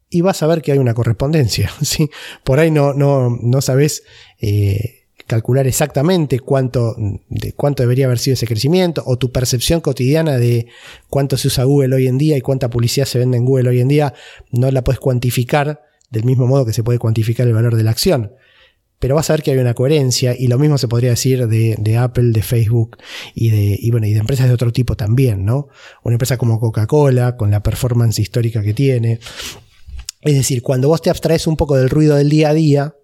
y 0.10 0.22
vas 0.22 0.42
a 0.44 0.48
ver 0.48 0.62
que 0.62 0.72
hay 0.72 0.78
una 0.78 0.94
correspondencia. 0.94 1.72
¿sí? 1.82 2.10
Por 2.44 2.60
ahí 2.60 2.72
no, 2.72 2.94
no, 2.94 3.30
no 3.42 3.62
sabes 3.62 4.04
eh, 4.40 5.06
calcular 5.26 5.68
exactamente 5.68 6.40
cuánto, 6.40 6.96
de 7.30 7.54
cuánto 7.54 7.84
debería 7.84 8.06
haber 8.06 8.20
sido 8.20 8.34
ese 8.34 8.48
crecimiento, 8.48 9.04
o 9.06 9.18
tu 9.18 9.32
percepción 9.32 9.82
cotidiana 9.82 10.38
de 10.38 10.68
cuánto 11.10 11.38
se 11.38 11.48
usa 11.48 11.66
Google 11.66 11.96
hoy 11.96 12.08
en 12.08 12.18
día 12.18 12.38
y 12.38 12.42
cuánta 12.42 12.70
publicidad 12.70 13.06
se 13.06 13.20
vende 13.20 13.38
en 13.38 13.46
Google 13.46 13.70
hoy 13.70 13.82
en 13.82 13.88
día, 13.88 14.14
no 14.52 14.72
la 14.72 14.84
puedes 14.84 15.00
cuantificar 15.00 15.82
del 16.10 16.24
mismo 16.24 16.48
modo 16.48 16.66
que 16.66 16.74
se 16.74 16.84
puede 16.84 17.00
cuantificar 17.00 17.46
el 17.48 17.54
valor 17.54 17.76
de 17.76 17.84
la 17.84 17.92
acción 17.92 18.32
pero 19.00 19.16
vas 19.16 19.30
a 19.30 19.34
ver 19.34 19.44
que 19.44 19.52
hay 19.52 19.58
una 19.58 19.74
coherencia 19.74 20.36
y 20.38 20.48
lo 20.48 20.58
mismo 20.58 20.78
se 20.78 20.88
podría 20.88 21.12
decir 21.12 21.48
de, 21.48 21.98
Apple, 21.98 22.32
de 22.32 22.42
Facebook 22.42 22.98
y 23.36 23.50
de, 23.50 23.78
y 23.80 23.92
bueno, 23.92 24.08
y 24.08 24.14
de 24.14 24.20
empresas 24.20 24.48
de 24.48 24.54
otro 24.54 24.72
tipo 24.74 24.96
también, 24.96 25.46
¿no? 25.46 25.68
Una 26.04 26.16
empresa 26.16 26.38
como 26.38 26.60
Coca-Cola, 26.60 27.36
con 27.38 27.52
la 27.52 27.62
performance 27.62 28.20
histórica 28.20 28.64
que 28.64 28.74
tiene. 28.74 29.20
Es 30.22 30.36
decir, 30.36 30.62
cuando 30.62 30.88
vos 30.88 31.02
te 31.02 31.10
abstraes 31.10 31.48
un 31.48 31.58
poco 31.58 31.76
del 31.76 31.90
ruido 31.90 32.16
del 32.16 32.30
día 32.30 32.50
a 32.50 32.54
día, 32.54 32.96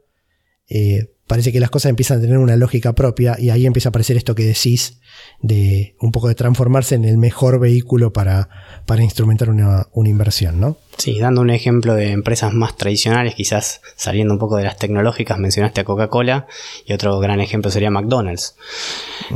eh, 0.70 1.14
parece 1.28 1.52
que 1.52 1.60
las 1.60 1.70
cosas 1.70 1.90
empiezan 1.90 2.18
a 2.18 2.22
tener 2.22 2.38
una 2.38 2.56
lógica 2.56 2.94
propia 2.94 3.36
y 3.40 3.50
ahí 3.50 3.66
empieza 3.66 3.90
a 3.90 3.92
aparecer 3.92 4.18
esto 4.18 4.36
que 4.36 4.44
decís 4.44 5.00
de 5.42 5.96
un 6.00 6.12
poco 6.12 6.28
de 6.28 6.36
transformarse 6.36 6.96
en 6.96 7.06
el 7.06 7.18
mejor 7.18 7.60
vehículo 7.60 8.14
para, 8.14 8.50
para 8.86 9.04
instrumentar 9.04 9.50
una, 9.50 9.88
una, 9.94 10.10
inversión, 10.10 10.60
¿no? 10.60 10.78
Sí, 10.98 11.20
dando 11.20 11.42
un 11.42 11.50
ejemplo 11.50 11.96
de 11.96 12.12
empresas 12.12 12.54
más 12.54 12.78
tradicionales, 12.78 13.36
quizás 13.36 13.82
saliendo 13.96 14.34
un 14.34 14.40
poco 14.40 14.58
de 14.58 14.64
las 14.64 14.78
tecnológicas, 14.78 15.40
mencionaste 15.40 15.82
a 15.82 15.86
Coca-Cola 15.86 16.48
y 16.86 16.94
otro 16.94 17.20
gran 17.20 17.40
ejemplo 17.40 17.72
sería 17.72 17.90
McDonald's, 17.90 18.56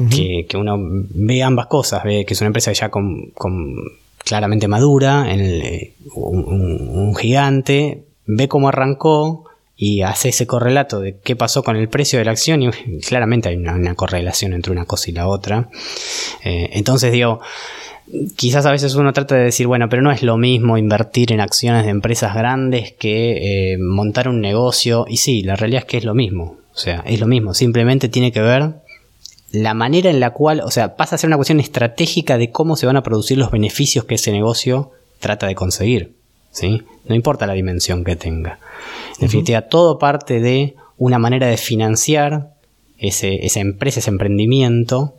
que, 0.10 0.46
que, 0.48 0.58
uno 0.58 0.76
ve 0.80 1.42
ambas 1.42 1.68
cosas, 1.68 2.04
ve 2.04 2.26
que 2.26 2.34
es 2.34 2.42
una 2.42 2.48
empresa 2.48 2.72
ya 2.74 2.90
con, 2.90 3.32
con 3.32 3.76
claramente 4.28 4.68
madura, 4.68 5.32
en 5.32 5.94
un, 6.16 6.90
un 6.90 7.16
gigante, 7.16 8.04
ve 8.26 8.48
cómo 8.48 8.70
arrancó, 8.70 9.48
y 9.78 10.02
hace 10.02 10.30
ese 10.30 10.48
correlato 10.48 11.00
de 11.00 11.20
qué 11.20 11.36
pasó 11.36 11.64
con 11.64 11.76
el 11.76 11.88
precio 11.88 12.18
de 12.18 12.26
la 12.26 12.32
acción 12.32 12.64
y 12.64 12.70
claramente 13.08 13.50
hay 13.50 13.56
una, 13.56 13.94
correlación 13.94 14.54
entre 14.54 14.72
una 14.72 14.86
cosa 14.86 15.12
y 15.12 15.14
la 15.14 15.28
otra. 15.28 15.70
Eh, 16.44 16.72
entonces 16.74 17.12
digo, 17.12 17.40
quizás 18.36 18.66
a 18.66 18.72
veces 18.72 18.96
uno 18.96 19.14
trata 19.14 19.36
de 19.36 19.44
decir, 19.44 19.68
bueno, 19.68 19.88
pero 19.88 20.02
no 20.02 20.12
es 20.12 20.24
lo 20.24 20.36
mismo 20.38 20.80
invertir 20.80 21.32
en 21.32 21.42
acciones 21.42 21.86
de 21.86 21.92
empresas 21.92 22.34
grandes 22.34 22.92
que 22.94 23.74
eh, 23.74 23.78
montar 23.78 24.28
un 24.28 24.42
negocio. 24.42 25.06
Y 25.08 25.18
sí, 25.18 25.44
la 25.44 25.56
realidad 25.56 25.84
es 25.84 25.86
que 25.86 25.98
es 25.98 26.04
lo 26.04 26.16
mismo. 26.16 26.58
O 26.74 26.80
sea, 26.80 27.04
es 27.06 27.20
lo 27.20 27.28
mismo. 27.28 27.54
Simplemente 27.54 28.10
tiene 28.10 28.32
que 28.32 28.42
ver 28.42 28.74
la 29.52 29.74
manera 29.74 30.10
en 30.10 30.20
la 30.20 30.32
cual, 30.32 30.62
o 30.62 30.72
sea, 30.72 30.96
pasa 30.96 31.16
a 31.16 31.18
ser 31.18 31.30
una 31.30 31.38
cuestión 31.38 31.60
estratégica 31.60 32.38
de 32.38 32.52
cómo 32.52 32.76
se 32.76 32.86
van 32.86 32.98
a 32.98 33.04
producir 33.04 33.38
los 33.38 33.52
beneficios 33.52 34.06
que 34.06 34.16
ese 34.16 34.32
negocio 34.32 34.92
trata 35.20 35.48
de 35.48 35.56
conseguir. 35.56 36.16
¿sí? 36.52 36.84
No 37.06 37.16
importa 37.16 37.48
la 37.48 37.54
dimensión 37.54 38.04
que 38.04 38.16
tenga. 38.16 38.60
En 39.16 39.22
definitiva, 39.22 39.64
todo 39.64 40.00
parte 40.00 40.42
de 40.42 40.76
una 40.98 41.20
manera 41.20 41.48
de 41.48 41.58
financiar 41.58 42.56
ese, 42.98 43.46
esa 43.46 43.60
empresa, 43.60 44.00
ese 44.00 44.10
emprendimiento. 44.10 45.16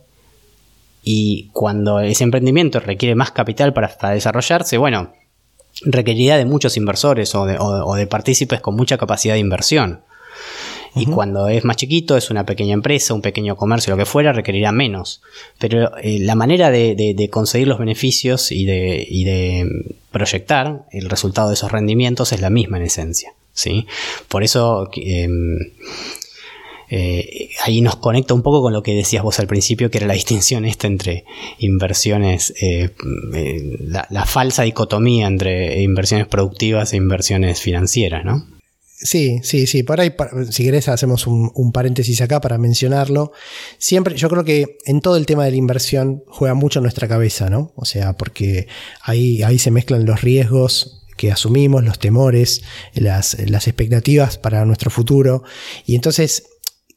Y 1.01 1.49
cuando 1.53 1.99
ese 2.01 2.23
emprendimiento 2.23 2.79
requiere 2.79 3.15
más 3.15 3.31
capital 3.31 3.73
para, 3.73 3.95
desarrollarse, 4.11 4.77
bueno, 4.77 5.13
requerirá 5.81 6.37
de 6.37 6.45
muchos 6.45 6.77
inversores 6.77 7.33
o 7.35 7.45
de, 7.45 7.57
o 7.57 7.95
de 7.95 8.05
partícipes 8.05 8.61
con 8.61 8.75
mucha 8.75 8.97
capacidad 8.97 9.33
de 9.33 9.39
inversión. 9.39 10.01
Y 10.95 11.05
cuando 11.05 11.47
es 11.47 11.63
más 11.65 11.77
chiquito, 11.77 12.17
es 12.17 12.29
una 12.29 12.45
pequeña 12.45 12.73
empresa, 12.73 13.13
un 13.13 13.21
pequeño 13.21 13.55
comercio, 13.55 13.91
lo 13.91 13.97
que 13.97 14.05
fuera, 14.05 14.33
requerirá 14.33 14.71
menos. 14.71 15.21
Pero 15.59 15.95
eh, 15.97 16.19
la 16.19 16.35
manera 16.35 16.71
de, 16.71 17.29
conseguir 17.31 17.67
los 17.67 17.79
beneficios 17.79 18.51
y 18.51 18.65
de, 18.65 19.05
y 19.07 19.23
de 19.23 19.69
proyectar 20.11 20.85
el 20.91 21.09
resultado 21.09 21.49
de 21.49 21.53
esos 21.53 21.71
rendimientos 21.71 22.31
es 22.31 22.41
la 22.41 22.49
misma 22.49 22.77
en 22.77 22.83
esencia. 22.83 23.33
¿sí? 23.53 23.85
Por 24.27 24.43
eso 24.43 24.89
em, 24.95 25.59
eh, 26.89 27.49
ahí 27.63 27.81
nos 27.81 27.97
conecta 27.97 28.33
un 28.33 28.41
poco 28.41 28.61
con 28.61 28.73
lo 28.73 28.81
que 28.81 28.95
decías 28.95 29.23
vos 29.23 29.39
al 29.39 29.47
principio, 29.47 29.91
que 29.91 29.99
era 29.99 30.07
la 30.07 30.13
distinción 30.21 30.65
esta 30.65 30.87
entre 30.87 31.25
inversiones, 31.59 32.53
eh, 32.61 32.91
la, 33.79 34.07
la, 34.09 34.25
falsa 34.25 34.63
dicotomía 34.63 35.27
entre 35.27 35.81
inversiones 35.81 36.27
productivas 36.27 36.93
e 36.93 36.97
inversiones 36.97 37.61
financieras, 37.61 38.25
¿no? 38.25 38.58
Sí, 39.01 39.39
sí, 39.43 39.65
sí. 39.65 39.83
Por 39.83 40.01
ahí, 40.01 40.13
si 40.51 40.65
querés, 40.65 40.89
hacemos 40.89 41.25
un, 41.25 41.71
paréntesis 41.71 42.19
acá 42.19 42.41
para 42.41 42.57
mencionarlo. 42.57 43.31
Siempre, 43.77 44.15
yo 44.15 44.29
creo 44.29 44.43
que 44.43 44.77
en 44.85 44.99
todo 44.99 45.15
el 45.15 45.25
tema 45.25 45.45
de 45.45 45.51
la 45.51 45.57
inversión 45.57 46.23
juega 46.27 46.53
mucho 46.53 46.81
nuestra 46.81 47.07
cabeza, 47.07 47.49
¿no? 47.49 47.71
O 47.75 47.85
sea, 47.85 48.17
porque 48.17 48.67
ahí, 49.01 49.41
ahí 49.41 49.57
se 49.57 49.71
mezclan 49.71 50.05
los 50.05 50.21
riesgos 50.21 51.05
que 51.15 51.31
asumimos, 51.31 51.83
los 51.83 51.99
temores, 51.99 52.61
las, 52.93 53.37
las 53.49 53.67
expectativas 53.67 54.37
para 54.37 54.65
nuestro 54.65 54.89
futuro. 54.89 55.43
Y 55.85 55.95
entonces, 55.95 56.43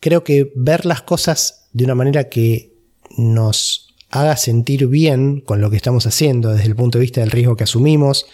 creo 0.01 0.25
que 0.25 0.53
ver 0.57 0.87
las 0.87 1.03
cosas 1.03 1.69
de 1.73 1.85
una 1.85 1.95
manera 1.95 2.29
que 2.29 2.73
nos 3.17 3.95
haga 4.11 4.37
sentir 4.37 4.89
bien 4.89 5.41
con 5.41 5.61
lo 5.61 5.71
que 5.71 5.77
estamos 5.77 6.07
haciendo 6.07 6.51
desde 6.51 6.67
el 6.67 6.77
punto 6.77 6.99
de 6.99 7.03
vista 7.03 7.21
del 7.21 7.31
riesgo 7.31 7.57
que 7.57 7.65
asumimos, 7.65 8.27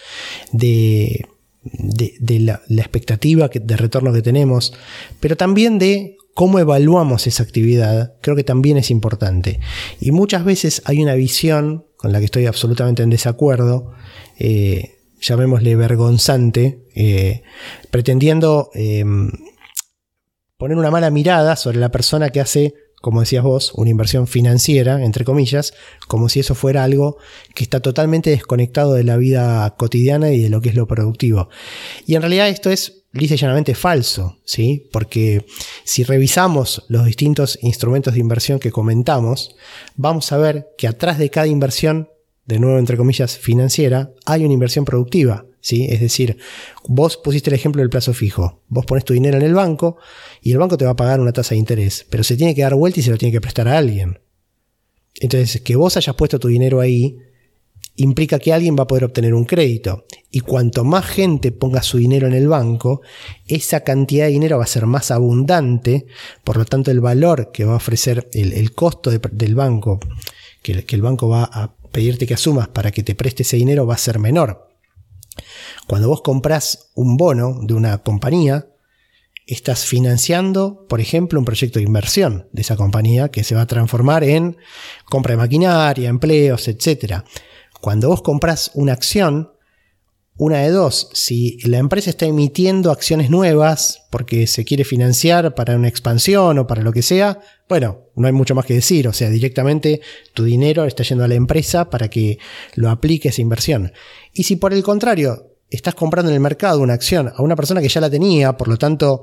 de 0.53 1.27
de, 1.63 2.41
la, 2.41 2.63
expectativa 2.69 3.49
de 3.49 3.77
retorno 3.77 4.13
que 4.13 4.23
tenemos, 4.23 4.73
pero 5.21 5.37
también 5.37 5.79
de 5.79 6.17
cómo 6.35 6.59
evaluamos 6.59 7.27
esa 7.27 7.43
actividad, 7.43 8.15
creo 8.21 8.37
que 8.37 8.45
también 8.45 8.77
es 8.77 8.91
importante. 8.91 9.61
Y 10.01 10.13
muchas 10.13 10.45
veces 10.45 10.83
hay 10.85 11.03
una 11.03 11.15
visión 11.15 11.87
con 11.97 12.13
la 12.13 12.21
que 12.21 12.27
estoy 12.27 12.47
absolutamente 12.47 13.03
en 13.03 13.11
desacuerdo, 13.11 13.93
eh, 14.39 14.99
llamémosle 15.21 15.75
vergonzante, 15.75 16.85
eh, 16.95 17.43
pretendiendo 17.91 18.71
em, 18.75 19.33
poner 20.57 20.77
una 20.77 20.93
mala 20.93 21.11
mirada 21.11 21.57
sobre 21.57 21.79
la 21.79 21.91
persona 21.91 22.31
que 22.31 22.41
hace 22.41 22.75
como 23.01 23.21
decías 23.21 23.45
vos, 23.45 23.73
una 23.75 23.91
inversión 23.91 24.27
financiera, 24.27 25.05
entre 25.05 25.25
comillas, 25.25 25.73
como 26.09 26.29
si 26.29 26.41
eso 26.41 26.55
fuera 26.55 26.85
algo 26.85 27.19
que 27.55 27.63
está 27.63 27.81
totalmente 27.81 28.31
desconectado 28.31 28.95
de 28.95 29.05
la 29.05 29.17
vida 29.17 29.75
cotidiana 29.77 30.33
y 30.33 30.43
de 30.43 30.49
lo 30.49 30.61
que 30.61 30.71
es 30.71 30.75
lo 30.75 30.87
productivo. 30.87 31.49
Y 32.07 32.17
en 32.17 32.23
realidad 32.23 32.49
esto 32.49 32.71
es 32.71 33.05
lisa 33.13 33.35
y 33.35 33.39
llanamente 33.39 33.75
falso, 33.75 34.39
¿sí? 34.45 34.89
Porque 34.93 35.47
si 35.85 36.05
revisamos 36.05 36.85
los 36.89 37.07
distintos 37.07 37.59
instrumentos 37.63 38.15
de 38.15 38.21
inversión 38.21 38.59
que 38.59 38.73
comentamos, 38.73 39.57
vamos 39.97 40.31
a 40.33 40.39
ver 40.39 40.69
que 40.77 40.89
atrás 40.89 41.19
de 41.19 41.31
cada 41.31 41.47
inversión, 41.47 42.09
de 42.47 42.59
nuevo 42.59 42.79
entre 42.79 42.97
comillas, 42.97 43.39
financiera, 43.39 44.11
hay 44.27 44.45
una 44.45 44.55
inversión 44.55 44.85
productiva. 44.85 45.45
¿Sí? 45.61 45.87
Es 45.91 46.01
decir, 46.01 46.39
vos 46.87 47.17
pusiste 47.17 47.51
el 47.51 47.55
ejemplo 47.55 47.81
del 47.81 47.91
plazo 47.91 48.15
fijo. 48.15 48.63
Vos 48.69 48.87
pones 48.87 49.05
tu 49.05 49.15
dinero 49.15 49.37
en 49.37 49.43
el 49.43 49.55
banco 49.55 49.97
y 50.43 50.53
el 50.53 50.59
banco 50.59 50.77
te 50.77 50.85
va 50.85 50.93
a 50.93 50.97
pagar 50.97 51.21
una 51.21 51.33
tasa 51.33 51.55
de 51.55 51.59
interés, 51.59 52.07
pero 52.11 52.25
se 52.25 52.37
tiene 52.37 52.55
que 52.55 52.63
dar 52.63 52.75
vuelta 52.75 53.01
y 53.01 53.03
se 53.03 53.11
lo 53.11 53.19
tiene 53.19 53.33
que 53.33 53.41
prestar 53.41 53.69
a 53.69 53.79
alguien. 53.79 54.21
Entonces, 55.21 55.61
que 55.63 55.77
vos 55.77 55.97
hayas 55.97 56.15
puesto 56.15 56.39
tu 56.39 56.49
dinero 56.49 56.81
ahí 56.81 57.19
implica 57.99 58.39
que 58.39 58.53
alguien 58.53 58.77
va 58.79 58.85
a 58.85 58.87
poder 58.87 59.05
obtener 59.05 59.35
un 59.35 59.45
crédito. 59.45 60.07
Y 60.31 60.41
cuanto 60.41 60.85
más 60.85 61.05
gente 61.05 61.51
ponga 61.51 61.83
su 61.83 61.99
dinero 61.99 62.29
en 62.29 62.35
el 62.35 62.49
banco, 62.49 63.03
esa 63.47 63.81
cantidad 63.81 64.27
de 64.27 64.33
dinero 64.33 64.59
va 64.59 64.65
a 64.65 64.69
ser 64.69 64.87
más 64.87 65.11
abundante, 65.11 66.07
por 66.45 66.57
lo 66.57 66.65
tanto 66.65 66.91
el 66.91 67.01
valor 67.01 67.51
que 67.53 67.65
va 67.65 67.73
a 67.73 67.77
ofrecer, 67.77 68.29
el, 68.33 68.73
costo 68.73 69.11
del 69.11 69.55
banco, 69.57 69.99
que, 70.63 70.85
que 70.85 70.95
el 70.95 71.03
banco 71.03 71.29
va 71.29 71.45
a 71.45 71.75
pedirte 71.91 72.27
que 72.27 72.35
asumas 72.35 72.69
para 72.69 72.93
que 72.93 73.03
te 73.03 73.17
preste 73.17 73.43
ese 73.43 73.57
dinero 73.57 73.87
va 73.87 73.95
a 73.95 73.99
ser 73.99 74.21
menor. 74.21 74.68
Cuando 75.89 76.09
vos 76.09 76.21
compras 76.21 76.91
un 76.95 77.17
bono 77.17 77.61
de 77.63 77.73
una 77.73 77.97
compañía, 77.97 78.67
estás 79.47 79.87
financiando, 79.87 80.87
por 80.87 81.01
ejemplo, 81.01 81.39
un 81.39 81.47
proyecto 81.47 81.79
de 81.79 81.87
inversión 81.87 82.47
de 82.53 82.61
esa 82.61 82.77
compañía 82.77 83.31
que 83.31 83.43
se 83.43 83.55
va 83.55 83.63
a 83.63 83.67
transformar 83.67 84.23
en 84.23 84.59
compra 85.07 85.33
de 85.33 85.39
maquinaria, 85.39 86.11
empleos, 86.11 86.69
etc. 86.69 87.23
Cuando 87.81 88.09
vos 88.09 88.21
compras 88.21 88.71
una 88.75 88.93
acción, 88.93 89.53
una 90.37 90.59
de 90.59 90.71
dos, 90.71 91.09
si 91.15 91.59
la 91.67 91.79
empresa 91.79 92.11
está 92.11 92.27
emitiendo 92.27 92.91
acciones 92.91 93.31
nuevas 93.31 94.03
porque 94.11 94.47
se 94.47 94.67
quiere 94.67 94.85
financiar 94.85 95.55
para 95.55 95.75
una 95.75 95.89
expansión 95.89 96.59
o 96.59 96.67
para 96.67 96.83
lo 96.83 96.93
que 96.93 97.01
sea, 97.01 97.41
bueno, 97.67 98.11
no 98.15 98.27
hay 98.27 98.35
mucho 98.35 98.55
más 98.55 98.67
que 98.67 98.75
decir, 98.75 99.09
o 99.09 99.15
sea, 99.15 99.31
directamente 99.31 100.03
tu 100.35 100.45
dinero 100.45 100.85
está 100.85 101.03
yendo 101.03 101.25
a 101.25 101.29
la 101.29 101.35
empresa 101.35 101.89
para 101.89 102.09
que 102.11 102.39
lo 102.75 102.91
aplique 102.91 103.31
esa 103.31 103.41
inversión. 103.41 103.93
Y 104.35 104.43
si 104.43 104.57
por 104.57 104.75
el 104.75 104.83
contrario 104.83 105.48
estás 105.71 105.95
comprando 105.95 106.31
en 106.31 106.35
el 106.35 106.41
mercado 106.41 106.81
una 106.81 106.95
acción 106.95 107.33
a 107.35 107.43
una 107.43 107.57
persona 107.57 107.81
que 107.81 107.89
ya 107.89 108.01
la 108.01 108.11
tenía, 108.11 108.57
por 108.57 108.69
lo 108.69 108.77
tanto, 108.77 109.23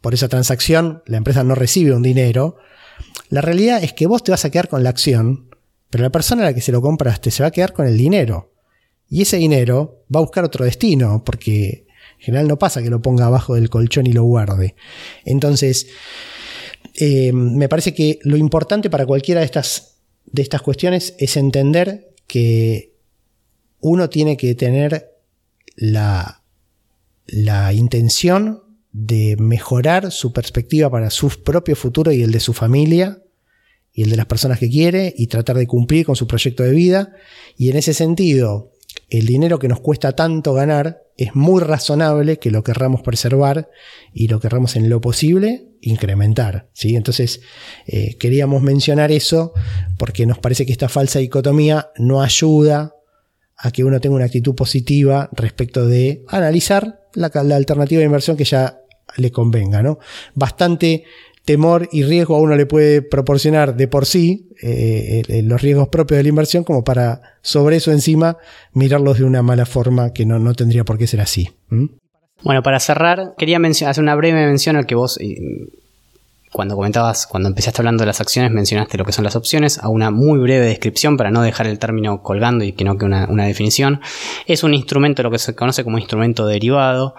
por 0.00 0.14
esa 0.14 0.28
transacción 0.28 1.02
la 1.06 1.16
empresa 1.16 1.44
no 1.44 1.54
recibe 1.54 1.92
un 1.92 2.02
dinero, 2.02 2.56
la 3.28 3.40
realidad 3.40 3.82
es 3.82 3.92
que 3.92 4.06
vos 4.06 4.22
te 4.22 4.30
vas 4.30 4.44
a 4.44 4.50
quedar 4.50 4.68
con 4.68 4.82
la 4.82 4.90
acción, 4.90 5.48
pero 5.90 6.02
la 6.02 6.10
persona 6.10 6.42
a 6.42 6.46
la 6.46 6.54
que 6.54 6.60
se 6.60 6.72
lo 6.72 6.82
compraste 6.82 7.30
se 7.30 7.42
va 7.42 7.48
a 7.48 7.52
quedar 7.52 7.72
con 7.72 7.86
el 7.86 7.96
dinero. 7.96 8.52
Y 9.08 9.22
ese 9.22 9.36
dinero 9.36 10.04
va 10.14 10.20
a 10.20 10.22
buscar 10.22 10.44
otro 10.44 10.64
destino, 10.64 11.22
porque 11.24 11.86
en 12.18 12.24
general 12.24 12.48
no 12.48 12.58
pasa 12.58 12.82
que 12.82 12.90
lo 12.90 13.02
ponga 13.02 13.26
abajo 13.26 13.54
del 13.54 13.70
colchón 13.70 14.06
y 14.06 14.12
lo 14.12 14.24
guarde. 14.24 14.74
Entonces, 15.24 15.86
eh, 16.94 17.32
me 17.32 17.68
parece 17.68 17.94
que 17.94 18.18
lo 18.22 18.36
importante 18.36 18.90
para 18.90 19.06
cualquiera 19.06 19.40
de 19.40 19.46
estas, 19.46 19.96
de 20.26 20.42
estas 20.42 20.62
cuestiones 20.62 21.14
es 21.18 21.36
entender 21.36 22.14
que 22.26 22.94
uno 23.80 24.08
tiene 24.08 24.36
que 24.36 24.54
tener 24.54 25.13
la, 25.76 26.42
la 27.26 27.72
intención 27.72 28.62
de 28.92 29.36
mejorar 29.38 30.12
su 30.12 30.32
perspectiva 30.32 30.88
para 30.88 31.10
su 31.10 31.28
propio 31.42 31.74
futuro 31.74 32.12
y 32.12 32.22
el 32.22 32.30
de 32.30 32.40
su 32.40 32.52
familia 32.52 33.20
y 33.92 34.04
el 34.04 34.10
de 34.10 34.16
las 34.16 34.26
personas 34.26 34.58
que 34.58 34.70
quiere 34.70 35.12
y 35.16 35.26
tratar 35.26 35.56
de 35.56 35.66
cumplir 35.66 36.06
con 36.06 36.16
su 36.16 36.26
proyecto 36.26 36.62
de 36.62 36.72
vida. 36.72 37.12
Y 37.56 37.70
en 37.70 37.76
ese 37.76 37.94
sentido, 37.94 38.72
el 39.08 39.26
dinero 39.26 39.58
que 39.58 39.68
nos 39.68 39.80
cuesta 39.80 40.12
tanto 40.12 40.54
ganar 40.54 41.02
es 41.16 41.34
muy 41.34 41.62
razonable 41.62 42.38
que 42.38 42.50
lo 42.50 42.64
querramos 42.64 43.02
preservar 43.02 43.68
y 44.12 44.28
lo 44.28 44.40
querramos 44.40 44.76
en 44.76 44.88
lo 44.88 45.00
posible 45.00 45.68
incrementar. 45.80 46.68
¿sí? 46.72 46.96
Entonces, 46.96 47.40
eh, 47.86 48.16
queríamos 48.16 48.62
mencionar 48.62 49.12
eso 49.12 49.52
porque 49.98 50.26
nos 50.26 50.38
parece 50.38 50.66
que 50.66 50.72
esta 50.72 50.88
falsa 50.88 51.20
dicotomía 51.20 51.90
no 51.96 52.22
ayuda 52.22 52.94
a 53.56 53.70
que 53.70 53.84
uno 53.84 54.00
tenga 54.00 54.16
una 54.16 54.24
actitud 54.24 54.54
positiva 54.54 55.28
respecto 55.32 55.86
de 55.86 56.24
analizar 56.28 57.00
la, 57.14 57.30
la 57.44 57.56
alternativa 57.56 58.00
de 58.00 58.06
inversión 58.06 58.36
que 58.36 58.44
ya 58.44 58.80
le 59.16 59.30
convenga. 59.30 59.82
¿no? 59.82 59.98
Bastante 60.34 61.04
temor 61.44 61.88
y 61.92 62.02
riesgo 62.04 62.36
a 62.36 62.40
uno 62.40 62.56
le 62.56 62.66
puede 62.66 63.02
proporcionar 63.02 63.76
de 63.76 63.86
por 63.86 64.06
sí 64.06 64.48
eh, 64.62 65.42
los 65.44 65.60
riesgos 65.60 65.88
propios 65.88 66.16
de 66.16 66.22
la 66.22 66.28
inversión 66.30 66.64
como 66.64 66.84
para 66.84 67.20
sobre 67.42 67.76
eso 67.76 67.92
encima 67.92 68.38
mirarlos 68.72 69.18
de 69.18 69.24
una 69.24 69.42
mala 69.42 69.66
forma 69.66 70.12
que 70.12 70.24
no, 70.24 70.38
no 70.38 70.54
tendría 70.54 70.84
por 70.84 70.96
qué 70.96 71.06
ser 71.06 71.20
así. 71.20 71.50
Bueno, 72.42 72.62
para 72.62 72.80
cerrar, 72.80 73.34
quería 73.36 73.58
hacer 73.58 74.02
una 74.02 74.14
breve 74.14 74.46
mención 74.46 74.76
al 74.76 74.86
que 74.86 74.94
vos 74.94 75.18
cuando 76.54 76.76
comentabas, 76.76 77.26
cuando 77.26 77.48
empezaste 77.48 77.80
hablando 77.80 78.02
de 78.02 78.06
las 78.06 78.20
acciones, 78.20 78.52
mencionaste 78.52 78.96
lo 78.96 79.04
que 79.04 79.10
son 79.10 79.24
las 79.24 79.34
opciones, 79.34 79.78
a 79.78 79.88
una 79.88 80.12
muy 80.12 80.38
breve 80.38 80.66
descripción 80.66 81.16
para 81.16 81.32
no 81.32 81.42
dejar 81.42 81.66
el 81.66 81.80
término 81.80 82.22
colgando 82.22 82.64
y 82.64 82.72
que 82.74 82.84
no 82.84 82.96
quede 82.96 83.26
una, 83.28 83.44
definición. 83.44 84.00
Es 84.46 84.62
un 84.62 84.72
instrumento, 84.72 85.24
lo 85.24 85.32
que 85.32 85.40
se 85.40 85.56
conoce 85.56 85.82
como 85.82 85.98
instrumento 85.98 86.46
derivado, 86.46 87.16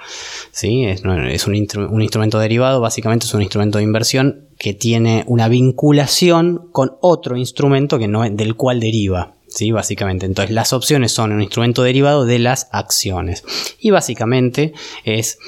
¿sí? 0.51 0.85
es, 0.85 1.03
un, 1.03 1.53
instrumento 1.53 2.39
derivado, 2.39 2.79
básicamente 2.79 3.25
es 3.25 3.33
un 3.33 3.41
instrumento 3.41 3.77
de 3.77 3.83
inversión 3.83 4.47
que 4.57 4.73
tiene 4.73 5.25
una 5.27 5.49
vinculación 5.49 6.69
con 6.71 6.93
otro 7.01 7.35
instrumento 7.35 7.99
que 7.99 8.07
no, 8.07 8.23
del 8.23 8.55
cual 8.55 8.79
deriva. 8.79 9.33
¿sí? 9.49 9.69
Básicamente, 9.71 10.25
entonces 10.25 10.55
las 10.55 10.71
opciones 10.71 11.11
son 11.11 11.33
un 11.33 11.41
instrumento 11.41 11.83
derivado 11.83 12.23
de 12.23 12.39
las 12.39 12.69
acciones. 12.71 13.43
Y 13.81 13.91
básicamente 13.91 14.71
es 15.03 15.39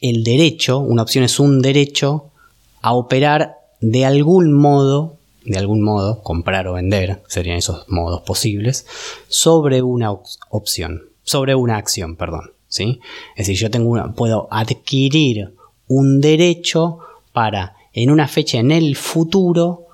el 0.00 0.24
derecho, 0.24 0.78
una 0.80 1.02
opción 1.02 1.22
es 1.22 1.38
un 1.38 1.62
derecho 1.62 2.32
a 2.80 2.92
operar 2.92 3.56
de 3.80 4.04
algún 4.04 4.52
modo, 4.52 5.16
de 5.44 5.58
algún 5.58 5.82
modo, 5.82 6.22
comprar 6.22 6.66
o 6.68 6.74
vender, 6.74 7.22
serían 7.28 7.56
esos 7.56 7.88
modos 7.88 8.22
posibles, 8.22 8.86
sobre 9.28 9.82
una 9.82 10.12
opción, 10.50 11.04
sobre 11.22 11.54
una 11.54 11.76
acción, 11.76 12.16
perdón. 12.16 12.52
¿sí? 12.68 13.00
Es 13.36 13.46
decir, 13.46 13.56
yo 13.56 13.70
tengo 13.70 13.90
una, 13.90 14.12
puedo 14.12 14.48
adquirir 14.50 15.54
un 15.86 16.20
derecho 16.20 16.98
para 17.32 17.76
en 17.92 18.10
una 18.10 18.28
fecha 18.28 18.58
en 18.58 18.70
el 18.70 18.94
futuro 18.96 19.86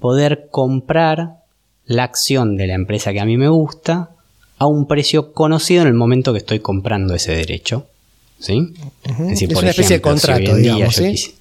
poder 0.00 0.48
comprar 0.50 1.38
la 1.86 2.04
acción 2.04 2.56
de 2.56 2.66
la 2.66 2.74
empresa 2.74 3.12
que 3.12 3.20
a 3.20 3.24
mí 3.24 3.36
me 3.36 3.48
gusta 3.48 4.10
a 4.58 4.66
un 4.66 4.86
precio 4.86 5.32
conocido 5.32 5.82
en 5.82 5.88
el 5.88 5.94
momento 5.94 6.32
que 6.32 6.38
estoy 6.38 6.60
comprando 6.60 7.14
ese 7.14 7.34
derecho. 7.34 7.86
¿sí? 8.38 8.74
Es, 9.04 9.18
decir, 9.18 9.56
una 9.56 9.70
especie 9.70 9.96
de 9.96 10.02
contrato, 10.02 10.54
digamos, 10.54 10.94
¿sí? 10.94 11.34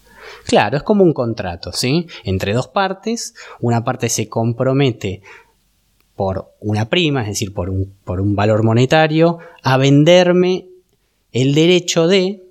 Claro, 0.47 0.77
es 0.77 0.83
como 0.83 1.03
un 1.03 1.13
contrato, 1.13 1.73
¿sí? 1.73 2.07
Entre 2.23 2.53
dos 2.53 2.69
partes, 2.69 3.35
una 3.59 3.83
parte 3.83 4.07
se 4.07 4.29
compromete 4.29 5.21
por 6.15 6.53
una 6.61 6.89
prima, 6.89 7.21
es 7.21 7.27
decir, 7.27 7.53
por 7.53 7.69
un, 7.69 7.93
por 8.03 8.21
un 8.21 8.35
valor 8.35 8.63
monetario, 8.63 9.39
a 9.61 9.77
venderme 9.77 10.67
el 11.33 11.53
derecho 11.53 12.07
de 12.07 12.43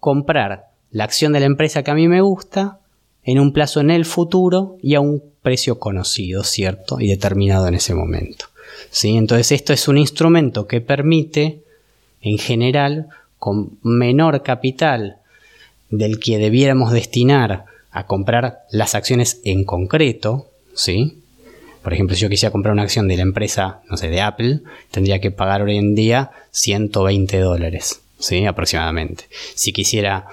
comprar 0.00 0.70
la 0.90 1.04
acción 1.04 1.32
de 1.32 1.40
la 1.40 1.46
empresa 1.46 1.82
que 1.82 1.90
a 1.90 1.94
mí 1.94 2.08
me 2.08 2.22
gusta 2.22 2.80
en 3.22 3.38
un 3.38 3.52
plazo 3.52 3.80
en 3.80 3.90
el 3.90 4.06
futuro 4.06 4.78
y 4.82 4.94
a 4.94 5.00
un 5.00 5.22
precio 5.42 5.78
conocido, 5.78 6.42
¿cierto? 6.42 7.00
Y 7.00 7.08
determinado 7.08 7.68
en 7.68 7.74
ese 7.74 7.94
momento. 7.94 8.46
¿sí? 8.90 9.16
Entonces 9.16 9.52
esto 9.52 9.72
es 9.72 9.88
un 9.88 9.98
instrumento 9.98 10.66
que 10.66 10.80
permite, 10.80 11.62
en 12.22 12.38
general, 12.38 13.08
con 13.38 13.78
menor 13.82 14.42
capital 14.42 15.18
del 15.90 16.18
que 16.18 16.38
debiéramos 16.38 16.92
destinar 16.92 17.64
a 17.90 18.06
comprar 18.06 18.60
las 18.70 18.94
acciones 18.94 19.40
en 19.44 19.64
concreto, 19.64 20.50
¿sí? 20.74 21.18
Por 21.82 21.94
ejemplo, 21.94 22.16
si 22.16 22.22
yo 22.22 22.28
quisiera 22.28 22.50
comprar 22.50 22.72
una 22.72 22.82
acción 22.82 23.06
de 23.08 23.16
la 23.16 23.22
empresa, 23.22 23.80
no 23.88 23.96
sé, 23.96 24.08
de 24.08 24.20
Apple, 24.20 24.60
tendría 24.90 25.20
que 25.20 25.30
pagar 25.30 25.62
hoy 25.62 25.76
en 25.76 25.94
día 25.94 26.32
120 26.50 27.38
dólares, 27.38 28.00
¿sí? 28.18 28.44
Aproximadamente. 28.44 29.24
Si 29.54 29.72
quisiera 29.72 30.26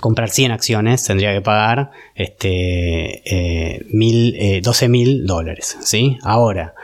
comprar 0.00 0.30
100 0.30 0.52
acciones, 0.52 1.04
tendría 1.04 1.32
que 1.34 1.40
pagar 1.40 1.90
este, 2.14 3.22
eh, 3.24 3.84
mil, 3.90 4.62
12 4.62 4.84
eh, 4.84 4.88
mil 4.88 5.26
dólares, 5.26 5.76
¿sí? 5.82 6.18
Ahora, 6.22 6.74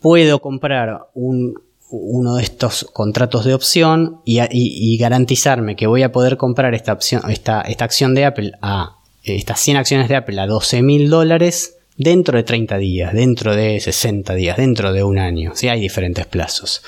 puedo 0.00 0.40
comprar 0.40 1.06
un 1.14 1.54
uno 1.92 2.36
de 2.36 2.42
estos 2.42 2.88
contratos 2.92 3.44
de 3.44 3.54
opción 3.54 4.20
y, 4.24 4.96
garantizarme 4.98 5.76
que 5.76 5.86
voy 5.86 6.02
a 6.02 6.10
poder 6.10 6.36
comprar 6.36 6.74
esta, 6.74 6.92
opción, 6.92 7.22
esta, 7.30 7.60
acción 7.60 8.14
de 8.14 8.24
Apple 8.24 8.52
a 8.62 8.96
estas 9.22 9.60
100 9.60 9.76
acciones 9.76 10.08
de 10.08 10.16
Apple 10.16 10.40
a 10.40 10.46
12 10.46 10.82
mil 10.82 11.10
dólares 11.10 11.76
dentro 11.96 12.36
de 12.36 12.44
30 12.44 12.78
días, 12.78 13.12
dentro 13.12 13.54
de 13.54 13.78
60 13.78 14.34
días, 14.34 14.56
dentro 14.56 14.92
de 14.92 15.04
un 15.04 15.18
año. 15.18 15.52
¿sí? 15.54 15.68
Hay 15.68 15.80
diferentes 15.80 16.26
plazos. 16.26 16.82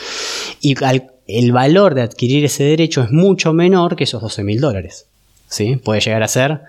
Y 0.61 0.75
el 1.27 1.53
valor 1.53 1.95
de 1.95 2.03
adquirir 2.03 2.45
ese 2.45 2.65
derecho 2.65 3.03
es 3.03 3.11
mucho 3.11 3.53
menor 3.53 3.97
que 3.97 4.05
esos 4.05 4.23
12 4.23 4.43
mil 4.43 4.61
dólares. 4.61 5.07
¿sí? 5.49 5.77
Puede 5.77 6.01
llegar 6.01 6.23
a 6.23 6.29
ser 6.29 6.61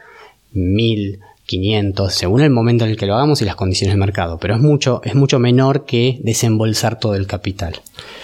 mil, 0.52 1.20
500, 1.46 2.14
según 2.14 2.42
el 2.42 2.50
momento 2.50 2.86
en 2.86 2.92
el 2.92 2.98
que 2.98 3.06
lo 3.06 3.16
hagamos 3.16 3.42
y 3.42 3.46
las 3.46 3.56
condiciones 3.56 3.94
de 3.94 4.00
mercado, 4.00 4.40
pero 4.40 4.56
es 4.56 4.62
mucho, 4.62 5.02
es 5.04 5.16
mucho 5.16 5.38
menor 5.40 5.86
que 5.86 6.20
desembolsar 6.24 7.00
todo 7.00 7.16
el 7.16 7.28
capital. 7.28 7.82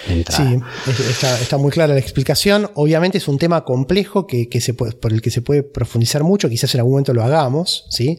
Sí, 0.08 0.60
está, 1.42 1.58
muy 1.58 1.72
clara 1.72 1.94
la 1.94 2.00
explicación. 2.00 2.70
Obviamente 2.74 3.20
es 3.20 3.28
un 3.28 3.38
tema 3.38 3.64
complejo 3.64 4.26
que, 4.26 4.48
se 4.60 4.74
puede, 4.74 4.94
por 4.94 5.14
el 5.14 5.22
que 5.22 5.30
se 5.30 5.42
puede 5.42 5.62
profundizar 5.62 6.24
mucho, 6.24 6.50
quizás 6.50 6.74
en 6.74 6.80
algún 6.80 6.94
momento 6.94 7.14
lo 7.14 7.24
hagamos, 7.24 7.86
¿sí? 7.90 8.18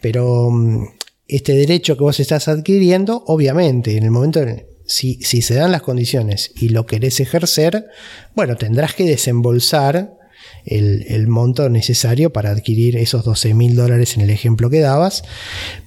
Pero 0.00 0.50
mm, 0.50 0.86
este 1.26 1.54
derecho 1.54 1.96
que 1.96 2.04
vos 2.04 2.20
estás 2.20 2.46
adquiriendo, 2.46 3.24
obviamente, 3.26 3.96
en 3.96 4.04
el 4.04 4.10
momento 4.10 4.40
en 4.40 4.66
si, 4.86 5.14
si 5.22 5.42
se 5.42 5.54
dan 5.54 5.72
las 5.72 5.82
condiciones 5.82 6.52
y 6.54 6.68
lo 6.68 6.86
querés 6.86 7.18
ejercer, 7.18 7.86
bueno, 8.34 8.56
tendrás 8.56 8.94
que 8.94 9.04
desembolsar 9.04 10.23
el, 10.64 11.28
monto 11.28 11.68
necesario 11.68 12.32
para 12.32 12.50
adquirir 12.50 12.96
esos 12.96 13.24
12 13.24 13.54
mil 13.54 13.76
dólares 13.76 14.16
en 14.16 14.22
el 14.22 14.30
ejemplo 14.30 14.70
que 14.70 14.80
dabas. 14.80 15.22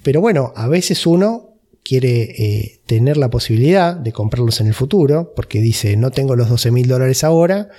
Pero 0.04 0.22
bueno, 0.22 0.54
a 0.56 0.68
veces 0.68 1.06
uno 1.06 1.56
quiere 1.84 2.22
eh, 2.22 2.80
tener 2.86 3.18
la 3.18 3.30
posibilidad 3.30 3.96
de 3.96 4.12
comprarlos 4.12 4.60
en 4.60 4.68
el 4.68 4.74
futuro, 4.74 5.34
porque 5.36 5.62
dice, 5.62 5.96
no 5.96 6.12
tengo 6.12 6.36
los 6.36 6.50
12 6.50 6.72
mil 6.72 6.88
dólares 6.88 7.24
ahora, 7.24 7.70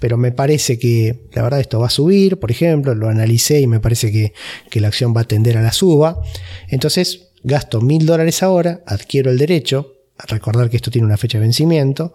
pero 0.00 0.16
me 0.16 0.32
parece 0.32 0.78
que 0.78 1.26
la 1.32 1.42
verdad 1.42 1.60
esto 1.60 1.80
va 1.80 1.88
a 1.88 1.90
subir, 1.90 2.38
por 2.38 2.50
ejemplo, 2.50 2.94
lo 2.94 3.08
analicé 3.08 3.60
y 3.60 3.66
me 3.66 3.80
parece 3.80 4.10
que, 4.10 4.32
que 4.70 4.80
la 4.80 4.88
acción 4.88 5.14
va 5.14 5.22
a 5.22 5.28
tender 5.28 5.58
a 5.58 5.62
la 5.62 5.72
suba. 5.72 6.20
Entonces, 6.68 7.28
gasto 7.42 7.80
mil 7.80 8.06
dólares 8.06 8.42
ahora, 8.42 8.82
adquiero 8.86 9.30
el 9.30 9.38
derecho, 9.38 9.94
a 10.16 10.26
recordar 10.26 10.70
que 10.70 10.76
esto 10.76 10.90
tiene 10.90 11.06
una 11.06 11.16
fecha 11.16 11.38
de 11.38 11.42
vencimiento, 11.42 12.14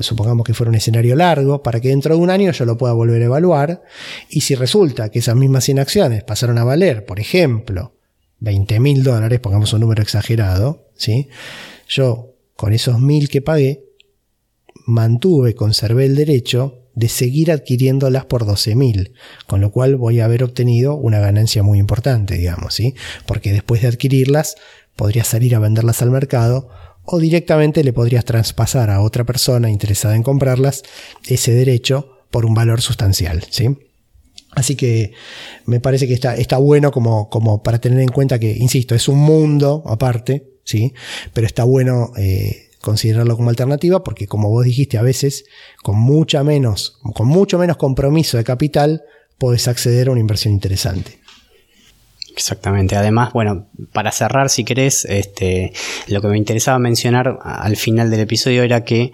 supongamos 0.00 0.44
que 0.44 0.54
fuera 0.54 0.70
un 0.70 0.76
escenario 0.76 1.16
largo, 1.16 1.62
para 1.62 1.80
que 1.80 1.88
dentro 1.88 2.14
de 2.14 2.20
un 2.20 2.30
año 2.30 2.52
yo 2.52 2.64
lo 2.64 2.76
pueda 2.76 2.92
volver 2.92 3.20
a 3.22 3.26
evaluar. 3.26 3.82
Y 4.28 4.42
si 4.42 4.54
resulta 4.54 5.10
que 5.10 5.18
esas 5.18 5.36
mismas 5.36 5.64
100 5.64 5.78
acciones 5.80 6.24
pasaron 6.24 6.58
a 6.58 6.64
valer, 6.64 7.04
por 7.04 7.20
ejemplo, 7.20 7.94
20 8.40 8.80
mil 8.80 9.02
dólares, 9.02 9.40
pongamos 9.40 9.72
un 9.72 9.80
número 9.80 10.02
exagerado, 10.02 10.88
¿sí? 10.94 11.28
yo 11.88 12.34
con 12.56 12.72
esos 12.72 13.00
mil 13.00 13.28
que 13.28 13.42
pagué, 13.42 13.84
mantuve, 14.86 15.54
conservé 15.54 16.06
el 16.06 16.16
derecho 16.16 16.80
de 16.94 17.08
seguir 17.08 17.52
adquiriéndolas 17.52 18.24
por 18.26 18.44
12 18.44 18.74
mil, 18.74 19.14
con 19.46 19.60
lo 19.60 19.70
cual 19.70 19.96
voy 19.96 20.20
a 20.20 20.24
haber 20.24 20.42
obtenido 20.42 20.94
una 20.96 21.20
ganancia 21.20 21.62
muy 21.62 21.78
importante, 21.78 22.34
digamos, 22.34 22.74
¿sí? 22.74 22.94
porque 23.26 23.52
después 23.52 23.82
de 23.82 23.88
adquirirlas 23.88 24.56
podría 24.96 25.24
salir 25.24 25.54
a 25.54 25.58
venderlas 25.58 26.02
al 26.02 26.10
mercado 26.10 26.68
o 27.04 27.18
directamente 27.18 27.82
le 27.84 27.92
podrías 27.92 28.24
traspasar 28.24 28.90
a 28.90 29.00
otra 29.00 29.24
persona 29.24 29.70
interesada 29.70 30.14
en 30.16 30.22
comprarlas 30.22 30.82
ese 31.26 31.52
derecho 31.52 32.18
por 32.30 32.46
un 32.46 32.54
valor 32.54 32.80
sustancial. 32.80 33.44
¿sí? 33.50 33.76
Así 34.52 34.76
que 34.76 35.12
me 35.66 35.80
parece 35.80 36.06
que 36.06 36.14
está, 36.14 36.34
está 36.34 36.58
bueno 36.58 36.90
como, 36.90 37.28
como 37.28 37.62
para 37.62 37.78
tener 37.78 38.00
en 38.00 38.08
cuenta 38.08 38.38
que, 38.38 38.56
insisto, 38.56 38.94
es 38.94 39.08
un 39.08 39.18
mundo 39.18 39.82
aparte, 39.86 40.58
¿sí? 40.64 40.92
pero 41.32 41.46
está 41.46 41.64
bueno 41.64 42.12
eh, 42.16 42.70
considerarlo 42.80 43.36
como 43.36 43.50
alternativa 43.50 44.02
porque 44.02 44.26
como 44.26 44.50
vos 44.50 44.64
dijiste, 44.64 44.98
a 44.98 45.02
veces 45.02 45.44
con, 45.82 45.98
mucha 45.98 46.42
menos, 46.42 46.98
con 47.14 47.28
mucho 47.28 47.58
menos 47.58 47.76
compromiso 47.76 48.36
de 48.36 48.44
capital 48.44 49.02
puedes 49.38 49.68
acceder 49.68 50.08
a 50.08 50.12
una 50.12 50.20
inversión 50.20 50.52
interesante. 50.52 51.19
Exactamente. 52.34 52.96
Además, 52.96 53.32
bueno, 53.32 53.66
para 53.92 54.12
cerrar, 54.12 54.50
si 54.50 54.64
querés, 54.64 55.04
este, 55.04 55.72
lo 56.08 56.20
que 56.20 56.28
me 56.28 56.38
interesaba 56.38 56.78
mencionar 56.78 57.38
al 57.42 57.76
final 57.76 58.10
del 58.10 58.20
episodio 58.20 58.62
era 58.62 58.84
que 58.84 59.12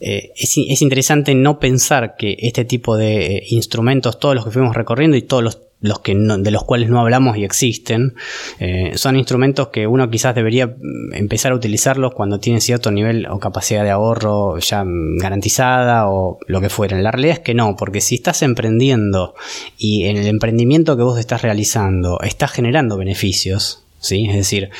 eh, 0.00 0.32
es, 0.36 0.82
interesante 0.82 1.34
no 1.34 1.58
pensar 1.58 2.16
que 2.16 2.36
este 2.40 2.64
tipo 2.64 2.96
de 2.96 3.36
eh, 3.36 3.46
instrumentos, 3.48 4.18
todos 4.18 4.34
los 4.34 4.44
que 4.44 4.50
fuimos 4.50 4.74
recorriendo 4.74 5.16
y 5.16 5.22
todos 5.22 5.42
los, 5.42 5.60
los 5.84 5.98
que 5.98 6.14
de 6.14 6.50
los 6.50 6.64
cuales 6.64 6.88
no 6.88 6.98
hablamos 6.98 7.36
y 7.36 7.44
existen, 7.44 8.14
eh, 8.58 8.92
son 8.94 9.16
instrumentos 9.16 9.68
que 9.68 9.86
uno 9.86 10.08
quizás 10.08 10.34
debería 10.34 10.74
empezar 11.12 11.52
a 11.52 11.56
utilizarlos 11.56 12.14
cuando 12.14 12.40
tiene 12.40 12.62
cierto 12.62 12.90
nivel 12.90 13.26
o 13.26 13.38
capacidad 13.38 13.84
de 13.84 13.90
ahorro 13.90 14.58
ya 14.60 14.82
garantizada 15.18 16.08
o 16.08 16.38
lo 16.46 16.62
que 16.62 16.70
fuera. 16.70 16.98
La 17.02 17.10
realidad 17.10 17.34
es 17.34 17.40
que 17.40 17.52
no, 17.52 17.76
porque 17.76 18.00
si 18.00 18.14
estás 18.14 18.40
emprendiendo 18.40 19.34
y 19.76 20.04
en 20.04 20.16
el 20.16 20.26
emprendimiento 20.26 20.96
que 20.96 21.02
vos 21.02 21.18
estás 21.18 21.42
realizando 21.42 22.18
estás 22.22 22.52
generando 22.52 22.96
beneficios, 22.96 23.84
¿sí? 23.98 24.26
es 24.26 24.36
decir, 24.36 24.70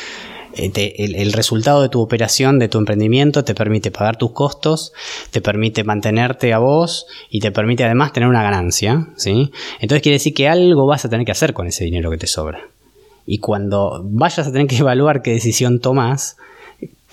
eh, 0.57 0.95
el, 0.99 1.33
resultado 1.33 1.83
de 1.83 1.89
tu 1.89 2.01
operación, 2.01 2.59
de 2.59 2.69
tu 2.69 2.79
emprendimiento, 2.79 3.45
te 3.45 3.55
permite 3.55 3.91
pagar 3.91 4.17
tus 4.17 4.33
costos, 4.33 4.93
te 5.31 5.41
permite 5.41 5.85
mantenerte 5.85 6.53
a 6.53 6.59
vos 6.59 7.07
y 7.31 7.41
te 7.41 7.51
permite 7.51 7.85
además 7.85 8.13
tener 8.13 8.29
una 8.29 8.43
ganancia, 8.43 9.09
¿sí? 9.17 9.51
Entonces 9.81 10.03
quiere 10.03 10.15
decir 10.15 10.35
que 10.35 10.49
algo 10.49 10.87
vas 10.87 11.05
a 11.05 11.09
tener 11.09 11.27
que 11.27 11.33
hacer 11.33 11.53
con 11.53 11.67
ese 11.67 11.85
dinero 11.85 12.11
que 12.11 12.19
te 12.19 12.27
sobra. 12.27 12.69
Y 13.27 13.39
cuando 13.39 14.03
vayas 14.05 14.47
a 14.47 14.53
tener 14.53 14.67
que 14.67 14.77
evaluar 14.79 15.23
qué 15.23 15.33
decisión 15.33 15.81
tomas, 15.81 16.37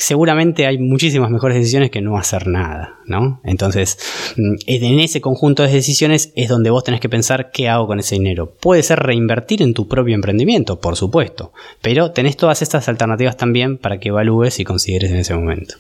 seguramente 0.01 0.65
hay 0.65 0.79
muchísimas 0.79 1.29
mejores 1.29 1.57
decisiones 1.57 1.91
que 1.91 2.01
no 2.01 2.17
hacer 2.17 2.47
nada, 2.47 2.95
¿no? 3.05 3.39
Entonces, 3.43 3.99
mm, 4.35 4.55
en 4.65 4.99
ese 4.99 5.21
conjunto 5.21 5.61
de 5.61 5.71
decisiones 5.71 6.31
es 6.35 6.49
donde 6.49 6.71
vos 6.71 6.83
tenés 6.83 6.99
que 6.99 7.07
pensar 7.07 7.51
qué 7.51 7.69
hago 7.69 7.85
con 7.85 7.99
ese 7.99 8.15
dinero. 8.15 8.51
Puede 8.59 8.81
ser 8.81 8.99
reinvertir 8.99 9.61
en 9.61 9.75
tu 9.75 9.87
propio 9.87 10.15
emprendimiento, 10.15 10.79
por 10.79 10.95
supuesto, 10.95 11.53
pero 11.81 12.11
tenés 12.11 12.35
todas 12.35 12.63
estas 12.63 12.89
alternativas 12.89 13.37
también 13.37 13.77
para 13.77 13.99
que 13.99 14.09
evalúes 14.09 14.59
y 14.59 14.63
consideres 14.63 15.11
en 15.11 15.17
ese 15.17 15.35
momento. 15.35 15.75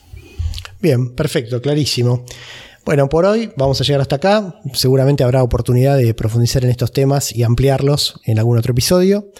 Bien, 0.79 1.15
perfecto, 1.15 1.59
clarísimo. 1.59 2.23
Bueno, 2.85 3.09
por 3.09 3.25
hoy 3.25 3.51
vamos 3.57 3.81
a 3.81 3.83
llegar 3.83 4.01
hasta 4.01 4.17
acá. 4.17 4.55
Seguramente 4.73 5.23
habrá 5.23 5.41
oportunidad 5.41 5.97
de 5.97 6.13
profundizar 6.13 6.63
en 6.63 6.69
estos 6.69 6.91
temas 6.91 7.35
y 7.35 7.41
ampliarlos 7.41 8.19
en 8.25 8.37
algún 8.37 8.57
otro 8.59 8.71
episodio. 8.71 9.31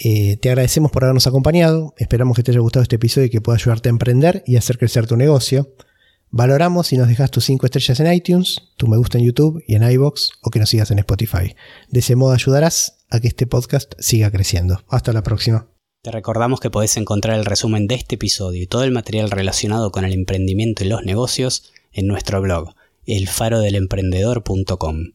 Eh, 0.00 0.36
te 0.36 0.48
agradecemos 0.48 0.92
por 0.92 1.02
habernos 1.02 1.26
acompañado. 1.26 1.92
Esperamos 1.98 2.36
que 2.36 2.44
te 2.44 2.52
haya 2.52 2.60
gustado 2.60 2.84
este 2.84 2.94
episodio 2.96 3.26
y 3.26 3.30
que 3.30 3.40
pueda 3.40 3.56
ayudarte 3.56 3.88
a 3.88 3.90
emprender 3.90 4.44
y 4.46 4.54
hacer 4.56 4.78
crecer 4.78 5.08
tu 5.08 5.16
negocio. 5.16 5.74
Valoramos 6.30 6.86
si 6.86 6.96
nos 6.96 7.08
dejas 7.08 7.32
tus 7.32 7.44
5 7.46 7.66
estrellas 7.66 7.98
en 8.00 8.12
iTunes, 8.12 8.58
tu 8.76 8.86
me 8.86 8.96
gusta 8.96 9.18
en 9.18 9.24
YouTube 9.24 9.60
y 9.66 9.74
en 9.74 9.90
iBox 9.90 10.30
o 10.42 10.50
que 10.50 10.60
nos 10.60 10.68
sigas 10.68 10.92
en 10.92 11.00
Spotify. 11.00 11.56
De 11.88 11.98
ese 12.00 12.16
modo 12.16 12.32
ayudarás 12.32 13.06
a 13.10 13.18
que 13.18 13.28
este 13.28 13.46
podcast 13.46 13.94
siga 13.98 14.30
creciendo. 14.30 14.84
Hasta 14.88 15.12
la 15.12 15.22
próxima. 15.22 15.68
Te 16.02 16.10
recordamos 16.12 16.60
que 16.60 16.70
podés 16.70 16.96
encontrar 16.96 17.36
el 17.36 17.44
resumen 17.44 17.88
de 17.88 17.96
este 17.96 18.14
episodio 18.14 18.62
y 18.62 18.68
todo 18.68 18.84
el 18.84 18.92
material 18.92 19.32
relacionado 19.32 19.90
con 19.90 20.04
el 20.04 20.12
emprendimiento 20.12 20.84
y 20.84 20.88
los 20.88 21.02
negocios 21.02 21.72
en 21.92 22.06
nuestro 22.06 22.40
blog, 22.40 22.74
elfarodelemprendedor.com. 23.06 25.14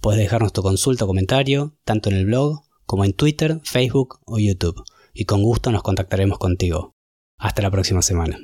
Puedes 0.00 0.20
dejarnos 0.20 0.52
tu 0.52 0.60
consulta 0.62 1.04
o 1.04 1.06
comentario 1.06 1.72
tanto 1.84 2.10
en 2.10 2.16
el 2.16 2.26
blog 2.26 2.64
como 2.94 3.04
en 3.04 3.12
Twitter, 3.12 3.58
Facebook 3.64 4.20
o 4.24 4.38
YouTube, 4.38 4.84
y 5.12 5.24
con 5.24 5.42
gusto 5.42 5.72
nos 5.72 5.82
contactaremos 5.82 6.38
contigo. 6.38 6.94
Hasta 7.38 7.60
la 7.60 7.72
próxima 7.72 8.02
semana. 8.02 8.38